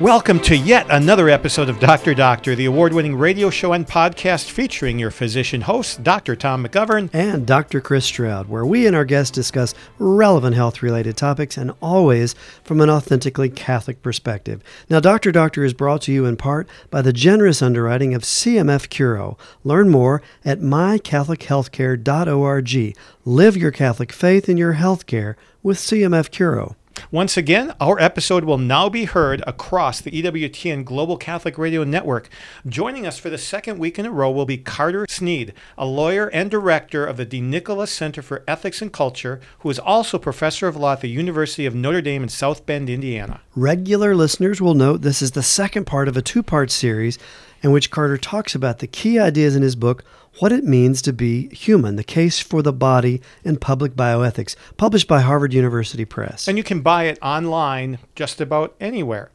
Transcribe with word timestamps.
Welcome 0.00 0.40
to 0.40 0.56
yet 0.56 0.88
another 0.90 1.28
episode 1.28 1.68
of 1.68 1.78
Dr. 1.78 2.14
Doctor, 2.14 2.56
the 2.56 2.64
award 2.64 2.92
winning 2.92 3.14
radio 3.14 3.48
show 3.48 3.72
and 3.72 3.86
podcast 3.86 4.50
featuring 4.50 4.98
your 4.98 5.12
physician 5.12 5.60
hosts, 5.60 5.96
Dr. 5.96 6.34
Tom 6.34 6.66
McGovern. 6.66 7.08
and 7.12 7.46
Dr. 7.46 7.80
Chris 7.80 8.04
Stroud, 8.04 8.48
where 8.48 8.66
we 8.66 8.88
and 8.88 8.96
our 8.96 9.04
guests 9.04 9.30
discuss 9.30 9.72
relevant 10.00 10.56
health 10.56 10.82
related 10.82 11.16
topics 11.16 11.56
and 11.56 11.70
always 11.80 12.34
from 12.64 12.80
an 12.80 12.90
authentically 12.90 13.48
Catholic 13.48 14.02
perspective. 14.02 14.64
Now, 14.90 14.98
Dr. 14.98 15.30
Doctor 15.30 15.64
is 15.64 15.74
brought 15.74 16.02
to 16.02 16.12
you 16.12 16.26
in 16.26 16.36
part 16.36 16.68
by 16.90 17.00
the 17.00 17.12
generous 17.12 17.62
underwriting 17.62 18.14
of 18.14 18.22
CMF 18.22 18.88
Curo. 18.88 19.38
Learn 19.62 19.90
more 19.90 20.22
at 20.44 20.58
mycatholichealthcare.org. 20.58 22.96
Live 23.24 23.56
your 23.56 23.70
Catholic 23.70 24.10
faith 24.10 24.48
in 24.48 24.56
your 24.56 24.74
healthcare 24.74 25.36
with 25.62 25.78
CMF 25.78 26.30
Curo. 26.30 26.74
Once 27.10 27.36
again, 27.36 27.74
our 27.80 27.98
episode 28.00 28.44
will 28.44 28.58
now 28.58 28.88
be 28.88 29.04
heard 29.04 29.42
across 29.46 30.00
the 30.00 30.10
EWTN 30.10 30.84
Global 30.84 31.16
Catholic 31.16 31.58
Radio 31.58 31.84
Network. 31.84 32.28
Joining 32.66 33.06
us 33.06 33.18
for 33.18 33.30
the 33.30 33.38
second 33.38 33.78
week 33.78 33.98
in 33.98 34.06
a 34.06 34.10
row 34.10 34.30
will 34.30 34.46
be 34.46 34.58
Carter 34.58 35.06
Snead, 35.08 35.52
a 35.76 35.86
lawyer 35.86 36.28
and 36.28 36.50
director 36.50 37.06
of 37.06 37.16
the 37.16 37.24
De 37.24 37.40
Nicola 37.40 37.86
Center 37.86 38.22
for 38.22 38.44
Ethics 38.46 38.82
and 38.82 38.92
Culture, 38.92 39.40
who 39.60 39.70
is 39.70 39.78
also 39.78 40.18
professor 40.18 40.68
of 40.68 40.76
law 40.76 40.92
at 40.92 41.00
the 41.00 41.08
University 41.08 41.66
of 41.66 41.74
Notre 41.74 42.02
Dame 42.02 42.22
in 42.22 42.28
South 42.28 42.66
Bend, 42.66 42.88
Indiana. 42.90 43.40
Regular 43.54 44.14
listeners 44.14 44.60
will 44.60 44.74
note 44.74 45.02
this 45.02 45.22
is 45.22 45.32
the 45.32 45.42
second 45.42 45.86
part 45.86 46.08
of 46.08 46.16
a 46.16 46.22
two 46.22 46.42
part 46.42 46.70
series 46.70 47.18
in 47.64 47.72
which 47.72 47.90
Carter 47.90 48.18
talks 48.18 48.54
about 48.54 48.78
the 48.80 48.86
key 48.86 49.18
ideas 49.18 49.56
in 49.56 49.62
his 49.62 49.74
book, 49.74 50.04
What 50.38 50.52
It 50.52 50.64
Means 50.64 51.00
to 51.02 51.14
Be 51.14 51.48
Human 51.48 51.96
The 51.96 52.04
Case 52.04 52.38
for 52.38 52.60
the 52.60 52.74
Body 52.74 53.22
in 53.42 53.56
Public 53.56 53.94
Bioethics, 53.96 54.54
published 54.76 55.08
by 55.08 55.22
Harvard 55.22 55.54
University 55.54 56.04
Press. 56.04 56.46
and 56.46 56.58
you 56.58 56.62
can 56.62 56.82
buy 56.82 57.04
it 57.04 57.18
online 57.22 57.98
just 58.14 58.38
about 58.38 58.74
anywhere. 58.80 59.30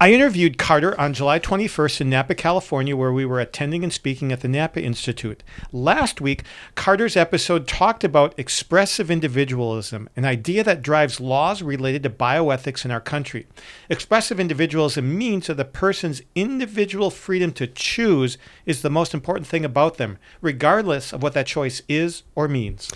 I 0.00 0.12
interviewed 0.12 0.58
Carter 0.58 0.98
on 1.00 1.14
July 1.14 1.38
21st 1.38 2.02
in 2.02 2.10
Napa, 2.10 2.34
California, 2.34 2.96
where 2.96 3.12
we 3.12 3.24
were 3.24 3.40
attending 3.40 3.82
and 3.82 3.92
speaking 3.92 4.32
at 4.32 4.40
the 4.40 4.48
Napa 4.48 4.82
Institute. 4.82 5.42
Last 5.72 6.20
week, 6.20 6.42
Carter's 6.74 7.16
episode 7.16 7.66
talked 7.66 8.04
about 8.04 8.38
expressive 8.38 9.10
individualism, 9.10 10.08
an 10.16 10.24
idea 10.24 10.62
that 10.64 10.82
drives 10.82 11.20
laws 11.20 11.62
related 11.62 12.02
to 12.02 12.10
bioethics 12.10 12.84
in 12.84 12.90
our 12.90 13.00
country. 13.00 13.46
Expressive 13.88 14.38
individualism 14.38 15.16
means 15.16 15.46
that 15.46 15.56
the 15.56 15.64
person's 15.64 16.22
individual 16.34 17.10
freedom 17.10 17.52
to 17.52 17.66
choose 17.66 18.38
is 18.64 18.82
the 18.82 18.90
most 18.90 19.14
important 19.14 19.46
thing 19.46 19.64
about 19.64 19.96
them, 19.96 20.18
regardless 20.40 21.12
of 21.12 21.22
what 21.22 21.32
that 21.34 21.46
choice 21.46 21.82
is 21.88 22.22
or 22.34 22.48
means. 22.48 22.90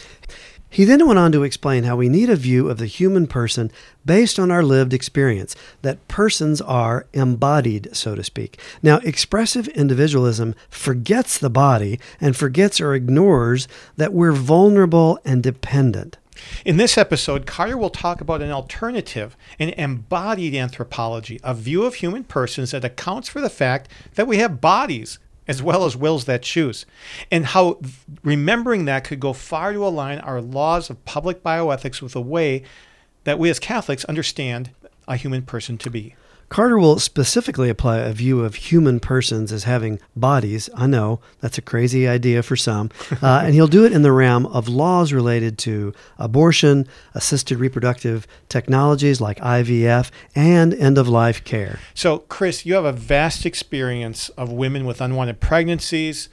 He 0.73 0.85
then 0.85 1.05
went 1.05 1.19
on 1.19 1.33
to 1.33 1.43
explain 1.43 1.83
how 1.83 1.97
we 1.97 2.09
need 2.09 2.31
a 2.31 2.37
view 2.37 2.69
of 2.69 2.79
the 2.79 2.87
human 2.87 3.27
person 3.27 3.73
based 4.07 4.39
on 4.39 4.53
our 4.53 4.63
lived 4.63 4.95
experience, 4.95 5.57
that 5.83 6.07
persons 6.07 6.61
are 6.61 7.07
embodied, 7.13 7.89
so 7.95 8.15
to 8.15 8.23
speak. 8.23 8.61
Now, 8.81 8.99
expressive 8.99 9.67
individualism 9.69 10.55
forgets 10.69 11.39
the 11.39 11.51
body 11.51 11.99
and 12.21 12.37
forgets 12.37 12.81
or 12.81 12.95
ignores 12.95 13.67
that 13.97 14.13
we're 14.13 14.31
vulnerable 14.31 15.19
and 15.25 15.43
dependent. 15.43 16.19
In 16.65 16.77
this 16.77 16.97
episode, 16.97 17.47
Carter 17.47 17.77
will 17.77 17.91
talk 17.91 18.21
about 18.21 18.41
an 18.41 18.53
alternative, 18.53 19.37
an 19.59 19.71
embodied 19.71 20.55
anthropology, 20.55 21.41
a 21.43 21.53
view 21.53 21.83
of 21.83 21.97
human 21.97 22.23
persons 22.23 22.71
that 22.71 22.85
accounts 22.85 23.29
for 23.29 23.41
the 23.41 23.51
fact 23.51 23.91
that 24.15 24.29
we 24.29 24.39
have 24.39 24.61
bodies 24.61 25.19
as 25.51 25.61
well 25.61 25.85
as 25.85 25.97
wills 25.97 26.27
that 26.27 26.43
choose, 26.43 26.87
and 27.29 27.45
how 27.45 27.81
remembering 28.23 28.85
that 28.85 29.03
could 29.03 29.19
go 29.19 29.33
far 29.33 29.73
to 29.73 29.85
align 29.85 30.21
our 30.21 30.41
laws 30.41 30.91
of 30.91 31.05
public 31.05 31.43
bioethics 31.43 32.01
with 32.01 32.13
the 32.13 32.23
way 32.23 32.63
that 33.25 33.37
we 33.37 33.51
as 33.51 33.59
Catholics 33.59 34.05
understand 34.05 34.71
a 35.09 35.17
human 35.17 35.43
person 35.43 35.77
to 35.77 35.91
be. 35.91 36.15
Carter 36.51 36.81
will 36.81 36.99
specifically 36.99 37.69
apply 37.71 37.99
a 37.99 38.13
view 38.13 38.45
of 38.45 38.57
human 38.57 38.99
persons 38.99 39.53
as 39.53 39.65
having 39.65 40.01
bodies. 40.17 40.69
I 40.75 40.89
know 40.89 41.21
that's 41.39 41.59
a 41.59 41.63
crazy 41.63 42.09
idea 42.09 42.43
for 42.43 42.57
some. 42.57 42.91
Uh, 43.23 43.43
and 43.45 43.55
he'll 43.55 43.67
do 43.67 43.85
it 43.85 43.93
in 43.93 44.01
the 44.01 44.13
realm 44.13 44.47
of 44.47 44.67
laws 44.67 45.13
related 45.13 45.59
to 45.59 45.93
abortion, 46.19 46.87
assisted 47.13 47.59
reproductive 47.59 48.27
technologies 48.49 49.21
like 49.21 49.39
IVF, 49.41 50.11
and 50.35 50.73
end 50.73 50.97
of 50.97 51.07
life 51.07 51.45
care. 51.45 51.79
So, 51.93 52.21
Chris, 52.21 52.65
you 52.65 52.75
have 52.75 52.87
a 52.87 52.93
vast 52.93 53.45
experience 53.45 54.31
of 54.31 54.51
women 54.51 54.87
with 54.87 55.03
unwanted 55.03 55.39
pregnancies, 55.41 56.31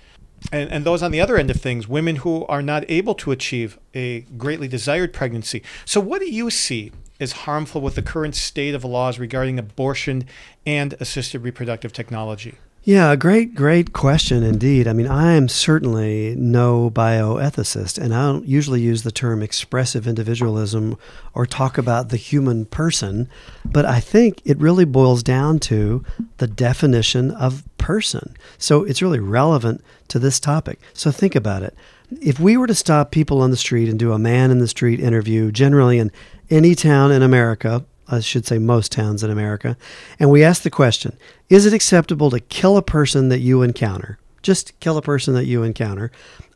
and, 0.51 0.71
and 0.71 0.85
those 0.85 1.03
on 1.03 1.11
the 1.11 1.19
other 1.19 1.35
end 1.35 1.49
of 1.49 1.59
things, 1.59 1.89
women 1.89 2.17
who 2.17 2.45
are 2.45 2.61
not 2.61 2.85
able 2.89 3.15
to 3.15 3.31
achieve 3.31 3.77
a 3.93 4.21
greatly 4.37 4.69
desired 4.69 5.11
pregnancy. 5.11 5.61
So, 5.83 5.99
what 5.99 6.21
do 6.21 6.31
you 6.31 6.49
see 6.49 6.93
as 7.19 7.31
harmful 7.31 7.81
with 7.81 7.95
the 7.95 8.01
current 8.01 8.35
state 8.35 8.75
of 8.75 8.83
laws 8.83 9.19
regarding 9.19 9.59
abortion 9.59 10.25
and 10.65 10.93
assisted 10.99 11.41
reproductive 11.41 11.93
technology? 11.93 12.55
Yeah, 12.87 13.11
a 13.11 13.17
great, 13.17 13.53
great 13.53 13.91
question 13.91 14.43
indeed. 14.43 14.87
I 14.87 14.93
mean, 14.93 15.07
I 15.07 15.33
am 15.33 15.49
certainly 15.49 16.35
no 16.37 16.89
bioethicist, 16.89 17.97
and 18.01 18.15
I 18.15 18.31
don't 18.31 18.47
usually 18.47 18.79
use 18.79 19.03
the 19.03 19.11
term 19.11 19.43
expressive 19.43 20.07
individualism 20.07 20.97
or 21.33 21.45
talk 21.45 21.77
about 21.77 22.07
the 22.07 22.15
human 22.15 22.63
person, 22.63 23.27
but 23.65 23.83
I 23.83 23.99
think 23.99 24.41
it 24.45 24.57
really 24.59 24.85
boils 24.85 25.21
down 25.21 25.59
to 25.67 26.05
the 26.37 26.47
definition 26.47 27.31
of 27.31 27.65
person. 27.77 28.37
So 28.57 28.85
it's 28.85 29.01
really 29.01 29.19
relevant 29.19 29.83
to 30.07 30.17
this 30.17 30.39
topic. 30.39 30.79
So 30.93 31.11
think 31.11 31.35
about 31.35 31.63
it. 31.63 31.75
If 32.21 32.39
we 32.39 32.55
were 32.55 32.67
to 32.67 32.73
stop 32.73 33.11
people 33.11 33.41
on 33.41 33.51
the 33.51 33.57
street 33.57 33.89
and 33.89 33.99
do 33.99 34.13
a 34.13 34.19
man 34.19 34.49
in 34.49 34.59
the 34.59 34.67
street 34.69 35.01
interview, 35.01 35.51
generally 35.51 35.99
in 35.99 36.09
any 36.49 36.75
town 36.75 37.11
in 37.11 37.21
America, 37.21 37.85
I 38.07 38.19
should 38.21 38.45
say 38.45 38.57
most 38.57 38.91
towns 38.91 39.23
in 39.23 39.29
America, 39.29 39.77
and 40.19 40.29
we 40.29 40.43
ask 40.43 40.61
the 40.63 40.69
question 40.69 41.17
Is 41.49 41.65
it 41.65 41.73
acceptable 41.73 42.29
to 42.31 42.39
kill 42.39 42.77
a 42.77 42.81
person 42.81 43.29
that 43.29 43.39
you 43.39 43.61
encounter? 43.61 44.17
Just 44.41 44.79
kill 44.79 44.97
a 44.97 45.01
person 45.01 45.33
that 45.33 45.45
you 45.45 45.63
encounter. 45.63 46.11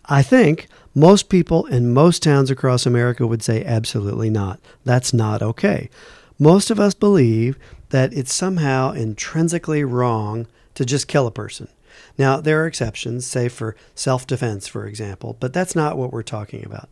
I 0.06 0.24
think 0.24 0.68
most 0.96 1.30
people 1.30 1.66
in 1.68 1.94
most 1.94 2.24
towns 2.24 2.50
across 2.50 2.86
America 2.86 3.26
would 3.28 3.44
say 3.44 3.64
absolutely 3.64 4.30
not. 4.30 4.60
That's 4.84 5.14
not 5.14 5.42
okay. 5.42 5.90
Most 6.40 6.70
of 6.70 6.80
us 6.80 6.94
believe 6.94 7.58
that 7.90 8.14
it's 8.14 8.34
somehow 8.34 8.92
intrinsically 8.92 9.84
wrong 9.84 10.48
to 10.76 10.86
just 10.86 11.08
kill 11.08 11.28
a 11.28 11.32
person. 11.32 11.68
Now, 12.18 12.42
there 12.42 12.62
are 12.64 12.68
exceptions, 12.68 13.26
say 13.26 13.48
for 13.48 13.76
self 13.96 14.26
defense, 14.26 14.68
for 14.68 14.86
example, 14.86 15.38
but 15.40 15.54
that's 15.54 15.76
not 15.76 15.98
what 15.98 16.12
we're 16.12 16.24
talking 16.24 16.66
about. 16.66 16.90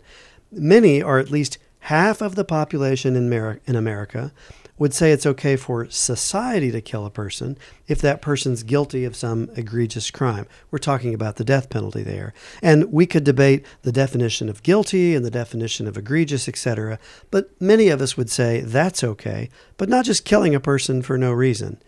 Many, 0.51 1.01
or 1.01 1.19
at 1.19 1.31
least 1.31 1.57
half 1.79 2.21
of 2.21 2.35
the 2.35 2.45
population 2.45 3.15
in, 3.15 3.29
Mer- 3.29 3.59
in 3.65 3.75
America, 3.75 4.31
would 4.79 4.93
say 4.93 5.11
it's 5.11 5.25
okay 5.25 5.57
for 5.57 5.89
society 5.89 6.71
to 6.71 6.81
kill 6.81 7.05
a 7.05 7.11
person 7.11 7.57
if 7.87 7.99
that 7.99 8.21
person's 8.21 8.63
guilty 8.63 9.03
of 9.03 9.15
some 9.15 9.49
egregious 9.55 10.09
crime. 10.09 10.47
We're 10.71 10.79
talking 10.79 11.13
about 11.13 11.35
the 11.35 11.43
death 11.43 11.69
penalty 11.69 12.01
there. 12.01 12.33
And 12.61 12.91
we 12.91 13.05
could 13.05 13.25
debate 13.25 13.65
the 13.81 13.91
definition 13.91 14.47
of 14.47 14.63
guilty 14.63 15.15
and 15.15 15.25
the 15.25 15.29
definition 15.29 15.85
of 15.85 15.97
egregious, 15.97 16.47
etc. 16.47 16.97
But 17.29 17.49
many 17.61 17.89
of 17.89 18.01
us 18.01 18.15
would 18.15 18.29
say 18.29 18.61
that's 18.61 19.03
okay, 19.03 19.49
but 19.75 19.89
not 19.89 20.05
just 20.05 20.23
killing 20.23 20.55
a 20.55 20.61
person 20.61 21.01
for 21.01 21.17
no 21.17 21.33
reason. 21.33 21.81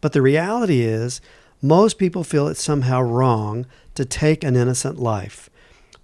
But 0.00 0.12
the 0.12 0.22
reality 0.22 0.80
is, 0.80 1.20
most 1.62 1.96
people 1.96 2.24
feel 2.24 2.48
it's 2.48 2.62
somehow 2.62 3.00
wrong 3.00 3.66
to 3.94 4.04
take 4.04 4.42
an 4.42 4.56
innocent 4.56 4.98
life. 4.98 5.48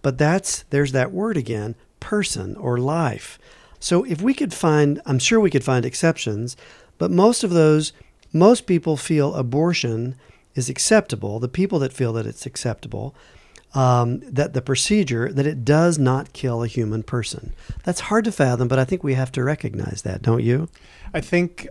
But 0.03 0.19
that's, 0.19 0.63
there's 0.71 0.93
that 0.93 1.11
word 1.11 1.37
again, 1.37 1.75
person 2.01 2.57
or 2.57 2.79
life. 2.79 3.39
So 3.81 4.05
if 4.05 4.21
we 4.21 4.35
could 4.35 4.53
find, 4.53 5.01
I'm 5.07 5.19
sure 5.19 5.41
we 5.41 5.51
could 5.51 5.65
find 5.65 5.85
exceptions, 5.85 6.57
but 6.99 7.11
most 7.11 7.45
of 7.45 7.51
those, 7.51 7.93
most 8.33 8.67
people 8.67 8.97
feel 8.97 9.35
abortion 9.35 10.17
is 10.55 10.69
acceptable. 10.69 11.39
The 11.39 11.49
people 11.49 11.79
that 11.79 11.93
feel 11.93 12.13
that 12.15 12.27
it's 12.27 12.47
acceptable, 12.47 13.15
um, 13.75 14.21
that 14.21 14.55
the 14.55 14.63
procedure, 14.63 15.33
that 15.33 15.47
it 15.47 15.65
does 15.65 15.99
not 15.99 16.33
kill 16.33 16.63
a 16.63 16.67
human 16.67 17.03
person. 17.03 17.53
That's 17.85 18.01
hard 18.01 18.25
to 18.25 18.33
fathom, 18.33 18.67
but 18.67 18.79
I 18.79 18.85
think 18.85 19.05
we 19.05 19.15
have 19.15 19.31
to 19.33 19.45
recognize 19.45 20.03
that, 20.03 20.23
don't 20.23 20.43
you? 20.43 20.69
I 21.15 21.21
think 21.21 21.69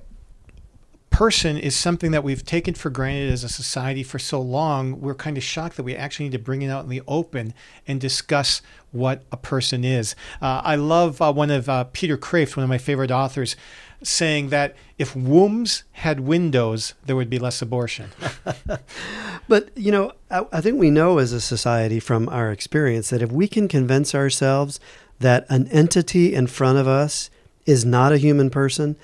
person 1.17 1.57
is 1.57 1.75
something 1.75 2.11
that 2.11 2.23
we've 2.23 2.45
taken 2.45 2.75
for 2.75 2.91
granted 2.91 3.33
as 3.33 3.43
a 3.43 3.49
society 3.49 4.03
for 4.03 4.19
so 4.19 4.39
long. 4.39 5.01
We're 5.01 5.15
kind 5.15 5.35
of 5.35 5.41
shocked 5.41 5.75
that 5.77 5.81
we 5.81 5.95
actually 5.95 6.25
need 6.25 6.33
to 6.33 6.37
bring 6.37 6.61
it 6.61 6.69
out 6.69 6.83
in 6.83 6.91
the 6.91 7.01
open 7.07 7.55
and 7.87 7.99
discuss 7.99 8.61
what 8.91 9.23
a 9.31 9.37
person 9.37 9.83
is. 9.83 10.13
Uh, 10.39 10.61
I 10.63 10.75
love 10.75 11.19
uh, 11.19 11.33
one 11.33 11.49
of 11.49 11.67
uh, 11.67 11.85
Peter 11.85 12.19
Kreeft, 12.19 12.55
one 12.55 12.63
of 12.63 12.69
my 12.69 12.77
favorite 12.77 13.09
authors, 13.09 13.55
saying 14.03 14.49
that 14.49 14.75
if 14.99 15.15
wombs 15.15 15.85
had 15.93 16.19
windows, 16.19 16.93
there 17.07 17.15
would 17.15 17.31
be 17.31 17.39
less 17.39 17.63
abortion. 17.63 18.11
But, 19.47 19.75
you 19.75 19.91
know, 19.91 20.11
I, 20.29 20.45
I 20.51 20.61
think 20.61 20.77
we 20.77 20.91
know 20.91 21.17
as 21.17 21.33
a 21.33 21.41
society 21.41 21.99
from 21.99 22.29
our 22.29 22.51
experience 22.51 23.09
that 23.09 23.23
if 23.23 23.31
we 23.31 23.47
can 23.47 23.67
convince 23.67 24.13
ourselves 24.13 24.79
that 25.17 25.47
an 25.49 25.67
entity 25.69 26.35
in 26.35 26.45
front 26.45 26.77
of 26.77 26.87
us 26.87 27.31
is 27.65 27.85
not 27.85 28.11
a 28.11 28.17
human 28.17 28.51
person, 28.51 28.97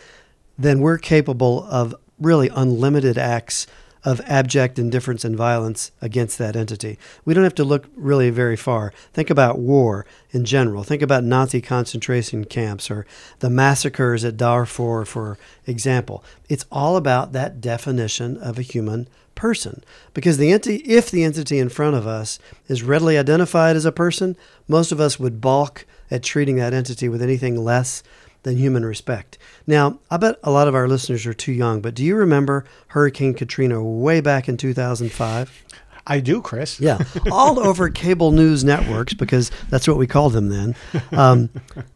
then 0.58 0.80
we're 0.80 0.98
capable 1.00 1.64
of 1.64 1.96
really 2.20 2.50
unlimited 2.50 3.18
acts 3.18 3.68
of 4.06 4.22
abject 4.26 4.78
indifference 4.78 5.24
and 5.24 5.36
violence 5.36 5.92
against 6.02 6.38
that 6.38 6.56
entity. 6.56 6.98
We 7.24 7.34
don't 7.34 7.44
have 7.44 7.56
to 7.56 7.64
look 7.64 7.88
really 7.96 8.30
very 8.30 8.58
far. 8.58 8.94
Think 9.14 9.30
about 9.30 9.60
war 9.60 10.06
in 10.32 10.44
general. 10.44 10.84
Think 10.84 11.02
about 11.02 11.24
Nazi 11.24 11.62
concentration 11.62 12.44
camps 12.46 12.92
or 12.92 13.06
the 13.40 13.50
massacres 13.50 14.26
at 14.26 14.38
Darfur, 14.38 15.06
for 15.06 15.38
example. 15.66 16.24
It's 16.50 16.66
all 16.72 16.98
about 16.98 17.32
that 17.32 17.62
definition 17.62 18.38
of 18.38 18.60
a 18.60 18.64
human 18.64 19.08
person. 19.36 19.84
Because 20.14 20.38
the 20.38 20.52
entity, 20.52 20.78
if 20.84 21.10
the 21.10 21.24
entity 21.24 21.58
in 21.58 21.70
front 21.70 21.96
of 21.96 22.06
us 22.06 22.40
is 22.68 22.84
readily 22.84 23.18
identified 23.18 23.76
as 23.76 23.86
a 23.86 23.92
person, 23.92 24.36
most 24.68 24.92
of 24.92 25.00
us 25.00 25.20
would 25.20 25.42
balk 25.42 25.86
at 26.12 26.24
treating 26.24 26.58
that 26.58 26.74
entity 26.74 27.08
with 27.08 27.22
anything 27.22 27.64
less 27.64 28.04
than 28.44 28.58
human 28.58 28.86
respect. 28.86 29.38
Now, 29.66 30.00
I 30.12 30.18
bet 30.18 30.38
a 30.44 30.52
lot 30.52 30.68
of 30.68 30.76
our 30.76 30.88
listeners 30.88 31.26
are 31.26 31.34
too 31.34 31.52
young, 31.52 31.82
but 31.82 31.96
do 31.96 32.04
you 32.04 32.16
remember 32.16 32.66
Hurricane 32.88 33.34
Katrina 33.34 33.84
way 33.84 34.22
back 34.22 34.48
in 34.48 34.58
2005? 34.58 35.64
I 36.06 36.20
do, 36.20 36.42
Chris. 36.42 36.80
Yeah, 36.80 37.00
all 37.32 37.60
over 37.60 37.90
cable 37.90 38.32
news 38.32 38.64
networks 38.64 39.14
because 39.14 39.52
that's 39.70 39.88
what 39.88 39.98
we 39.98 40.06
called 40.06 40.34
them 40.34 40.50
then. 40.50 40.76
Um, 41.14 41.50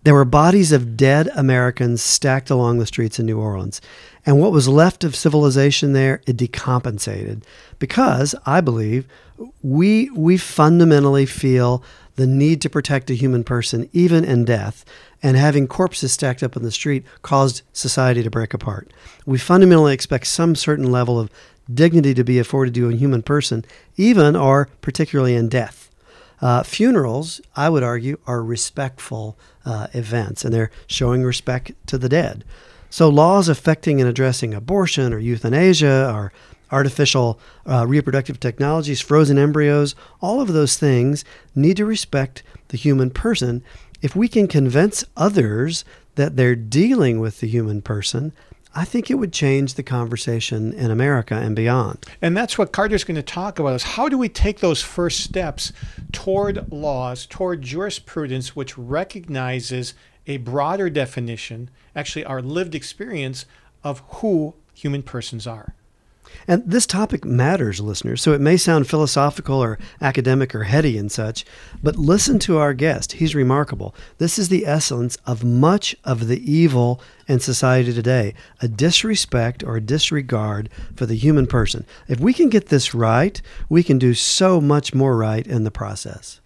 there 0.03 0.13
were 0.13 0.25
bodies 0.25 0.71
of 0.71 0.95
dead 0.95 1.29
Americans 1.35 2.01
stacked 2.01 2.49
along 2.49 2.77
the 2.77 2.85
streets 2.85 3.19
in 3.19 3.25
New 3.25 3.39
Orleans. 3.39 3.81
And 4.25 4.39
what 4.39 4.51
was 4.51 4.67
left 4.67 5.03
of 5.03 5.15
civilization 5.15 5.93
there, 5.93 6.21
it 6.25 6.37
decompensated 6.37 7.43
because 7.79 8.35
I 8.45 8.61
believe 8.61 9.07
we, 9.61 10.09
we 10.11 10.37
fundamentally 10.37 11.25
feel 11.25 11.83
the 12.17 12.27
need 12.27 12.61
to 12.61 12.69
protect 12.69 13.09
a 13.09 13.15
human 13.15 13.43
person 13.43 13.89
even 13.93 14.25
in 14.25 14.43
death. 14.43 14.83
And 15.23 15.37
having 15.37 15.67
corpses 15.67 16.11
stacked 16.11 16.43
up 16.43 16.55
in 16.55 16.63
the 16.63 16.71
street 16.71 17.05
caused 17.21 17.61
society 17.73 18.21
to 18.21 18.29
break 18.29 18.53
apart. 18.53 18.91
We 19.25 19.37
fundamentally 19.37 19.93
expect 19.93 20.27
some 20.27 20.55
certain 20.55 20.91
level 20.91 21.19
of 21.19 21.31
dignity 21.73 22.13
to 22.13 22.23
be 22.23 22.39
afforded 22.39 22.73
to 22.75 22.89
a 22.89 22.95
human 22.95 23.21
person, 23.21 23.65
even 23.95 24.35
or 24.35 24.69
particularly 24.81 25.35
in 25.35 25.49
death. 25.49 25.89
Uh, 26.39 26.63
funerals, 26.63 27.41
I 27.55 27.69
would 27.69 27.83
argue, 27.83 28.19
are 28.27 28.43
respectful 28.43 29.37
uh, 29.65 29.87
events, 29.93 30.45
and 30.45 30.53
they're 30.53 30.71
showing 30.85 31.23
respect 31.23 31.71
to 31.87 31.97
the 31.97 32.09
dead. 32.09 32.43
So, 32.89 33.09
laws 33.09 33.49
affecting 33.49 33.99
and 33.99 34.09
addressing 34.09 34.53
abortion 34.53 35.13
or 35.13 35.19
euthanasia 35.19 36.11
or 36.13 36.31
artificial 36.71 37.39
uh, 37.65 37.85
reproductive 37.87 38.39
technologies, 38.39 39.01
frozen 39.01 39.37
embryos, 39.37 39.95
all 40.21 40.41
of 40.41 40.53
those 40.53 40.77
things 40.77 41.23
need 41.55 41.77
to 41.77 41.85
respect 41.85 42.43
the 42.69 42.77
human 42.77 43.09
person. 43.09 43.63
If 44.01 44.15
we 44.15 44.27
can 44.27 44.47
convince 44.47 45.03
others 45.15 45.85
that 46.15 46.35
they're 46.35 46.55
dealing 46.55 47.19
with 47.19 47.39
the 47.39 47.47
human 47.47 47.81
person, 47.81 48.33
I 48.75 48.85
think 48.85 49.09
it 49.09 49.15
would 49.15 49.33
change 49.33 49.73
the 49.73 49.81
conversation 49.81 50.71
in 50.73 50.91
America 50.91 51.33
and 51.33 51.55
beyond. 51.55 52.05
And 52.21 52.37
that's 52.37 52.59
what 52.59 52.71
Carter's 52.71 53.03
going 53.03 53.15
to 53.15 53.23
talk 53.23 53.57
about 53.57 53.73
is 53.73 53.83
how 53.83 54.07
do 54.07 54.19
we 54.19 54.29
take 54.29 54.59
those 54.59 54.83
first 54.83 55.21
steps 55.21 55.73
toward 56.11 56.71
laws, 56.71 57.25
toward 57.25 57.63
jurisprudence 57.63 58.55
which 58.55 58.77
recognizes 58.77 59.95
a 60.27 60.37
broader 60.37 60.91
definition, 60.91 61.71
actually 61.95 62.25
our 62.25 62.41
lived 62.41 62.75
experience 62.75 63.47
of 63.83 64.03
who 64.07 64.53
human 64.75 65.01
persons 65.01 65.47
are. 65.47 65.73
And 66.47 66.63
this 66.65 66.85
topic 66.85 67.25
matters, 67.25 67.79
listeners, 67.79 68.21
so 68.21 68.33
it 68.33 68.41
may 68.41 68.57
sound 68.57 68.87
philosophical 68.87 69.61
or 69.61 69.77
academic 70.01 70.55
or 70.55 70.63
heady 70.63 70.97
and 70.97 71.11
such, 71.11 71.45
but 71.81 71.97
listen 71.97 72.39
to 72.39 72.57
our 72.57 72.73
guest. 72.73 73.13
He's 73.13 73.35
remarkable. 73.35 73.93
This 74.17 74.39
is 74.39 74.49
the 74.49 74.65
essence 74.65 75.17
of 75.25 75.43
much 75.43 75.95
of 76.03 76.27
the 76.27 76.51
evil 76.51 77.01
in 77.27 77.39
society 77.39 77.93
today 77.93 78.33
a 78.61 78.67
disrespect 78.67 79.63
or 79.63 79.77
a 79.77 79.81
disregard 79.81 80.69
for 80.95 81.05
the 81.05 81.15
human 81.15 81.47
person. 81.47 81.85
If 82.07 82.19
we 82.19 82.33
can 82.33 82.49
get 82.49 82.67
this 82.67 82.93
right, 82.93 83.41
we 83.69 83.83
can 83.83 83.97
do 83.97 84.13
so 84.13 84.61
much 84.61 84.93
more 84.93 85.17
right 85.17 85.45
in 85.45 85.63
the 85.63 85.71
process. 85.71 86.39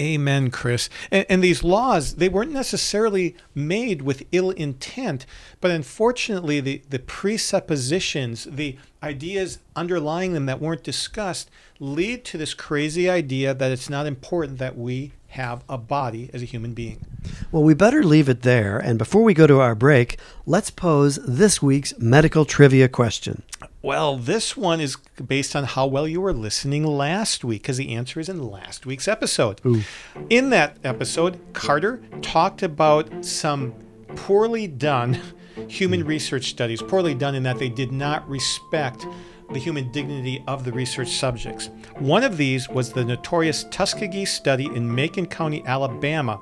Amen, 0.00 0.50
Chris. 0.50 0.88
And, 1.10 1.26
and, 1.28 1.44
these 1.44 1.62
laws, 1.62 2.14
they 2.14 2.30
weren't 2.30 2.52
necessarily 2.52 3.36
made 3.54 4.00
with 4.00 4.24
ill 4.32 4.50
intent, 4.50 5.26
but 5.60 5.70
unfortunately, 5.70 6.60
the, 6.60 6.82
the 6.88 7.00
presuppositions, 7.00 8.44
the 8.44 8.78
ideas 9.02 9.58
underlying 9.74 10.32
them 10.34 10.46
that 10.46 10.60
weren't 10.60 10.84
discussed, 10.84 11.50
lead 11.78 12.24
to 12.26 12.38
this 12.38 12.54
crazy 12.54 13.08
idea 13.08 13.54
that 13.54 13.72
it's 13.72 13.90
not 13.90 14.06
important 14.06 14.58
that 14.58 14.76
we 14.76 15.12
have 15.28 15.62
a 15.68 15.78
body 15.78 16.28
as 16.32 16.42
a 16.42 16.46
human 16.46 16.74
being. 16.74 17.06
Well, 17.52 17.62
we 17.62 17.72
better 17.74 18.02
leave 18.02 18.28
it 18.28 18.42
there. 18.42 18.78
And 18.78 18.98
before 18.98 19.22
we 19.22 19.32
go 19.32 19.46
to 19.46 19.60
our 19.60 19.74
break, 19.74 20.18
let's 20.44 20.70
pose 20.70 21.20
this 21.26 21.62
week's 21.62 21.96
medical 21.98 22.44
trivia 22.44 22.88
question. 22.88 23.42
Well, 23.80 24.16
this 24.16 24.56
one 24.56 24.80
is 24.80 24.96
based 25.24 25.54
on 25.54 25.64
how 25.64 25.86
well 25.86 26.06
you 26.08 26.20
were 26.20 26.32
listening 26.32 26.84
last 26.84 27.44
week, 27.44 27.62
because 27.62 27.78
the 27.78 27.94
answer 27.94 28.20
is 28.20 28.28
in 28.28 28.50
last 28.50 28.84
week's 28.84 29.08
episode. 29.08 29.60
Ooh. 29.64 29.82
In 30.28 30.50
that 30.50 30.76
episode, 30.84 31.38
Carter 31.52 32.02
talked 32.20 32.62
about 32.62 33.24
some 33.24 33.72
poorly 34.16 34.66
done 34.66 35.20
human 35.68 36.04
research 36.04 36.50
studies, 36.50 36.82
poorly 36.82 37.14
done 37.14 37.34
in 37.34 37.42
that 37.44 37.58
they 37.58 37.68
did 37.68 37.92
not 37.92 38.28
respect 38.28 39.06
the 39.52 39.58
human 39.58 39.90
dignity 39.90 40.42
of 40.46 40.64
the 40.64 40.72
research 40.72 41.08
subjects. 41.08 41.70
One 41.98 42.22
of 42.22 42.36
these 42.36 42.68
was 42.68 42.92
the 42.92 43.04
notorious 43.04 43.64
Tuskegee 43.64 44.24
study 44.24 44.66
in 44.66 44.94
Macon 44.94 45.26
County, 45.26 45.64
Alabama, 45.66 46.36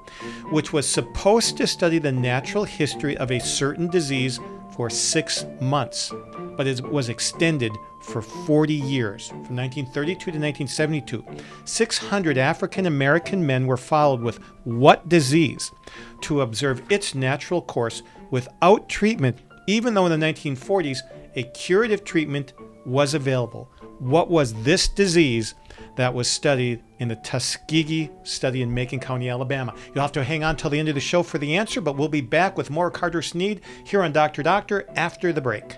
which 0.51 0.73
was 0.73 0.87
supposed 0.87 1.57
to 1.57 1.67
study 1.67 1.99
the 1.99 2.13
natural 2.13 2.65
history 2.65 3.17
of 3.17 3.31
a 3.31 3.41
certain 3.41 3.89
disease 3.89 4.39
for 4.79 4.91
six 4.91 5.45
months, 5.61 6.13
but 6.57 6.67
it 6.67 6.81
was 6.89 7.09
extended 7.09 7.73
for 8.01 8.23
40 8.23 8.75
years, 8.75 9.29
from 9.29 9.57
1932 9.57 10.19
to 10.19 10.39
1972. 10.39 11.25
600 11.65 12.39
African 12.39 12.87
American 12.87 13.45
men 13.45 13.67
were 13.67 13.77
followed 13.77 14.21
with 14.21 14.39
what 14.65 15.09
disease 15.09 15.73
to 16.21 16.43
observe 16.43 16.81
its 16.91 17.15
natural 17.15 17.61
course 17.61 18.03
without 18.31 18.89
treatment, 18.89 19.39
even 19.67 19.95
though 19.95 20.07
in 20.07 20.21
the 20.21 20.27
1940s 20.27 20.99
a 21.37 21.43
curative 21.45 22.05
treatment 22.05 22.53
was 22.85 23.15
available. 23.15 23.71
What 23.99 24.31
was 24.31 24.55
this 24.63 24.89
disease 24.89 25.55
that 25.97 26.15
was 26.15 26.31
studied 26.31 26.81
in 27.01 27.09
the 27.09 27.17
Tuskegee 27.17 28.11
study 28.23 28.63
in 28.63 28.73
Macon 28.73 29.01
County, 29.01 29.29
Alabama. 29.29 29.75
You'll 29.89 30.03
have 30.03 30.13
to 30.13 30.23
hang 30.23 30.45
on 30.45 30.57
till 30.57 30.71
the 30.71 30.79
end 30.79 30.89
of 30.89 30.95
the 30.95 31.01
show 31.01 31.25
for 31.25 31.39
the 31.39 31.57
answer, 31.57 31.81
but 31.81 31.97
we'll 31.97 32.09
be 32.09 32.21
back 32.21 32.57
with 32.57 32.71
more 32.71 32.89
Carter 32.89 33.21
Snead 33.21 33.63
here 33.85 34.03
on 34.03 34.13
Dr. 34.13 34.45
Doctor 34.45 34.89
after 34.95 35.33
the 35.33 35.41
break. 35.41 35.77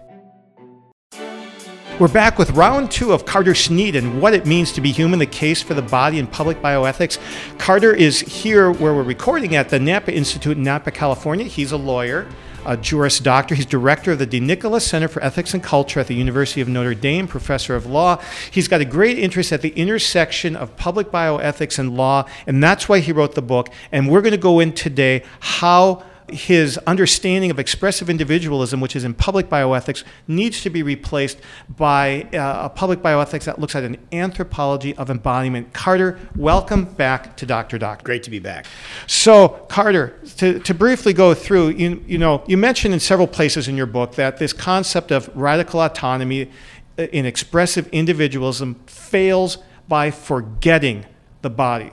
We're 2.01 2.09
back 2.09 2.39
with 2.39 2.53
round 2.53 2.91
two 2.91 3.13
of 3.13 3.27
Carter 3.27 3.55
Snead 3.55 3.95
and 3.95 4.23
what 4.23 4.33
it 4.33 4.47
means 4.47 4.73
to 4.73 4.81
be 4.81 4.91
human, 4.91 5.19
the 5.19 5.27
case 5.27 5.61
for 5.61 5.75
the 5.75 5.83
body 5.83 6.19
and 6.19 6.33
public 6.33 6.63
bioethics. 6.63 7.19
Carter 7.59 7.93
is 7.95 8.21
here 8.21 8.73
where 8.73 8.95
we're 8.95 9.03
recording 9.03 9.55
at 9.55 9.69
the 9.69 9.79
Napa 9.79 10.11
Institute 10.11 10.57
in 10.57 10.63
Napa, 10.63 10.93
California. 10.93 11.45
He's 11.45 11.73
a 11.73 11.77
lawyer 11.77 12.27
a 12.65 12.77
Juris 12.77 13.19
Doctor. 13.19 13.55
He's 13.55 13.67
director 13.67 14.13
of 14.13 14.19
the 14.19 14.27
DeNicola 14.27 14.81
Center 14.81 15.09
for 15.09 15.23
Ethics 15.23 15.55
and 15.55 15.63
Culture 15.63 16.01
at 16.01 16.07
the 16.07 16.15
University 16.15 16.61
of 16.61 16.69
Notre 16.69 16.95
Dame, 16.95 17.27
professor 17.27 17.75
of 17.75 17.87
law. 17.87 18.21
He's 18.51 18.69
got 18.69 18.81
a 18.81 18.85
great 18.85 19.19
interest 19.19 19.53
at 19.53 19.63
the 19.63 19.71
intersection 19.71 20.57
of 20.57 20.77
public 20.77 21.11
bioethics 21.11 21.79
and 21.79 21.97
law, 21.97 22.27
and 22.47 22.63
that's 22.63 22.89
why 22.89 23.01
he 23.01 23.13
wrote 23.13 23.35
the 23.35 23.43
book. 23.43 23.69
And 23.93 24.11
we're 24.11 24.21
going 24.23 24.33
to 24.33 24.39
go 24.39 24.61
in 24.61 24.73
today 24.73 25.23
how 25.41 26.05
his 26.33 26.79
understanding 26.79 27.51
of 27.51 27.59
expressive 27.59 28.11
individualism, 28.11 28.81
which 28.81 28.97
is 28.97 29.05
in 29.05 29.15
public 29.15 29.49
bioethics, 29.49 30.05
needs 30.27 30.63
to 30.63 30.71
be 30.71 30.83
replaced 30.83 31.39
by 31.69 32.23
uh, 32.33 32.67
a 32.67 32.69
public 32.69 33.01
bioethics 33.01 33.45
that 33.45 33.59
looks 33.59 33.75
at 33.75 33.85
an 33.85 33.97
anthropology 34.13 34.95
of 34.97 35.11
embodiment. 35.11 35.73
Carter, 35.73 36.19
welcome 36.37 36.85
back 36.85 37.37
to 37.37 37.47
Dr. 37.47 37.79
Doctor. 37.79 38.05
Great 38.05 38.23
to 38.25 38.31
be 38.31 38.39
back. 38.39 38.67
So, 39.07 39.49
Carter, 39.69 40.19
to, 40.39 40.59
to 40.61 40.75
briefly 40.75 41.13
go 41.13 41.35
through, 41.35 41.71
you, 41.71 42.03
you 42.07 42.19
know, 42.19 42.43
you 42.47 42.57
mentioned 42.57 42.95
in 42.95 43.01
several 43.01 43.29
places 43.29 43.69
in 43.69 43.77
your 43.77 43.87
book 43.87 44.15
that 44.15 44.39
this 44.39 44.53
concept 44.53 45.11
of 45.11 45.31
radical 45.35 45.81
autonomy 45.81 46.51
uh, 46.99 47.03
in 47.05 47.27
expressive 47.27 47.89
individualism 47.89 48.75
fails 48.87 49.59
by 49.89 50.11
forgetting 50.11 51.07
the 51.43 51.51
body. 51.51 51.91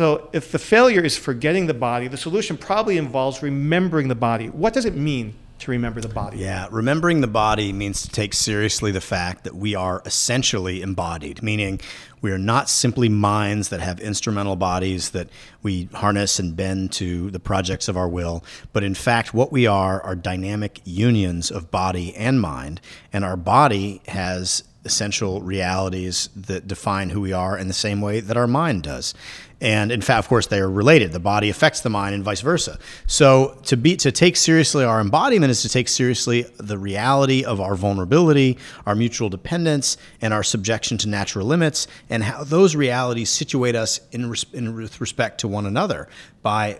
So, 0.00 0.30
if 0.32 0.50
the 0.50 0.58
failure 0.58 1.02
is 1.02 1.18
forgetting 1.18 1.66
the 1.66 1.74
body, 1.74 2.08
the 2.08 2.16
solution 2.16 2.56
probably 2.56 2.96
involves 2.96 3.42
remembering 3.42 4.08
the 4.08 4.14
body. 4.14 4.46
What 4.46 4.72
does 4.72 4.86
it 4.86 4.94
mean 4.96 5.34
to 5.58 5.70
remember 5.70 6.00
the 6.00 6.08
body? 6.08 6.38
Yeah, 6.38 6.68
remembering 6.70 7.20
the 7.20 7.26
body 7.26 7.70
means 7.74 8.00
to 8.04 8.08
take 8.08 8.32
seriously 8.32 8.92
the 8.92 9.02
fact 9.02 9.44
that 9.44 9.54
we 9.54 9.74
are 9.74 10.00
essentially 10.06 10.80
embodied, 10.80 11.42
meaning 11.42 11.82
we 12.22 12.32
are 12.32 12.38
not 12.38 12.70
simply 12.70 13.10
minds 13.10 13.68
that 13.68 13.80
have 13.80 14.00
instrumental 14.00 14.56
bodies 14.56 15.10
that 15.10 15.28
we 15.62 15.90
harness 15.92 16.38
and 16.38 16.56
bend 16.56 16.92
to 16.92 17.30
the 17.30 17.38
projects 17.38 17.86
of 17.86 17.98
our 17.98 18.08
will, 18.08 18.42
but 18.72 18.82
in 18.82 18.94
fact, 18.94 19.34
what 19.34 19.52
we 19.52 19.66
are 19.66 20.00
are 20.00 20.16
dynamic 20.16 20.80
unions 20.84 21.50
of 21.50 21.70
body 21.70 22.16
and 22.16 22.40
mind, 22.40 22.80
and 23.12 23.22
our 23.22 23.36
body 23.36 24.00
has 24.08 24.64
essential 24.82 25.42
realities 25.42 26.30
that 26.34 26.66
define 26.66 27.10
who 27.10 27.20
we 27.20 27.34
are 27.34 27.58
in 27.58 27.68
the 27.68 27.74
same 27.74 28.00
way 28.00 28.20
that 28.20 28.38
our 28.38 28.46
mind 28.46 28.82
does. 28.82 29.12
And 29.60 29.92
in 29.92 30.00
fact, 30.00 30.18
of 30.18 30.28
course, 30.28 30.46
they 30.46 30.58
are 30.58 30.70
related. 30.70 31.12
The 31.12 31.20
body 31.20 31.50
affects 31.50 31.80
the 31.80 31.90
mind 31.90 32.14
and 32.14 32.24
vice 32.24 32.40
versa. 32.40 32.78
So 33.06 33.58
to 33.64 33.76
be 33.76 33.96
to 33.96 34.10
take 34.10 34.36
seriously 34.36 34.84
our 34.84 35.00
embodiment 35.00 35.50
is 35.50 35.62
to 35.62 35.68
take 35.68 35.88
seriously 35.88 36.46
the 36.58 36.78
reality 36.78 37.44
of 37.44 37.60
our 37.60 37.74
vulnerability, 37.74 38.58
our 38.86 38.94
mutual 38.94 39.28
dependence, 39.28 39.96
and 40.20 40.32
our 40.32 40.42
subjection 40.42 40.96
to 40.98 41.08
natural 41.08 41.46
limits, 41.46 41.86
and 42.08 42.24
how 42.24 42.44
those 42.44 42.74
realities 42.74 43.28
situate 43.28 43.76
us 43.76 44.00
in, 44.12 44.30
res- 44.30 44.46
in 44.52 44.74
with 44.74 45.00
respect 45.00 45.40
to 45.40 45.48
one 45.48 45.66
another 45.66 46.08
by 46.42 46.78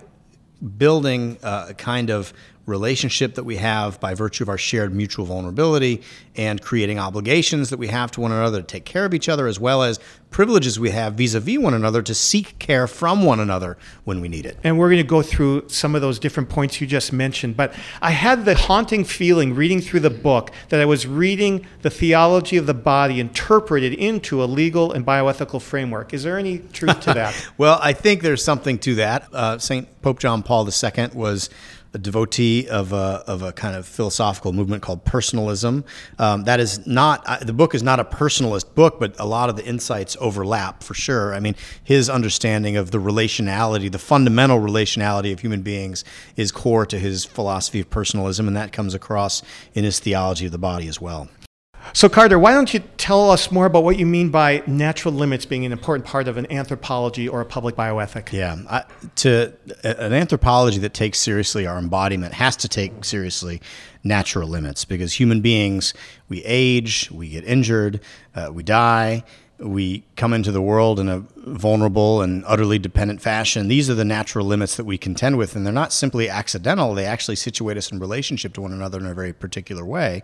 building 0.79 1.39
uh, 1.43 1.67
a 1.71 1.75
kind 1.75 2.11
of 2.11 2.33
relationship 2.71 3.35
that 3.35 3.45
we 3.45 3.57
have 3.57 4.01
by 4.01 4.15
virtue 4.15 4.45
of 4.45 4.49
our 4.49 4.57
shared 4.57 4.95
mutual 4.95 5.27
vulnerability 5.27 6.01
and 6.37 6.63
creating 6.63 6.99
obligations 6.99 7.69
that 7.69 7.79
we 7.79 7.89
have 7.89 8.11
to 8.13 8.21
one 8.21 8.33
another 8.33 8.61
to 8.61 8.67
take 8.67 8.85
care 8.87 9.05
of 9.05 9.13
each 9.13 9.29
other, 9.29 9.47
as 9.47 9.61
well 9.61 9.83
as 9.83 10.01
privileges 10.31 10.79
we 10.79 10.91
have 10.91 11.15
vis 11.15 11.35
a 11.35 11.41
vis 11.41 11.59
one 11.59 11.75
another 11.75 12.03
to 12.03 12.15
seek 12.15 12.59
care 12.59 12.87
from 12.87 13.25
one 13.25 13.41
another 13.41 13.77
when 14.05 14.21
we 14.21 14.29
need 14.29 14.47
it. 14.47 14.57
And 14.63 14.79
we're 14.79 14.89
going 14.89 15.03
to 15.03 15.09
go 15.09 15.23
through 15.23 15.69
some 15.69 15.95
of 15.95 16.01
those 16.01 16.19
different 16.19 16.49
points 16.49 16.81
you 16.81 16.87
just 16.87 17.13
mentioned. 17.13 17.57
But 17.57 17.75
I 18.01 18.13
had 18.13 18.45
the 18.45 18.55
haunting 18.55 19.05
feeling 19.05 19.55
reading 19.55 19.81
through 19.81 20.01
the 20.01 20.11
book 20.11 20.53
that 20.69 20.81
I 20.81 20.85
was 20.85 21.07
reading 21.07 21.67
the 21.83 21.91
theology 21.91 22.57
of 22.57 22.67
the 22.67 22.75
body 22.75 23.21
interpreted 23.21 23.93
into 23.93 24.43
a 24.43 24.47
legal 24.47 24.93
and 24.93 25.05
bioethical 25.05 25.61
framework. 25.61 26.15
Is 26.15 26.23
there 26.23 26.39
any 26.39 26.59
truth 26.59 27.01
to 27.01 27.15
that? 27.15 27.51
well, 27.59 27.79
I 27.83 27.93
think 27.93 28.23
there's 28.23 28.45
something 28.45 28.79
to 28.81 28.95
that. 28.97 29.29
Uh, 29.33 29.59
St. 29.59 29.89
Pope 30.03 30.21
John 30.21 30.43
Paul 30.43 30.67
II 30.67 31.09
was 31.13 31.51
a 31.93 31.99
devotee 31.99 32.69
of 32.69 32.93
a, 32.93 33.25
of 33.27 33.43
a 33.43 33.53
kind 33.53 33.77
of 33.77 33.87
philosophical 33.87 34.53
movement 34.53 34.83
called 34.83 35.05
personalism. 35.05 35.85
Um, 36.19 36.45
that 36.45 36.61
is 36.61 36.87
not, 36.87 37.23
uh, 37.27 37.39
the 37.39 37.53
book 37.53 37.75
is 37.75 37.83
not 37.83 37.99
a 37.99 38.05
personalist 38.05 38.75
book, 38.75 39.01
but 39.01 39.19
a 39.19 39.27
lot 39.27 39.51
of 39.51 39.57
the 39.57 39.65
insights 39.65 40.17
overlap 40.21 40.83
for 40.83 40.95
sure. 40.95 41.35
I 41.35 41.41
mean, 41.41 41.57
his 41.83 42.09
understanding 42.09 42.77
of 42.77 42.91
the 42.91 42.99
relationality, 42.99 43.91
the 43.91 43.99
fundamental 43.99 44.61
relationality 44.61 45.33
of 45.33 45.41
human 45.41 45.63
beings 45.63 46.05
is 46.37 46.53
core 46.53 46.87
to 46.87 46.99
his 46.99 47.25
philosophy 47.25 47.81
of 47.81 47.91
personalism, 47.91 48.47
and 48.47 48.57
that 48.57 48.73
comes 48.73 48.95
across 48.95 49.43
in 49.75 49.85
his 49.85 49.99
theology 49.99 50.47
of 50.47 50.53
the 50.53 50.59
body 50.59 50.87
as 50.87 51.01
well. 51.01 51.29
So, 51.93 52.09
Carter, 52.09 52.39
why 52.39 52.53
don't 52.53 52.73
you 52.73 52.81
tell 52.99 53.31
us 53.31 53.51
more 53.51 53.67
about 53.67 53.85
what 53.85 53.99
you 53.99 54.07
mean 54.07 54.31
by 54.31 54.63
natural 54.67 55.13
limits 55.13 55.45
being 55.45 55.65
an 55.65 55.73
important 55.73 56.07
part 56.07 56.29
of 56.29 56.37
an 56.37 56.51
anthropology 56.53 57.29
or 57.29 57.41
a 57.41 57.45
public 57.45 57.75
bioethic? 57.75 58.33
Yeah, 58.33 58.59
I, 58.69 58.85
to 59.17 59.53
an 59.83 60.13
anthropology 60.13 60.79
that 60.79 60.95
takes 60.95 61.19
seriously 61.19 61.67
our 61.67 61.79
embodiment 61.79 62.35
has 62.35 62.57
to 62.57 62.69
take 62.69 63.05
seriously 63.05 63.61
natural 64.05 64.49
limits 64.49 64.85
because 64.85 65.15
human 65.15 65.41
beings, 65.41 65.93
we 66.29 66.43
age, 66.45 67.11
we 67.11 67.29
get 67.29 67.45
injured, 67.45 68.01
uh, 68.35 68.51
we 68.53 68.63
die, 68.63 69.25
we 69.61 70.05
come 70.17 70.33
into 70.33 70.51
the 70.51 70.63
world 70.63 70.99
in 70.99 71.09
a 71.09 71.25
vulnerable 71.37 72.23
and 72.23 72.45
utterly 72.47 72.79
dependent 72.79 73.21
fashion. 73.21 73.69
These 73.69 73.91
are 73.91 73.95
the 73.95 74.05
natural 74.05 74.47
limits 74.47 74.77
that 74.77 74.85
we 74.85 74.97
contend 74.97 75.37
with, 75.37 75.55
and 75.55 75.67
they're 75.67 75.73
not 75.73 75.93
simply 75.93 76.29
accidental. 76.29 76.95
They 76.95 77.05
actually 77.05 77.37
situate 77.37 77.77
us 77.77 77.93
in 77.93 77.99
relationship 77.99 78.55
to 78.55 78.61
one 78.63 78.73
another 78.73 78.99
in 78.99 79.07
a 79.07 79.15
very 79.15 79.33
particular 79.33 79.85
way. 79.85 80.23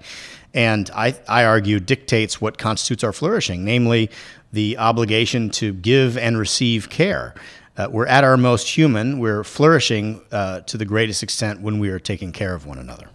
And 0.55 0.91
I, 0.95 1.19
I 1.29 1.45
argue 1.45 1.81
dictates 1.81 2.41
what 2.41 2.57
constitutes 2.57 3.05
our 3.05 3.13
flourishing, 3.13 3.65
namely 3.65 4.11
the 4.53 4.79
obligation 4.79 5.51
to 5.51 5.75
give 5.75 6.17
and 6.17 6.39
receive 6.39 6.89
care. 6.89 7.35
Uh, 7.77 7.89
we're 7.91 8.07
at 8.07 8.25
our 8.25 8.39
most 8.39 8.69
human, 8.77 9.19
we're 9.19 9.45
flourishing 9.45 10.23
uh, 10.33 10.61
to 10.61 10.79
the 10.79 10.87
greatest 10.87 11.23
extent 11.23 11.61
when 11.61 11.79
we 11.79 11.91
are 11.91 11.99
taking 11.99 12.33
care 12.33 12.55
of 12.55 12.65
one 12.65 12.79
another. 12.79 13.11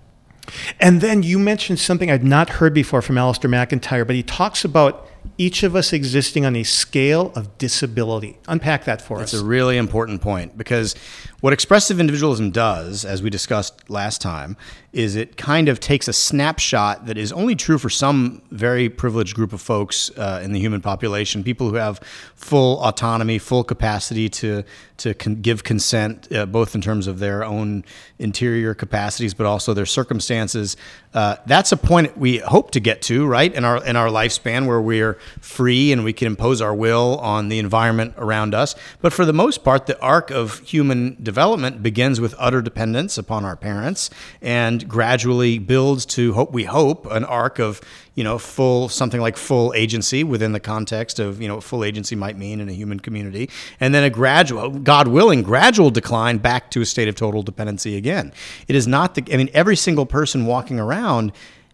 And 0.80 1.02
then 1.02 1.24
you 1.24 1.40
mentioned 1.40 1.80
something 1.80 2.12
I'd 2.12 2.24
not 2.24 2.50
heard 2.50 2.74
before 2.74 3.02
from 3.02 3.16
Alasdair 3.16 3.50
MacIntyre, 3.50 4.06
but 4.06 4.16
he 4.16 4.22
talks 4.22 4.64
about 4.64 5.08
each 5.38 5.64
of 5.64 5.76
us 5.76 5.94
existing 5.94 6.46
on 6.46 6.56
a 6.56 6.64
scale 6.64 7.32
of 7.36 7.58
disability. 7.58 8.38
Unpack 8.48 8.86
that 8.86 9.02
for 9.02 9.18
That's 9.18 9.34
us. 9.34 9.40
That's 9.40 9.44
a 9.44 9.46
really 9.46 9.78
important 9.78 10.22
point 10.22 10.58
because 10.58 10.96
what 11.42 11.54
expressive 11.54 12.00
individualism 12.00 12.52
does, 12.52 13.04
as 13.04 13.24
we 13.24 13.30
discussed 13.30 13.90
last 13.90 14.22
time, 14.22 14.56
is 14.94 15.16
it 15.16 15.38
kind 15.38 15.70
of 15.70 15.80
takes 15.80 16.08
a 16.08 16.14
snapshot 16.14 17.06
that 17.06 17.18
is 17.18 17.32
only 17.32 17.56
true 17.56 17.78
for 17.78 17.90
some 17.90 18.42
very 18.52 18.90
privileged 18.90 19.36
group 19.36 19.54
of 19.54 19.62
folks 19.62 20.12
uh, 20.18 20.42
in 20.44 20.52
the 20.52 20.60
human 20.60 20.82
population, 20.82 21.44
people 21.44 21.70
who 21.70 21.76
have 21.76 22.00
full 22.36 22.80
autonomy, 22.84 23.40
full 23.40 23.64
capacity 23.64 24.30
to 24.30 24.64
to 24.98 25.16
con- 25.16 25.42
give 25.42 25.64
consent, 25.64 26.32
uh, 26.32 26.46
both 26.46 26.76
in 26.76 26.82
terms 26.82 27.08
of 27.08 27.18
their 27.18 27.44
own 27.44 27.84
interior 28.20 28.76
capacities, 28.76 29.34
but 29.34 29.48
also 29.48 29.74
their 29.74 29.86
circumstances. 29.86 30.78
Uh, 31.16 31.38
that's 31.48 31.72
a 31.72 31.78
point 31.78 32.16
we 32.18 32.38
hope 32.38 32.70
to 32.70 32.80
get 32.80 33.02
to, 33.02 33.26
right, 33.26 33.52
in 33.56 33.66
our 33.66 33.84
in 33.86 33.96
our 33.96 34.10
lifespan, 34.10 34.68
where 34.68 34.82
we're 34.82 35.14
free 35.40 35.92
and 35.92 36.04
we 36.04 36.14
can 36.14 36.28
impose 36.28 36.62
our 36.62 36.76
will 36.76 37.18
on 37.20 37.50
the 37.50 37.58
environment 37.58 38.14
around 38.18 38.54
us. 38.54 38.76
But 39.02 39.14
for 39.14 39.26
the 39.26 39.34
most 39.34 39.64
part, 39.64 39.88
the 39.88 40.00
arc 40.02 40.30
of 40.30 40.60
human 40.60 41.16
development 41.32 41.82
begins 41.82 42.20
with 42.20 42.36
utter 42.38 42.62
dependence 42.62 43.18
upon 43.18 43.46
our 43.46 43.56
parents 43.56 44.10
and 44.42 44.86
gradually 44.90 45.58
builds 45.60 46.06
to 46.06 46.34
hope 46.34 46.52
we 46.52 46.66
hope 46.66 47.06
an 47.10 47.24
arc 47.24 47.58
of 47.58 47.80
you 48.16 48.24
know 48.26 48.38
full 48.38 48.90
something 48.90 49.22
like 49.22 49.38
full 49.38 49.74
agency 49.74 50.26
within 50.26 50.52
the 50.52 50.60
context 50.60 51.20
of 51.20 51.42
you 51.42 51.48
know 51.48 51.56
what 51.56 51.64
full 51.64 51.86
agency 51.86 52.18
might 52.18 52.38
mean 52.38 52.60
in 52.60 52.68
a 52.68 52.74
human 52.74 53.00
community. 53.00 53.50
And 53.80 53.96
then 53.96 54.04
a 54.04 54.10
gradual 54.10 54.70
god 54.72 55.08
willing 55.08 55.42
gradual 55.42 55.90
decline 55.90 56.38
back 56.38 56.70
to 56.72 56.82
a 56.82 56.86
state 56.86 57.08
of 57.08 57.16
total 57.16 57.44
dependency 57.44 57.96
again. 57.96 58.34
It 58.68 58.76
is 58.76 58.88
not 58.88 59.16
the 59.16 59.24
i 59.34 59.38
mean 59.38 59.50
every 59.54 59.78
single 59.78 60.06
person 60.06 60.46
walking 60.46 60.82
around 60.82 61.32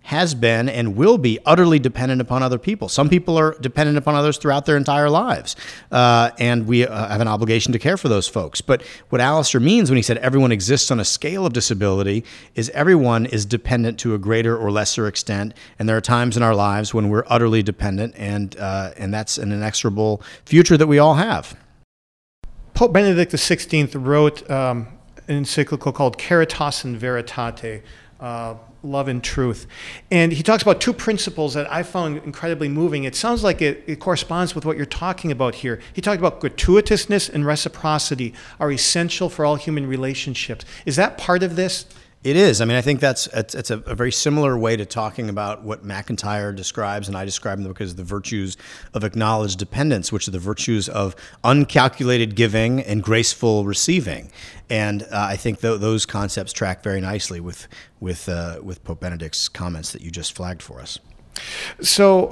has 0.08 0.34
been 0.34 0.70
and 0.70 0.96
will 0.96 1.18
be 1.18 1.38
utterly 1.46 1.80
dependent 1.80 2.22
upon 2.22 2.42
other 2.42 2.58
people. 2.58 2.88
Some 2.88 3.10
people 3.10 3.38
are 3.38 3.58
dependent 3.60 3.98
upon 3.98 4.16
others 4.16 4.38
throughout 4.38 4.66
their 4.66 4.78
entire 4.78 5.10
lives, 5.10 5.58
uh, 5.92 6.32
and 6.40 6.66
we 6.66 6.88
uh, 6.88 7.10
have 7.10 7.20
an 7.20 7.28
obligation 7.28 7.74
to 7.74 7.80
care 7.80 7.98
for 7.98 8.08
those 8.08 8.26
folks. 8.26 8.62
But 8.62 8.84
what 9.10 9.20
Alasdair 9.20 9.62
means 9.62 9.90
when 9.90 9.98
he 9.98 10.02
said 10.02 10.18
everyone 10.20 10.54
exists 10.54 10.92
on 10.92 11.02
a 11.02 11.04
scale 11.04 11.46
of 11.46 11.52
disability 11.52 12.24
is 12.56 12.70
everyone 12.70 13.26
is 13.26 13.46
dependent 13.46 14.00
to 14.00 14.16
a 14.16 14.18
greater 14.18 14.58
or 14.58 14.72
lesser 14.72 15.08
extent, 15.08 15.54
and 15.78 15.90
there 15.90 15.98
are 15.98 16.02
times 16.02 16.38
in 16.38 16.42
our 16.42 16.56
lives 16.56 16.94
when 16.94 17.10
we're 17.10 17.26
utterly 17.28 17.62
dependent, 17.62 18.16
and 18.16 18.58
uh, 18.60 18.92
and 18.96 19.14
that's 19.14 19.38
an 19.38 19.52
inexorable 19.52 20.22
future 20.46 20.78
that 20.78 20.88
we 20.88 21.00
all 21.00 21.16
have. 21.16 21.58
Pope 22.74 22.94
Benedict 22.94 23.34
XVI 23.34 23.90
wrote 23.94 24.50
um, 24.50 24.88
an 25.28 25.36
encyclical 25.36 25.92
called 25.92 26.18
Caritas 26.18 26.86
in 26.86 26.98
Veritate. 26.98 27.84
Uh, 28.22 28.56
love 28.84 29.08
and 29.08 29.24
truth. 29.24 29.68
And 30.12 30.32
he 30.32 30.44
talks 30.44 30.64
about 30.64 30.80
two 30.80 30.94
principles 30.94 31.54
that 31.54 31.72
I 31.72 31.84
found 31.84 32.18
incredibly 32.24 32.70
moving. 32.70 33.04
It 33.04 33.16
sounds 33.16 33.44
like 33.44 33.62
it, 33.62 33.84
it, 33.88 34.00
corresponds 34.00 34.56
with 34.56 34.66
what 34.66 34.78
you're 34.78 34.86
talking 34.86 35.32
about 35.32 35.56
here. 35.56 35.80
He 35.94 36.02
talked 36.02 36.20
about 36.20 36.40
gratuitousness 36.40 37.30
and 37.30 37.46
reciprocity 37.46 38.34
are 38.60 38.72
essential 38.72 39.30
for 39.30 39.46
all 39.46 39.56
human 39.56 39.88
relationships. 39.88 40.66
Is 40.86 40.96
that 40.96 41.18
part 41.18 41.44
of 41.44 41.56
this? 41.56 41.86
It 42.24 42.36
is. 42.36 42.62
I 42.62 42.66
mean, 42.66 42.76
I 42.76 42.82
think 42.82 43.00
that's 43.00 43.28
it's, 43.28 43.70
a, 43.70 43.78
a, 43.86 43.94
very 43.94 44.12
similar 44.12 44.58
way 44.58 44.76
to 44.76 44.86
talking 44.86 45.30
about 45.30 45.64
what 45.64 45.86
MacIntyre 45.86 46.52
describes, 46.52 47.08
and 47.08 47.16
I 47.16 47.26
describe 47.26 47.60
in 47.60 47.64
the 47.64 47.70
book 47.70 47.80
as 47.80 47.94
the 47.94 48.04
virtues 48.04 48.58
of 48.94 49.04
acknowledged 49.04 49.60
dependence, 49.60 50.12
which 50.12 50.28
are 50.28 50.32
the 50.32 50.40
virtues 50.40 50.90
of 50.90 51.16
uncalculated 51.44 52.36
giving 52.36 52.82
and 52.82 53.04
graceful 53.04 53.66
receiving. 53.66 54.32
And 54.68 55.04
uh, 55.04 55.08
I 55.30 55.38
think 55.38 55.62
th- 55.62 55.80
those 55.80 56.08
concepts 56.08 56.54
track 56.54 56.84
very 56.84 57.02
nicely 57.02 57.40
with 57.40 57.68
with 58.00 58.28
uh, 58.28 58.60
with 58.64 58.84
Pope 58.84 59.00
Benedict's 59.00 59.48
comments 59.48 59.92
that 59.92 60.02
you 60.02 60.10
just 60.10 60.36
flagged 60.36 60.64
for 60.64 60.82
us. 60.82 61.00
So, 61.82 62.32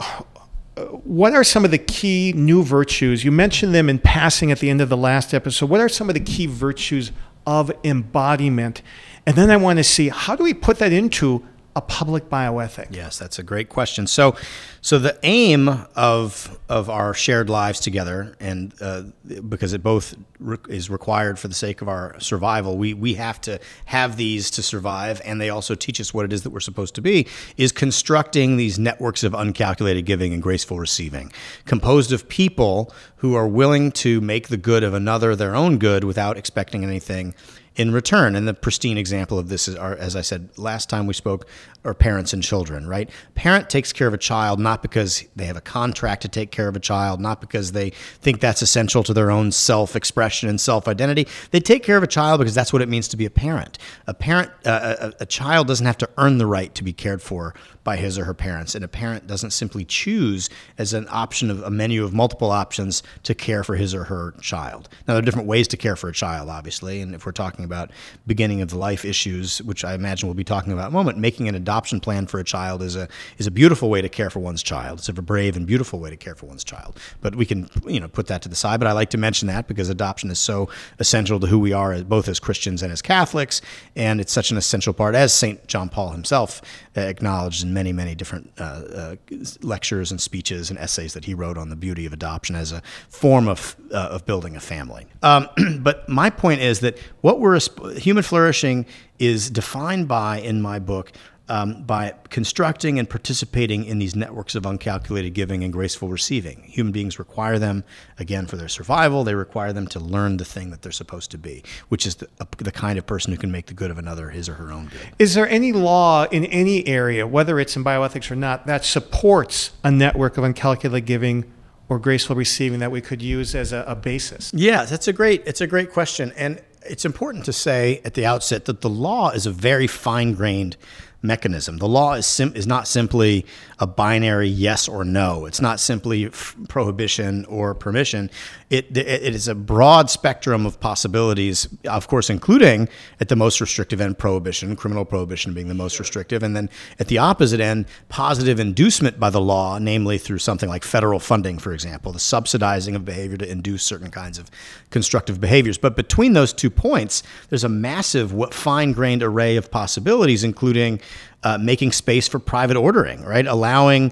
uh, 0.77 0.85
what 0.85 1.33
are 1.33 1.43
some 1.43 1.63
of 1.63 1.69
the 1.69 1.77
key 1.77 2.33
new 2.35 2.63
virtues? 2.63 3.23
You 3.23 3.31
mentioned 3.31 3.75
them 3.75 3.89
in 3.89 3.99
passing 3.99 4.51
at 4.51 4.59
the 4.59 4.69
end 4.69 4.81
of 4.81 4.89
the 4.89 4.97
last 4.97 5.33
episode. 5.33 5.69
What 5.69 5.79
are 5.79 5.89
some 5.89 6.09
of 6.09 6.15
the 6.15 6.21
key 6.21 6.47
virtues 6.47 7.11
of 7.45 7.71
embodiment? 7.83 8.81
And 9.27 9.35
then 9.35 9.49
I 9.49 9.57
want 9.57 9.77
to 9.77 9.83
see 9.83 10.09
how 10.09 10.35
do 10.35 10.43
we 10.43 10.53
put 10.53 10.77
that 10.79 10.93
into 10.93 11.43
a 11.77 11.81
public 11.81 12.29
bioethic? 12.29 12.87
Yes, 12.91 13.19
that's 13.19 13.37
a 13.37 13.43
great 13.43 13.67
question. 13.67 14.07
So, 14.07 14.37
so 14.79 14.97
the 14.97 15.19
aim 15.23 15.67
of 15.95 16.57
of 16.69 16.89
our 16.89 17.13
shared 17.13 17.49
lives 17.49 17.81
together, 17.81 18.35
and 18.39 18.73
uh, 18.79 19.03
because 19.49 19.73
it 19.73 19.83
both 19.83 20.15
re- 20.39 20.57
is 20.69 20.89
required 20.89 21.37
for 21.37 21.49
the 21.49 21.53
sake 21.53 21.81
of 21.81 21.89
our 21.89 22.17
survival, 22.19 22.77
we 22.77 22.93
we 22.93 23.15
have 23.15 23.41
to 23.41 23.59
have 23.85 24.15
these 24.15 24.49
to 24.51 24.63
survive, 24.63 25.21
and 25.25 25.41
they 25.41 25.49
also 25.49 25.75
teach 25.75 25.99
us 25.99 26.13
what 26.13 26.23
it 26.23 26.31
is 26.31 26.43
that 26.43 26.51
we're 26.51 26.61
supposed 26.61 26.95
to 26.95 27.01
be. 27.01 27.27
Is 27.57 27.73
constructing 27.73 28.55
these 28.55 28.79
networks 28.79 29.23
of 29.23 29.33
uncalculated 29.33 30.05
giving 30.05 30.33
and 30.33 30.41
graceful 30.41 30.79
receiving, 30.79 31.33
composed 31.65 32.13
of 32.13 32.29
people 32.29 32.93
who 33.17 33.35
are 33.35 33.47
willing 33.47 33.91
to 33.91 34.21
make 34.21 34.47
the 34.47 34.57
good 34.57 34.83
of 34.83 34.93
another 34.93 35.35
their 35.35 35.55
own 35.55 35.77
good 35.77 36.05
without 36.05 36.37
expecting 36.37 36.85
anything 36.85 37.35
in 37.75 37.91
return. 37.91 38.35
And 38.35 38.47
the 38.47 38.53
pristine 38.53 38.97
example 38.97 39.37
of 39.37 39.49
this 39.49 39.67
is, 39.67 39.75
are, 39.75 39.95
as 39.95 40.15
I 40.15 40.21
said 40.21 40.49
last 40.57 40.89
time 40.89 41.07
we 41.07 41.13
spoke, 41.13 41.47
are 41.85 41.93
parents 41.93 42.33
and 42.33 42.43
children, 42.43 42.87
right? 42.87 43.09
Parent 43.35 43.69
takes 43.69 43.93
care 43.93 44.07
of 44.07 44.13
a 44.13 44.17
child 44.17 44.59
not 44.59 44.81
because 44.81 45.23
they 45.35 45.45
have 45.45 45.57
a 45.57 45.61
contract 45.61 46.21
to 46.23 46.27
take 46.27 46.51
care 46.51 46.67
of 46.67 46.75
a 46.75 46.79
child, 46.79 47.19
not 47.19 47.41
because 47.41 47.71
they 47.71 47.89
think 47.89 48.39
that's 48.39 48.61
essential 48.61 49.03
to 49.03 49.13
their 49.13 49.31
own 49.31 49.51
self 49.51 49.95
expression 49.95 50.49
and 50.49 50.59
self 50.59 50.87
identity. 50.87 51.27
They 51.51 51.59
take 51.59 51.83
care 51.83 51.97
of 51.97 52.03
a 52.03 52.07
child 52.07 52.39
because 52.39 52.55
that's 52.55 52.73
what 52.73 52.81
it 52.81 52.89
means 52.89 53.07
to 53.09 53.17
be 53.17 53.25
a 53.25 53.29
parent. 53.29 53.77
A 54.07 54.13
parent, 54.13 54.51
uh, 54.65 55.11
a, 55.19 55.23
a 55.23 55.25
child 55.25 55.67
doesn't 55.67 55.85
have 55.85 55.97
to 55.99 56.09
earn 56.17 56.37
the 56.37 56.47
right 56.47 56.73
to 56.75 56.83
be 56.83 56.93
cared 56.93 57.21
for 57.21 57.53
by 57.85 57.95
his 57.95 58.17
or 58.17 58.25
her 58.25 58.33
parents. 58.33 58.75
And 58.75 58.83
a 58.83 58.87
parent 58.87 59.27
doesn't 59.27 59.51
simply 59.51 59.85
choose 59.85 60.49
as 60.77 60.93
an 60.93 61.07
option 61.09 61.51
of 61.51 61.61
a 61.61 61.69
menu 61.69 62.03
of 62.03 62.13
multiple 62.13 62.51
options 62.51 63.03
to 63.23 63.35
care 63.35 63.63
for 63.63 63.75
his 63.75 63.93
or 63.93 64.05
her 64.05 64.33
child. 64.41 64.89
Now, 65.07 65.13
there 65.13 65.21
are 65.21 65.25
different 65.25 65.47
ways 65.47 65.67
to 65.69 65.77
care 65.77 65.95
for 65.95 66.09
a 66.09 66.13
child, 66.13 66.49
obviously. 66.49 66.99
And 67.01 67.13
if 67.13 67.25
we're 67.25 67.31
talking 67.31 67.63
about 67.63 67.91
beginning 68.25 68.61
of 68.61 68.73
life 68.73 69.05
issues, 69.05 69.61
which 69.61 69.85
I 69.85 69.93
imagine 69.93 70.27
we'll 70.27 70.33
be 70.33 70.43
talking 70.43 70.73
about 70.73 70.87
in 70.87 70.93
a 70.93 70.97
moment, 70.97 71.19
making 71.19 71.47
an 71.47 71.53
adoption 71.55 71.74
plan 71.99 72.27
for 72.27 72.39
a 72.39 72.43
child 72.43 72.81
is 72.81 72.95
a 72.95 73.07
is 73.37 73.47
a 73.47 73.51
beautiful 73.51 73.89
way 73.89 74.01
to 74.01 74.09
care 74.09 74.29
for 74.29 74.39
one's 74.39 74.63
child. 74.63 74.99
It's 74.99 75.09
a 75.09 75.13
brave 75.13 75.55
and 75.55 75.65
beautiful 75.65 75.99
way 75.99 76.09
to 76.09 76.17
care 76.17 76.35
for 76.35 76.45
one's 76.45 76.63
child. 76.63 76.99
But 77.21 77.35
we 77.35 77.45
can 77.45 77.69
you 77.87 77.99
know 77.99 78.07
put 78.07 78.27
that 78.27 78.41
to 78.43 78.49
the 78.49 78.55
side. 78.55 78.79
But 78.79 78.87
I 78.87 78.91
like 78.93 79.09
to 79.11 79.17
mention 79.17 79.47
that 79.47 79.67
because 79.67 79.89
adoption 79.89 80.29
is 80.29 80.39
so 80.39 80.69
essential 80.99 81.39
to 81.39 81.47
who 81.47 81.59
we 81.59 81.73
are, 81.73 82.03
both 82.03 82.27
as 82.27 82.39
Christians 82.39 82.83
and 82.83 82.91
as 82.91 83.01
Catholics, 83.01 83.61
and 83.95 84.21
it's 84.21 84.33
such 84.33 84.51
an 84.51 84.57
essential 84.57 84.93
part, 84.93 85.15
as 85.15 85.33
Saint 85.33 85.67
John 85.67 85.89
Paul 85.89 86.09
himself 86.09 86.61
acknowledged 86.95 87.63
in 87.63 87.73
many, 87.73 87.91
many 87.91 88.15
different 88.15 88.51
uh, 88.57 88.63
uh, 88.63 89.15
lectures 89.61 90.11
and 90.11 90.21
speeches 90.21 90.69
and 90.69 90.79
essays 90.79 91.13
that 91.13 91.25
he 91.25 91.33
wrote 91.33 91.57
on 91.57 91.69
the 91.69 91.75
beauty 91.75 92.05
of 92.05 92.13
adoption 92.13 92.55
as 92.55 92.71
a 92.71 92.81
form 93.09 93.47
of, 93.47 93.75
uh, 93.91 94.09
of 94.11 94.25
building 94.25 94.55
a 94.55 94.59
family. 94.59 95.05
Um, 95.21 95.49
but 95.79 96.07
my 96.07 96.29
point 96.29 96.61
is 96.61 96.79
that 96.81 96.97
what 97.21 97.39
we're 97.39 97.59
human 97.97 98.23
flourishing 98.23 98.85
is 99.19 99.49
defined 99.49 100.07
by 100.07 100.39
in 100.39 100.61
my 100.61 100.79
book 100.79 101.11
um, 101.47 101.83
by 101.83 102.13
constructing 102.29 102.97
and 102.97 103.09
participating 103.09 103.85
in 103.85 103.99
these 103.99 104.15
networks 104.15 104.55
of 104.55 104.65
uncalculated 104.65 105.33
giving 105.33 105.63
and 105.63 105.71
graceful 105.71 106.09
receiving. 106.09 106.63
Human 106.63 106.91
beings 106.91 107.19
require 107.19 107.59
them, 107.59 107.83
again, 108.17 108.47
for 108.47 108.57
their 108.57 108.67
survival. 108.67 109.23
They 109.23 109.35
require 109.35 109.71
them 109.71 109.87
to 109.87 109.99
learn 109.99 110.37
the 110.37 110.45
thing 110.45 110.71
that 110.71 110.81
they're 110.81 110.91
supposed 110.91 111.31
to 111.31 111.37
be, 111.37 111.63
which 111.89 112.05
is 112.05 112.15
the, 112.15 112.27
the 112.57 112.71
kind 112.71 112.97
of 112.97 113.05
person 113.05 113.31
who 113.31 113.37
can 113.37 113.51
make 113.51 113.67
the 113.67 113.73
good 113.73 113.91
of 113.91 113.97
another 113.97 114.29
his 114.29 114.49
or 114.49 114.55
her 114.55 114.71
own 114.71 114.87
good. 114.87 115.01
Is 115.19 115.35
there 115.35 115.47
any 115.47 115.71
law 115.71 116.25
in 116.25 116.45
any 116.45 116.87
area, 116.87 117.27
whether 117.27 117.59
it's 117.59 117.75
in 117.75 117.83
bioethics 117.83 118.31
or 118.31 118.35
not, 118.35 118.65
that 118.65 118.83
supports 118.83 119.71
a 119.83 119.91
network 119.91 120.37
of 120.37 120.43
uncalculated 120.43 121.05
giving? 121.05 121.51
Or 121.87 121.99
graceful 121.99 122.35
receiving 122.35 122.79
that 122.79 122.89
we 122.89 122.99
could 122.99 123.21
use 123.21 123.53
as 123.53 123.71
a, 123.71 123.83
a 123.87 123.95
basis. 123.95 124.51
Yeah, 124.55 124.85
that's 124.85 125.07
a 125.07 125.13
great. 125.13 125.43
It's 125.45 125.61
a 125.61 125.67
great 125.67 125.93
question, 125.93 126.33
and 126.35 126.59
it's 126.83 127.05
important 127.05 127.45
to 127.45 127.53
say 127.53 128.01
at 128.03 128.15
the 128.15 128.25
outset 128.25 128.65
that 128.65 128.81
the 128.81 128.89
law 128.89 129.29
is 129.29 129.45
a 129.45 129.51
very 129.51 129.85
fine 129.85 130.33
grained 130.33 130.77
mechanism. 131.25 131.77
The 131.77 131.87
law 131.87 132.13
is 132.13 132.25
sim- 132.25 132.53
is 132.55 132.67
not 132.67 132.87
simply 132.87 133.45
a 133.79 133.87
binary 133.87 134.47
yes 134.47 134.87
or 134.87 135.03
no. 135.03 135.45
It's 135.45 135.59
not 135.61 135.79
simply 135.79 136.25
f- 136.25 136.55
prohibition 136.69 137.45
or 137.45 137.75
permission. 137.75 138.29
It, 138.69 138.95
it, 138.95 139.07
it 139.07 139.35
is 139.35 139.47
a 139.47 139.55
broad 139.55 140.09
spectrum 140.09 140.65
of 140.65 140.79
possibilities, 140.79 141.67
of 141.85 142.07
course, 142.07 142.29
including 142.29 142.87
at 143.19 143.29
the 143.29 143.35
most 143.35 143.59
restrictive 143.59 143.99
end, 143.99 144.17
prohibition, 144.17 144.75
criminal 144.75 145.05
prohibition 145.05 145.53
being 145.53 145.67
the 145.67 145.73
most 145.73 145.99
restrictive, 145.99 146.41
and 146.41 146.55
then 146.55 146.69
at 146.99 147.07
the 147.07 147.17
opposite 147.17 147.59
end, 147.59 147.85
positive 148.09 148.59
inducement 148.59 149.19
by 149.19 149.29
the 149.29 149.41
law, 149.41 149.77
namely 149.77 150.17
through 150.17 150.39
something 150.39 150.69
like 150.69 150.83
federal 150.83 151.19
funding, 151.19 151.59
for 151.59 151.73
example, 151.73 152.11
the 152.11 152.19
subsidizing 152.19 152.95
of 152.95 153.03
behavior 153.03 153.37
to 153.37 153.51
induce 153.51 153.83
certain 153.83 154.11
kinds 154.11 154.39
of 154.39 154.49
constructive 154.89 155.41
behaviors. 155.41 155.77
But 155.77 155.95
between 155.95 156.33
those 156.33 156.53
two 156.53 156.69
points, 156.69 157.23
there's 157.49 157.63
a 157.63 157.69
massive, 157.69 158.33
fine 158.53 158.93
grained 158.93 159.23
array 159.23 159.57
of 159.57 159.69
possibilities, 159.69 160.43
including 160.43 161.01
uh, 161.43 161.57
making 161.57 161.91
space 161.91 162.27
for 162.27 162.39
private 162.39 162.77
ordering, 162.77 163.23
right? 163.23 163.45
Allowing 163.45 164.11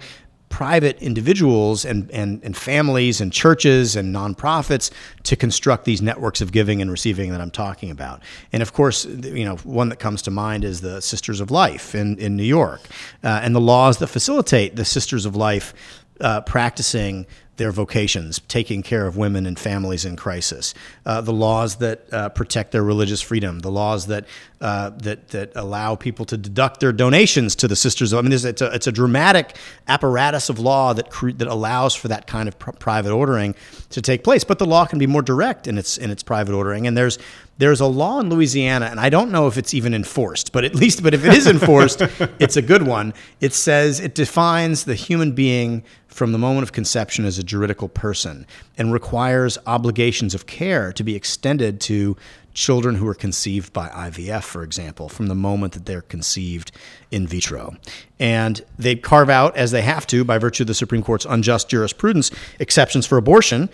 private 0.54 1.02
individuals 1.02 1.84
and, 1.84 2.12
and, 2.12 2.40
and 2.44 2.56
families 2.56 3.20
and 3.20 3.34
churches 3.34 3.96
and 3.96 4.14
nonprofits 4.14 4.92
to 5.24 5.36
construct 5.36 5.84
these 5.84 6.00
networks 6.00 6.42
of 6.42 6.52
giving 6.52 6.80
and 6.80 6.92
receiving 6.92 7.32
that 7.32 7.42
I'm 7.42 7.50
talking 7.50 7.90
about. 7.90 8.22
And 8.52 8.62
of 8.62 8.72
course, 8.72 9.04
you 9.04 9.46
know, 9.46 9.56
one 9.64 9.90
that 9.90 9.98
comes 9.98 10.22
to 10.22 10.32
mind 10.32 10.64
is 10.64 10.82
the 10.82 11.02
Sisters 11.02 11.40
of 11.40 11.50
Life 11.50 11.96
in, 11.96 12.20
in 12.20 12.38
New 12.38 12.44
York 12.44 12.82
uh, 13.24 13.40
and 13.42 13.56
the 13.56 13.60
laws 13.60 13.98
that 13.98 14.10
facilitate 14.10 14.76
the 14.76 14.86
Sisters 14.86 15.26
of 15.26 15.36
Life 15.36 15.74
uh, 16.22 16.42
practicing 16.42 17.26
their 17.58 17.72
vocations, 17.72 18.40
taking 18.48 18.82
care 18.82 19.06
of 19.06 19.16
women 19.16 19.46
and 19.46 19.60
families 19.60 20.06
in 20.06 20.16
crisis, 20.16 20.74
uh, 21.06 21.22
the 21.22 21.34
laws 21.34 21.76
that 21.76 22.12
uh, 22.12 22.30
protect 22.30 22.72
their 22.72 22.84
religious 22.84 23.22
freedom, 23.22 23.60
the 23.60 23.72
laws 23.72 24.08
that 24.08 24.26
uh, 24.60 24.90
that 24.92 25.28
that 25.30 25.52
allow 25.56 25.94
people 25.94 26.26
to 26.26 26.38
deduct 26.38 26.80
their 26.80 26.92
donations 26.92 27.56
to 27.56 27.68
the 27.68 27.76
Sisters. 27.76 28.14
I 28.14 28.22
mean, 28.22 28.32
it's 28.32 28.62
a, 28.62 28.74
it's 28.74 28.88
a 28.88 28.92
dramatic 28.92 29.58
apparatus 29.88 30.50
of 30.50 30.58
law 30.58 30.94
that 30.94 31.10
cre- 31.10 31.32
that 31.32 31.48
allows 31.48 31.94
for 31.94 32.08
that 32.08 32.28
kind 32.28 32.48
of 32.48 32.58
pr- 32.58 32.72
private 32.72 33.12
ordering 33.12 33.56
to 33.90 34.02
take 34.02 34.24
place. 34.24 34.44
But 34.44 34.60
the 34.60 34.66
law 34.66 34.86
can 34.86 35.00
be 35.00 35.08
more 35.08 35.22
direct 35.22 35.68
in 35.68 35.78
its 35.78 35.98
in 35.98 36.10
its 36.10 36.24
private 36.24 36.56
ordering, 36.56 36.88
and 36.88 36.98
there's 36.98 37.20
there's 37.58 37.82
a 37.82 37.86
law 37.86 38.20
in 38.20 38.30
Louisiana, 38.30 38.88
and 38.88 39.00
I 39.00 39.10
don't 39.10 39.32
know 39.32 39.48
if 39.48 39.58
it's 39.58 39.74
even 39.74 39.94
enforced, 39.94 40.52
but 40.52 40.64
at 40.64 40.74
least, 40.74 41.04
but 41.04 41.14
if 41.14 41.24
it 41.24 41.34
is 41.34 41.48
enforced, 41.48 42.02
it's 42.40 42.58
a 42.58 42.62
good 42.62 42.84
one. 42.84 43.14
It 43.42 43.54
says 43.54 44.00
it 44.00 44.16
defines 44.16 44.86
the 44.86 44.96
human 44.96 45.34
being 45.34 45.84
from 46.08 46.32
the 46.32 46.38
moment 46.38 46.64
of 46.64 46.72
conception 46.72 47.26
as 47.26 47.38
a 47.38 47.44
juridical 47.44 47.90
person 47.90 48.46
and 48.78 48.92
requires 48.92 49.58
obligations 49.66 50.34
of 50.34 50.46
care 50.46 50.92
to 50.94 51.04
be 51.04 51.16
extended 51.16 51.80
to 51.82 52.16
children 52.54 52.96
who 52.96 53.08
are 53.08 53.16
conceived 53.16 53.74
by 53.74 53.88
IVF, 53.90 54.44
for 54.44 54.64
example, 54.64 55.10
from 55.10 55.28
the 55.28 55.36
moment 55.36 55.74
that 55.74 55.86
they're 55.86 56.04
conceived 56.04 56.72
in 57.12 57.26
vitro. 57.26 57.76
And 58.20 58.62
they 58.78 58.96
carve 58.96 59.30
out, 59.30 59.58
as 59.58 59.72
they 59.72 59.82
have 59.82 60.06
to 60.08 60.24
by 60.24 60.38
virtue 60.38 60.64
of 60.64 60.68
the 60.68 60.74
Supreme 60.74 61.04
Court's 61.04 61.26
unjust 61.26 61.70
jurisprudence, 61.70 62.32
exceptions 62.60 63.06
for 63.06 63.18
abortion. 63.18 63.70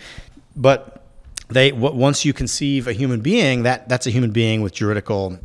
But 0.56 0.99
they 1.50 1.72
once 1.72 2.24
you 2.24 2.32
conceive 2.32 2.86
a 2.86 2.92
human 2.92 3.20
being, 3.20 3.64
that, 3.64 3.88
that's 3.88 4.06
a 4.06 4.10
human 4.10 4.30
being 4.30 4.62
with 4.62 4.72
juridical 4.72 5.38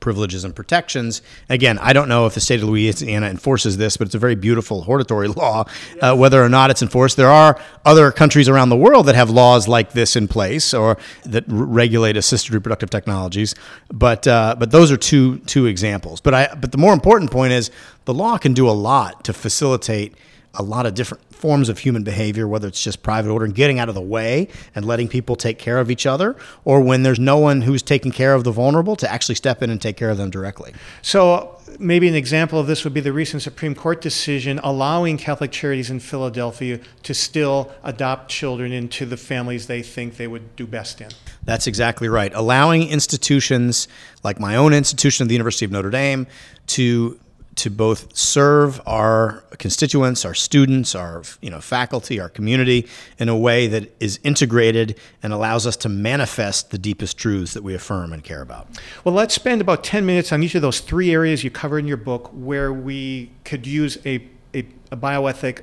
privileges 0.00 0.44
and 0.44 0.54
protections. 0.54 1.22
Again, 1.48 1.78
I 1.78 1.92
don't 1.92 2.08
know 2.08 2.26
if 2.26 2.34
the 2.34 2.40
state 2.40 2.60
of 2.60 2.68
Louisiana 2.68 3.26
enforces 3.28 3.76
this, 3.76 3.96
but 3.96 4.06
it's 4.06 4.14
a 4.14 4.18
very 4.18 4.34
beautiful 4.34 4.82
hortatory 4.82 5.28
law. 5.28 5.64
Uh, 6.00 6.14
whether 6.14 6.42
or 6.42 6.48
not 6.48 6.70
it's 6.70 6.82
enforced, 6.82 7.16
there 7.16 7.30
are 7.30 7.58
other 7.84 8.12
countries 8.12 8.48
around 8.48 8.68
the 8.68 8.76
world 8.76 9.06
that 9.06 9.14
have 9.14 9.30
laws 9.30 9.66
like 9.66 9.92
this 9.92 10.16
in 10.16 10.28
place 10.28 10.74
or 10.74 10.98
that 11.24 11.44
r- 11.50 11.56
regulate 11.56 12.16
assisted 12.16 12.52
reproductive 12.52 12.90
technologies. 12.90 13.54
But 13.92 14.26
uh, 14.26 14.56
but 14.58 14.70
those 14.70 14.92
are 14.92 14.96
two 14.96 15.38
two 15.40 15.66
examples. 15.66 16.20
But 16.20 16.34
I 16.34 16.54
but 16.54 16.72
the 16.72 16.78
more 16.78 16.92
important 16.92 17.30
point 17.30 17.52
is 17.52 17.70
the 18.04 18.14
law 18.14 18.36
can 18.38 18.52
do 18.52 18.68
a 18.68 18.72
lot 18.72 19.24
to 19.24 19.32
facilitate 19.32 20.14
a 20.54 20.62
lot 20.62 20.86
of 20.86 20.94
different 20.94 21.22
forms 21.44 21.68
of 21.68 21.80
human 21.80 22.02
behavior, 22.02 22.48
whether 22.48 22.66
it's 22.66 22.82
just 22.82 23.02
private 23.02 23.30
order 23.30 23.44
and 23.44 23.54
getting 23.54 23.78
out 23.78 23.90
of 23.90 23.94
the 23.94 24.00
way 24.00 24.48
and 24.74 24.82
letting 24.86 25.06
people 25.06 25.36
take 25.36 25.58
care 25.58 25.76
of 25.76 25.90
each 25.90 26.06
other, 26.06 26.34
or 26.64 26.80
when 26.80 27.02
there's 27.02 27.18
no 27.18 27.36
one 27.36 27.60
who's 27.60 27.82
taking 27.82 28.10
care 28.10 28.32
of 28.32 28.44
the 28.44 28.50
vulnerable 28.50 28.96
to 28.96 29.12
actually 29.12 29.34
step 29.34 29.62
in 29.62 29.68
and 29.68 29.78
take 29.82 29.94
care 29.94 30.08
of 30.08 30.16
them 30.16 30.30
directly. 30.30 30.72
So, 31.02 31.60
maybe 31.78 32.08
an 32.08 32.14
example 32.14 32.58
of 32.58 32.66
this 32.66 32.82
would 32.82 32.94
be 32.94 33.02
the 33.02 33.12
recent 33.12 33.42
Supreme 33.42 33.74
Court 33.74 34.00
decision 34.00 34.58
allowing 34.64 35.18
Catholic 35.18 35.52
Charities 35.52 35.90
in 35.90 36.00
Philadelphia 36.00 36.80
to 37.02 37.12
still 37.12 37.70
adopt 37.82 38.30
children 38.30 38.72
into 38.72 39.04
the 39.04 39.18
families 39.18 39.66
they 39.66 39.82
think 39.82 40.16
they 40.16 40.26
would 40.26 40.56
do 40.56 40.66
best 40.66 41.02
in. 41.02 41.10
That's 41.44 41.66
exactly 41.66 42.08
right. 42.08 42.32
Allowing 42.34 42.88
institutions 42.88 43.86
like 44.22 44.40
my 44.40 44.56
own 44.56 44.72
institution, 44.72 45.28
the 45.28 45.34
University 45.34 45.66
of 45.66 45.72
Notre 45.72 45.90
Dame, 45.90 46.26
to 46.68 47.20
to 47.56 47.70
both 47.70 48.16
serve 48.16 48.80
our 48.86 49.44
constituents, 49.58 50.24
our 50.24 50.34
students, 50.34 50.94
our 50.94 51.22
you 51.40 51.50
know 51.50 51.60
faculty, 51.60 52.20
our 52.20 52.28
community 52.28 52.88
in 53.18 53.28
a 53.28 53.36
way 53.36 53.66
that 53.66 53.94
is 54.00 54.18
integrated 54.22 54.98
and 55.22 55.32
allows 55.32 55.66
us 55.66 55.76
to 55.76 55.88
manifest 55.88 56.70
the 56.70 56.78
deepest 56.78 57.18
truths 57.18 57.54
that 57.54 57.62
we 57.62 57.74
affirm 57.74 58.12
and 58.12 58.24
care 58.24 58.42
about. 58.42 58.66
Well, 59.04 59.14
let's 59.14 59.34
spend 59.34 59.60
about 59.60 59.84
10 59.84 60.04
minutes 60.04 60.32
on 60.32 60.42
each 60.42 60.54
of 60.54 60.62
those 60.62 60.80
three 60.80 61.12
areas 61.12 61.44
you 61.44 61.50
cover 61.50 61.78
in 61.78 61.86
your 61.86 61.96
book 61.96 62.30
where 62.32 62.72
we 62.72 63.30
could 63.44 63.66
use 63.66 63.98
a, 64.04 64.26
a, 64.54 64.66
a 64.90 64.96
bioethic 64.96 65.62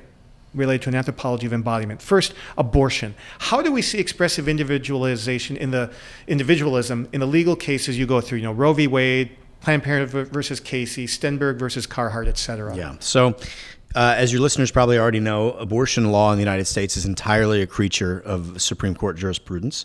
related 0.54 0.82
to 0.82 0.88
an 0.90 0.94
anthropology 0.94 1.46
of 1.46 1.52
embodiment. 1.52 2.02
First, 2.02 2.34
abortion. 2.58 3.14
How 3.38 3.62
do 3.62 3.72
we 3.72 3.80
see 3.82 3.98
expressive 3.98 4.48
individualization 4.48 5.56
in 5.56 5.70
the 5.70 5.90
individualism 6.26 7.08
in 7.12 7.20
the 7.20 7.26
legal 7.26 7.56
cases 7.56 7.98
you 7.98 8.06
go 8.06 8.20
through? 8.20 8.38
You 8.38 8.44
know, 8.44 8.52
Roe 8.52 8.72
v. 8.72 8.86
Wade, 8.86 9.30
Planned 9.62 9.84
Parenthood 9.84 10.28
versus 10.28 10.60
Casey, 10.60 11.06
Stenberg 11.06 11.58
versus 11.58 11.86
Carhart, 11.86 12.26
et 12.26 12.36
cetera. 12.36 12.76
Yeah. 12.76 12.96
So, 12.98 13.36
uh, 13.94 14.14
as 14.16 14.32
your 14.32 14.40
listeners 14.40 14.70
probably 14.70 14.98
already 14.98 15.20
know, 15.20 15.52
abortion 15.52 16.10
law 16.10 16.32
in 16.32 16.38
the 16.38 16.42
United 16.42 16.64
States 16.64 16.96
is 16.96 17.06
entirely 17.06 17.62
a 17.62 17.66
creature 17.66 18.20
of 18.24 18.60
Supreme 18.60 18.94
Court 18.94 19.16
jurisprudence. 19.16 19.84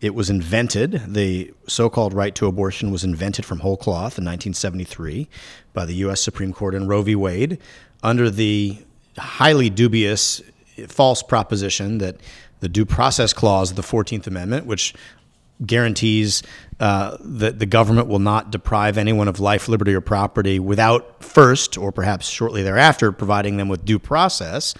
It 0.00 0.14
was 0.14 0.28
invented, 0.28 1.02
the 1.08 1.52
so 1.66 1.88
called 1.88 2.12
right 2.12 2.34
to 2.34 2.46
abortion 2.46 2.90
was 2.90 3.02
invented 3.02 3.44
from 3.44 3.60
whole 3.60 3.78
cloth 3.78 4.18
in 4.18 4.24
1973 4.24 5.26
by 5.72 5.86
the 5.86 5.94
U.S. 5.94 6.20
Supreme 6.20 6.52
Court 6.52 6.74
in 6.74 6.86
Roe 6.86 7.02
v. 7.02 7.16
Wade 7.16 7.58
under 8.02 8.30
the 8.30 8.78
highly 9.18 9.70
dubious 9.70 10.42
false 10.88 11.22
proposition 11.22 11.98
that 11.98 12.16
the 12.60 12.68
due 12.68 12.84
process 12.84 13.32
clause 13.32 13.70
of 13.70 13.76
the 13.76 13.82
14th 13.82 14.26
Amendment, 14.26 14.66
which 14.66 14.94
guarantees 15.64 16.42
uh, 16.80 17.16
that 17.20 17.58
the 17.58 17.66
government 17.66 18.08
will 18.08 18.18
not 18.18 18.50
deprive 18.50 18.98
anyone 18.98 19.28
of 19.28 19.40
life, 19.40 19.68
liberty, 19.68 19.94
or 19.94 20.00
property 20.00 20.58
without 20.58 21.22
first, 21.24 21.78
or 21.78 21.92
perhaps 21.92 22.28
shortly 22.28 22.62
thereafter, 22.62 23.12
providing 23.12 23.56
them 23.56 23.68
with 23.68 23.84
due 23.84 23.98
process. 23.98 24.74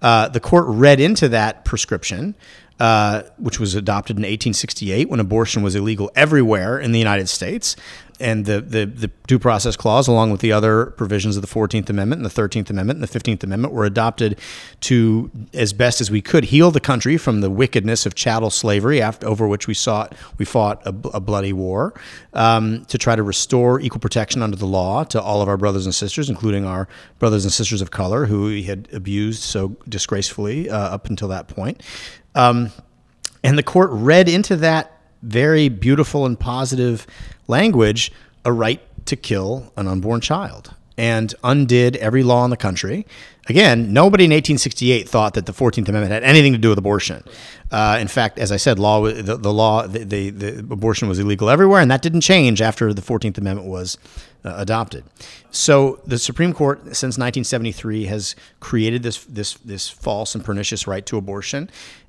Uh, 0.00 0.28
the 0.28 0.40
court 0.40 0.64
read 0.66 0.98
into 0.98 1.28
that 1.28 1.64
prescription 1.64 2.34
uh, 2.82 3.22
which 3.38 3.60
was 3.60 3.76
adopted 3.76 4.16
in 4.16 4.22
1868 4.22 5.08
when 5.08 5.20
abortion 5.20 5.62
was 5.62 5.76
illegal 5.76 6.10
everywhere 6.16 6.80
in 6.80 6.90
the 6.90 6.98
United 6.98 7.28
States. 7.28 7.76
And 8.20 8.44
the, 8.44 8.60
the, 8.60 8.86
the, 8.86 9.10
due 9.26 9.38
process 9.38 9.76
clause, 9.76 10.08
along 10.08 10.30
with 10.30 10.40
the 10.40 10.52
other 10.52 10.86
provisions 10.86 11.36
of 11.36 11.42
the 11.42 11.48
14th 11.48 11.88
Amendment 11.88 12.20
and 12.20 12.30
the 12.30 12.42
13th 12.42 12.70
Amendment 12.70 13.00
and 13.00 13.08
the 13.08 13.20
15th 13.20 13.42
Amendment, 13.42 13.72
were 13.72 13.84
adopted 13.84 14.38
to, 14.80 15.30
as 15.54 15.72
best 15.72 16.00
as 16.00 16.10
we 16.10 16.20
could, 16.20 16.44
heal 16.44 16.70
the 16.70 16.80
country 16.80 17.16
from 17.16 17.40
the 17.40 17.50
wickedness 17.50 18.04
of 18.06 18.14
chattel 18.14 18.50
slavery, 18.50 19.00
after, 19.00 19.26
over 19.26 19.48
which 19.48 19.66
we, 19.66 19.74
sought, 19.74 20.14
we 20.38 20.44
fought 20.44 20.84
a, 20.86 20.94
a 21.14 21.20
bloody 21.20 21.52
war, 21.52 21.94
um, 22.34 22.84
to 22.86 22.98
try 22.98 23.16
to 23.16 23.22
restore 23.22 23.80
equal 23.80 24.00
protection 24.00 24.42
under 24.42 24.56
the 24.56 24.66
law 24.66 25.04
to 25.04 25.20
all 25.20 25.42
of 25.42 25.48
our 25.48 25.56
brothers 25.56 25.86
and 25.86 25.94
sisters, 25.94 26.28
including 26.28 26.64
our 26.64 26.88
brothers 27.18 27.44
and 27.44 27.52
sisters 27.52 27.80
of 27.80 27.90
color 27.90 28.26
who 28.26 28.44
we 28.44 28.64
had 28.64 28.88
abused 28.92 29.42
so 29.42 29.76
disgracefully 29.88 30.68
uh, 30.68 30.76
up 30.76 31.08
until 31.08 31.28
that 31.28 31.48
point. 31.48 31.82
Um, 32.34 32.70
and 33.44 33.58
the 33.58 33.62
court 33.62 33.90
read 33.92 34.28
into 34.28 34.56
that 34.56 35.01
very 35.22 35.68
beautiful 35.68 36.26
and 36.26 36.38
positive 36.38 37.06
language 37.48 38.12
a 38.44 38.52
right 38.52 38.80
to 39.06 39.16
kill 39.16 39.72
an 39.76 39.86
unborn 39.86 40.20
child 40.20 40.74
and 40.98 41.34
undid 41.42 41.96
every 41.96 42.22
law 42.22 42.44
in 42.44 42.50
the 42.50 42.56
country. 42.56 43.06
Again, 43.48 43.92
nobody 43.92 44.24
in 44.24 44.30
1868 44.30 45.08
thought 45.08 45.34
that 45.34 45.46
the 45.46 45.52
14th 45.52 45.88
Amendment 45.88 46.12
had 46.12 46.22
anything 46.22 46.52
to 46.52 46.58
do 46.58 46.68
with 46.68 46.78
abortion. 46.78 47.24
Uh, 47.72 47.98
in 48.00 48.06
fact, 48.06 48.38
as 48.38 48.52
I 48.52 48.56
said, 48.56 48.78
law 48.78 49.02
the, 49.02 49.36
the 49.36 49.52
law 49.52 49.86
the, 49.86 50.04
the, 50.04 50.30
the, 50.30 50.58
abortion 50.72 51.08
was 51.08 51.18
illegal 51.18 51.50
everywhere, 51.50 51.80
and 51.80 51.90
that 51.90 52.02
didn't 52.02 52.20
change 52.20 52.62
after 52.62 52.94
the 52.94 53.02
14th 53.02 53.38
Amendment 53.38 53.68
was 53.68 53.98
uh, 54.44 54.54
adopted. 54.56 55.04
So 55.50 56.00
the 56.06 56.18
Supreme 56.18 56.52
Court, 56.52 56.78
since 56.84 57.18
1973, 57.18 58.04
has 58.04 58.36
created 58.60 59.02
this 59.02 59.24
this 59.24 59.54
this 59.54 59.88
false 59.88 60.34
and 60.34 60.44
pernicious 60.44 60.86
right 60.86 61.04
to 61.06 61.16
abortion. 61.16 61.68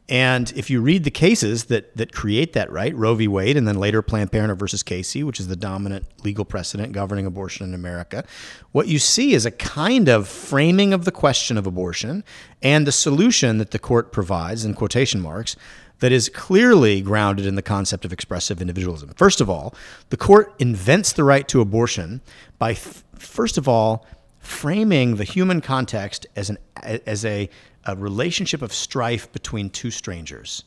And 0.09 0.51
if 0.55 0.69
you 0.69 0.81
read 0.81 1.05
the 1.05 1.11
cases 1.11 1.65
that, 1.65 1.95
that 1.95 2.11
create 2.11 2.53
that 2.53 2.69
right, 2.71 2.93
Roe 2.93 3.15
v. 3.15 3.27
Wade, 3.27 3.55
and 3.55 3.65
then 3.65 3.79
later 3.79 4.01
Planned 4.01 4.33
Parenthood 4.33 4.59
versus 4.59 4.83
Casey, 4.83 5.23
which 5.23 5.39
is 5.39 5.47
the 5.47 5.55
dominant 5.55 6.05
legal 6.23 6.43
precedent 6.43 6.91
governing 6.91 7.25
abortion 7.25 7.65
in 7.65 7.73
America, 7.73 8.25
what 8.73 8.87
you 8.87 8.99
see 8.99 9.33
is 9.33 9.45
a 9.45 9.51
kind 9.51 10.09
of 10.09 10.27
framing 10.27 10.93
of 10.93 11.05
the 11.05 11.11
question 11.11 11.57
of 11.57 11.65
abortion 11.65 12.23
and 12.61 12.85
the 12.85 12.91
solution 12.91 13.59
that 13.59 13.71
the 13.71 13.79
court 13.79 14.11
provides, 14.11 14.65
in 14.65 14.73
quotation 14.73 15.21
marks, 15.21 15.55
that 15.99 16.11
is 16.11 16.27
clearly 16.27 17.01
grounded 17.01 17.45
in 17.45 17.55
the 17.55 17.61
concept 17.61 18.03
of 18.03 18.11
expressive 18.11 18.59
individualism. 18.59 19.09
First 19.15 19.39
of 19.39 19.49
all, 19.49 19.73
the 20.09 20.17
court 20.17 20.53
invents 20.59 21.13
the 21.13 21.23
right 21.23 21.47
to 21.47 21.61
abortion 21.61 22.19
by, 22.59 22.73
first 22.73 23.57
of 23.57 23.69
all, 23.69 24.05
framing 24.39 25.15
the 25.15 25.23
human 25.23 25.61
context 25.61 26.25
as, 26.35 26.49
an, 26.49 26.57
as 26.83 27.23
a 27.23 27.49
a 27.85 27.95
relationship 27.95 28.61
of 28.61 28.73
strife 28.73 29.31
between 29.31 29.69
two 29.69 29.91
strangers. 29.91 30.63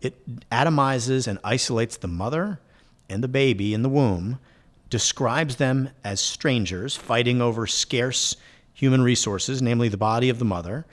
It 0.00 0.14
atomizes 0.50 1.26
and 1.26 1.38
isolates 1.44 1.96
the 1.96 2.08
mother 2.08 2.60
and 3.08 3.22
the 3.22 3.28
baby 3.28 3.74
in 3.74 3.82
the 3.82 3.88
womb, 3.88 4.38
describes 4.90 5.56
them 5.56 5.90
as 6.04 6.20
strangers 6.20 6.96
fighting 6.96 7.40
over 7.40 7.66
scarce 7.66 8.36
human 8.72 9.02
resources, 9.02 9.60
namely 9.60 9.88
the 9.88 9.96
body 9.96 10.28
of 10.28 10.38
the 10.38 10.44
mother, 10.44 10.86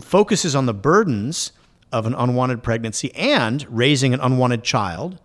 focuses 0.00 0.54
on 0.54 0.66
the 0.66 0.74
burdens 0.74 1.52
of 1.92 2.06
an 2.06 2.14
unwanted 2.14 2.62
pregnancy 2.62 3.14
and 3.14 3.66
raising 3.68 4.14
an 4.14 4.20
unwanted 4.20 4.62
child, 4.62 5.20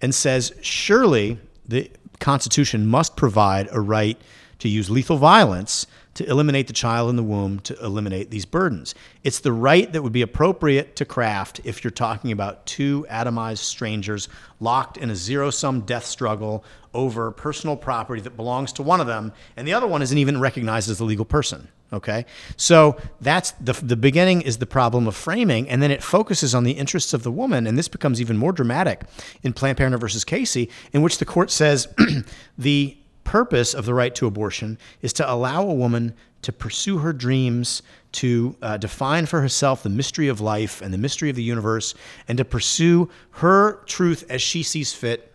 and 0.00 0.14
says, 0.14 0.52
surely 0.60 1.38
the 1.66 1.90
Constitution 2.18 2.86
must 2.86 3.16
provide 3.16 3.68
a 3.72 3.80
right 3.80 4.20
to 4.60 4.68
use 4.68 4.90
lethal 4.90 5.16
violence 5.16 5.86
to 6.14 6.28
eliminate 6.28 6.66
the 6.66 6.72
child 6.72 7.08
in 7.08 7.16
the 7.16 7.22
womb 7.22 7.60
to 7.60 7.78
eliminate 7.84 8.30
these 8.30 8.44
burdens. 8.44 8.94
It's 9.22 9.40
the 9.40 9.52
right 9.52 9.90
that 9.92 10.02
would 10.02 10.12
be 10.12 10.22
appropriate 10.22 10.96
to 10.96 11.04
craft 11.04 11.60
if 11.64 11.84
you're 11.84 11.90
talking 11.90 12.32
about 12.32 12.66
two 12.66 13.06
atomized 13.10 13.58
strangers 13.58 14.28
locked 14.58 14.96
in 14.96 15.10
a 15.10 15.16
zero 15.16 15.50
sum 15.50 15.82
death 15.82 16.04
struggle 16.04 16.64
over 16.92 17.30
personal 17.30 17.76
property 17.76 18.20
that 18.22 18.36
belongs 18.36 18.72
to 18.74 18.82
one 18.82 19.00
of 19.00 19.06
them, 19.06 19.32
and 19.56 19.66
the 19.66 19.72
other 19.72 19.86
one 19.86 20.02
isn't 20.02 20.18
even 20.18 20.40
recognized 20.40 20.90
as 20.90 21.00
a 21.00 21.04
legal 21.04 21.24
person. 21.24 21.68
Okay, 21.92 22.24
so 22.56 22.96
that's 23.20 23.50
the 23.52 23.72
the 23.72 23.96
beginning 23.96 24.42
is 24.42 24.58
the 24.58 24.66
problem 24.66 25.08
of 25.08 25.16
framing, 25.16 25.68
and 25.68 25.82
then 25.82 25.90
it 25.90 26.04
focuses 26.04 26.54
on 26.54 26.62
the 26.62 26.72
interests 26.72 27.12
of 27.12 27.24
the 27.24 27.32
woman, 27.32 27.66
and 27.66 27.76
this 27.76 27.88
becomes 27.88 28.20
even 28.20 28.36
more 28.36 28.52
dramatic 28.52 29.02
in 29.42 29.52
Planned 29.52 29.76
Parenthood 29.76 30.00
versus 30.00 30.24
Casey, 30.24 30.70
in 30.92 31.02
which 31.02 31.18
the 31.18 31.24
court 31.24 31.50
says 31.50 31.88
the 32.58 32.96
purpose 33.30 33.74
of 33.74 33.84
the 33.84 33.94
right 33.94 34.12
to 34.16 34.26
abortion 34.26 34.76
is 35.02 35.12
to 35.12 35.32
allow 35.32 35.62
a 35.62 35.72
woman 35.72 36.12
to 36.42 36.50
pursue 36.50 36.98
her 36.98 37.12
dreams, 37.12 37.80
to 38.10 38.56
uh, 38.60 38.76
define 38.76 39.24
for 39.24 39.40
herself 39.40 39.84
the 39.84 39.88
mystery 39.88 40.26
of 40.26 40.40
life 40.40 40.82
and 40.82 40.92
the 40.92 40.98
mystery 40.98 41.30
of 41.30 41.36
the 41.36 41.42
universe, 41.44 41.94
and 42.26 42.38
to 42.38 42.44
pursue 42.44 43.08
her 43.30 43.84
truth 43.86 44.24
as 44.28 44.42
she 44.42 44.64
sees 44.64 44.92
fit 44.92 45.32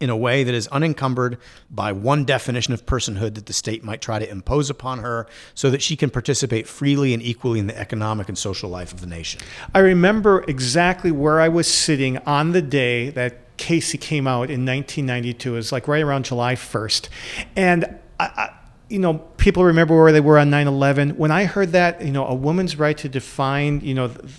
in 0.00 0.10
a 0.10 0.16
way 0.16 0.42
that 0.42 0.52
is 0.52 0.66
unencumbered 0.68 1.38
by 1.70 1.92
one 1.92 2.24
definition 2.24 2.74
of 2.74 2.84
personhood 2.86 3.36
that 3.36 3.46
the 3.46 3.52
state 3.52 3.84
might 3.84 4.00
try 4.00 4.18
to 4.18 4.28
impose 4.28 4.68
upon 4.68 4.98
her 4.98 5.28
so 5.54 5.70
that 5.70 5.80
she 5.80 5.94
can 5.94 6.10
participate 6.10 6.66
freely 6.66 7.14
and 7.14 7.22
equally 7.22 7.60
in 7.60 7.68
the 7.68 7.78
economic 7.78 8.28
and 8.28 8.36
social 8.36 8.68
life 8.68 8.92
of 8.92 9.00
the 9.00 9.06
nation. 9.06 9.40
I 9.72 9.78
remember 9.78 10.44
exactly 10.48 11.12
where 11.12 11.40
I 11.40 11.48
was 11.48 11.72
sitting 11.72 12.18
on 12.18 12.50
the 12.50 12.62
day 12.62 13.10
that 13.10 13.42
Casey 13.58 13.98
came 13.98 14.26
out 14.26 14.50
in 14.50 14.64
1992. 14.64 15.52
It 15.52 15.56
was 15.56 15.72
like 15.72 15.86
right 15.86 16.02
around 16.02 16.24
July 16.24 16.54
1st. 16.54 17.08
And, 17.56 17.98
I, 18.18 18.24
I, 18.24 18.50
you 18.88 18.98
know, 18.98 19.14
people 19.36 19.64
remember 19.64 20.00
where 20.00 20.12
they 20.12 20.20
were 20.20 20.38
on 20.38 20.50
9 20.50 20.66
11. 20.66 21.10
When 21.10 21.30
I 21.30 21.44
heard 21.44 21.72
that, 21.72 22.00
you 22.00 22.10
know, 22.12 22.26
a 22.26 22.34
woman's 22.34 22.76
right 22.76 22.96
to 22.98 23.08
define, 23.08 23.80
you 23.80 23.94
know, 23.94 24.08
the, 24.08 24.30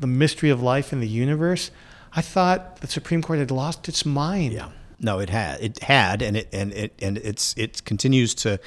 the 0.00 0.06
mystery 0.06 0.50
of 0.50 0.62
life 0.62 0.92
in 0.92 1.00
the 1.00 1.08
universe, 1.08 1.70
I 2.14 2.22
thought 2.22 2.80
the 2.80 2.86
Supreme 2.86 3.22
Court 3.22 3.38
had 3.38 3.50
lost 3.50 3.88
its 3.88 4.06
mind. 4.06 4.52
Yeah. 4.52 4.70
No, 5.00 5.18
it 5.18 5.30
had. 5.30 5.60
It 5.60 5.82
had, 5.82 6.22
and 6.22 6.36
it 6.36 6.48
and 6.52 6.72
it 6.72 6.92
and 7.00 7.18
it's 7.18 7.54
it 7.56 7.84
continues 7.84 8.34
to 8.36 8.58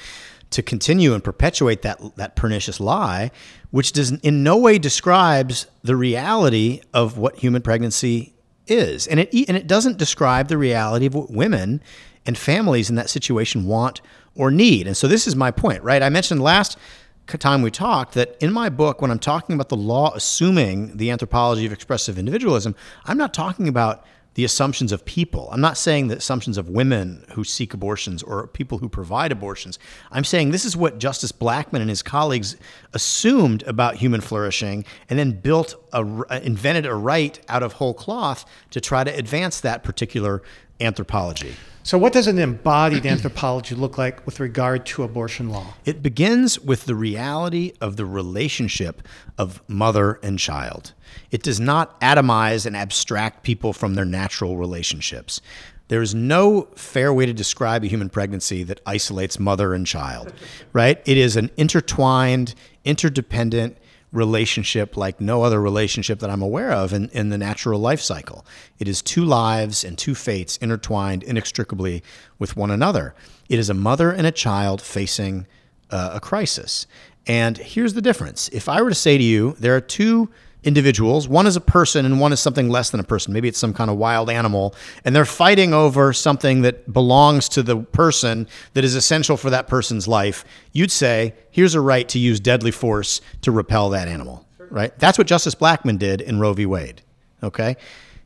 to 0.50 0.62
continue 0.62 1.12
and 1.12 1.22
perpetuate 1.22 1.82
that 1.82 2.00
that 2.16 2.36
pernicious 2.36 2.80
lie, 2.80 3.30
which 3.70 3.92
does 3.92 4.12
in 4.12 4.42
no 4.42 4.56
way 4.56 4.78
describes 4.78 5.66
the 5.82 5.96
reality 5.96 6.80
of 6.94 7.18
what 7.18 7.36
human 7.36 7.60
pregnancy 7.60 8.32
is, 8.66 9.06
and 9.06 9.20
it 9.20 9.32
and 9.48 9.56
it 9.56 9.66
doesn't 9.66 9.98
describe 9.98 10.48
the 10.48 10.58
reality 10.58 11.06
of 11.06 11.14
what 11.14 11.30
women 11.30 11.82
and 12.26 12.38
families 12.38 12.88
in 12.88 12.96
that 12.96 13.10
situation 13.10 13.66
want 13.66 14.00
or 14.34 14.50
need. 14.50 14.86
And 14.86 14.96
so 14.96 15.08
this 15.08 15.26
is 15.26 15.36
my 15.36 15.50
point, 15.50 15.82
right? 15.82 16.02
I 16.02 16.08
mentioned 16.08 16.42
last 16.42 16.78
time 17.26 17.62
we 17.62 17.70
talked 17.70 18.14
that 18.14 18.36
in 18.40 18.52
my 18.52 18.68
book, 18.68 19.00
when 19.00 19.10
I'm 19.10 19.18
talking 19.18 19.54
about 19.54 19.68
the 19.68 19.76
law 19.76 20.12
assuming 20.14 20.96
the 20.96 21.10
anthropology 21.10 21.66
of 21.66 21.72
expressive 21.72 22.18
individualism, 22.18 22.74
I'm 23.04 23.18
not 23.18 23.32
talking 23.34 23.68
about 23.68 24.04
the 24.34 24.44
assumptions 24.44 24.92
of 24.92 25.04
people. 25.04 25.48
I'm 25.52 25.60
not 25.60 25.76
saying 25.76 26.08
the 26.08 26.16
assumptions 26.16 26.56
of 26.56 26.68
women 26.68 27.24
who 27.32 27.44
seek 27.44 27.74
abortions 27.74 28.22
or 28.22 28.46
people 28.46 28.78
who 28.78 28.88
provide 28.88 29.32
abortions. 29.32 29.78
I'm 30.10 30.24
saying 30.24 30.50
this 30.50 30.64
is 30.64 30.76
what 30.76 30.98
Justice 30.98 31.32
Blackmun 31.32 31.80
and 31.80 31.90
his 31.90 32.02
colleagues 32.02 32.56
assumed 32.92 33.62
about 33.64 33.96
human 33.96 34.20
flourishing 34.20 34.84
and 35.08 35.18
then 35.18 35.32
built 35.32 35.74
a 35.92 35.98
uh, 36.02 36.40
invented 36.42 36.86
a 36.86 36.94
right 36.94 37.38
out 37.48 37.62
of 37.62 37.74
whole 37.74 37.94
cloth 37.94 38.44
to 38.70 38.80
try 38.80 39.04
to 39.04 39.14
advance 39.14 39.60
that 39.60 39.82
particular 39.82 40.42
anthropology. 40.80 41.54
So, 41.84 41.98
what 41.98 42.12
does 42.12 42.28
an 42.28 42.38
embodied 42.38 43.06
anthropology 43.06 43.74
look 43.74 43.98
like 43.98 44.24
with 44.24 44.38
regard 44.38 44.86
to 44.86 45.02
abortion 45.02 45.50
law? 45.50 45.74
It 45.84 46.00
begins 46.00 46.60
with 46.60 46.84
the 46.84 46.94
reality 46.94 47.72
of 47.80 47.96
the 47.96 48.06
relationship 48.06 49.02
of 49.36 49.60
mother 49.68 50.20
and 50.22 50.38
child. 50.38 50.92
It 51.32 51.42
does 51.42 51.58
not 51.58 52.00
atomize 52.00 52.66
and 52.66 52.76
abstract 52.76 53.42
people 53.42 53.72
from 53.72 53.94
their 53.94 54.04
natural 54.04 54.56
relationships. 54.56 55.40
There 55.88 56.02
is 56.02 56.14
no 56.14 56.68
fair 56.76 57.12
way 57.12 57.26
to 57.26 57.34
describe 57.34 57.82
a 57.82 57.88
human 57.88 58.08
pregnancy 58.08 58.62
that 58.62 58.80
isolates 58.86 59.40
mother 59.40 59.74
and 59.74 59.84
child, 59.84 60.32
right? 60.72 61.02
It 61.04 61.18
is 61.18 61.36
an 61.36 61.50
intertwined, 61.56 62.54
interdependent, 62.84 63.76
relationship 64.12 64.96
like 64.96 65.20
no 65.20 65.42
other 65.42 65.60
relationship 65.60 66.20
that 66.20 66.30
I'm 66.30 66.42
aware 66.42 66.70
of 66.70 66.92
in, 66.92 67.08
in 67.10 67.30
the 67.30 67.38
natural 67.38 67.80
life 67.80 68.00
cycle. 68.00 68.44
It 68.78 68.86
is 68.86 69.02
two 69.02 69.24
lives 69.24 69.82
and 69.82 69.96
two 69.96 70.14
fates 70.14 70.58
intertwined 70.58 71.22
inextricably 71.22 72.02
with 72.38 72.56
one 72.56 72.70
another. 72.70 73.14
It 73.48 73.58
is 73.58 73.70
a 73.70 73.74
mother 73.74 74.10
and 74.10 74.26
a 74.26 74.32
child 74.32 74.82
facing 74.82 75.46
uh, 75.90 76.12
a 76.14 76.20
crisis. 76.20 76.86
And 77.26 77.56
here's 77.56 77.94
the 77.94 78.02
difference. 78.02 78.48
If 78.48 78.68
I 78.68 78.82
were 78.82 78.90
to 78.90 78.94
say 78.94 79.16
to 79.16 79.24
you, 79.24 79.56
there 79.58 79.74
are 79.74 79.80
two 79.80 80.28
individuals. 80.64 81.28
One 81.28 81.46
is 81.46 81.56
a 81.56 81.60
person 81.60 82.06
and 82.06 82.20
one 82.20 82.32
is 82.32 82.40
something 82.40 82.68
less 82.68 82.90
than 82.90 83.00
a 83.00 83.04
person. 83.04 83.32
Maybe 83.32 83.48
it's 83.48 83.58
some 83.58 83.74
kind 83.74 83.90
of 83.90 83.96
wild 83.96 84.30
animal. 84.30 84.74
And 85.04 85.14
they're 85.14 85.24
fighting 85.24 85.74
over 85.74 86.12
something 86.12 86.62
that 86.62 86.92
belongs 86.92 87.48
to 87.50 87.62
the 87.62 87.78
person 87.78 88.46
that 88.74 88.84
is 88.84 88.94
essential 88.94 89.36
for 89.36 89.50
that 89.50 89.66
person's 89.66 90.06
life. 90.06 90.44
You'd 90.72 90.90
say, 90.90 91.34
here's 91.50 91.74
a 91.74 91.80
right 91.80 92.08
to 92.10 92.18
use 92.18 92.40
deadly 92.40 92.70
force 92.70 93.20
to 93.42 93.50
repel 93.50 93.90
that 93.90 94.08
animal, 94.08 94.46
right? 94.70 94.96
That's 94.98 95.18
what 95.18 95.26
Justice 95.26 95.54
Blackmun 95.54 95.98
did 95.98 96.20
in 96.20 96.38
Roe 96.38 96.52
v. 96.52 96.66
Wade, 96.66 97.02
okay? 97.42 97.76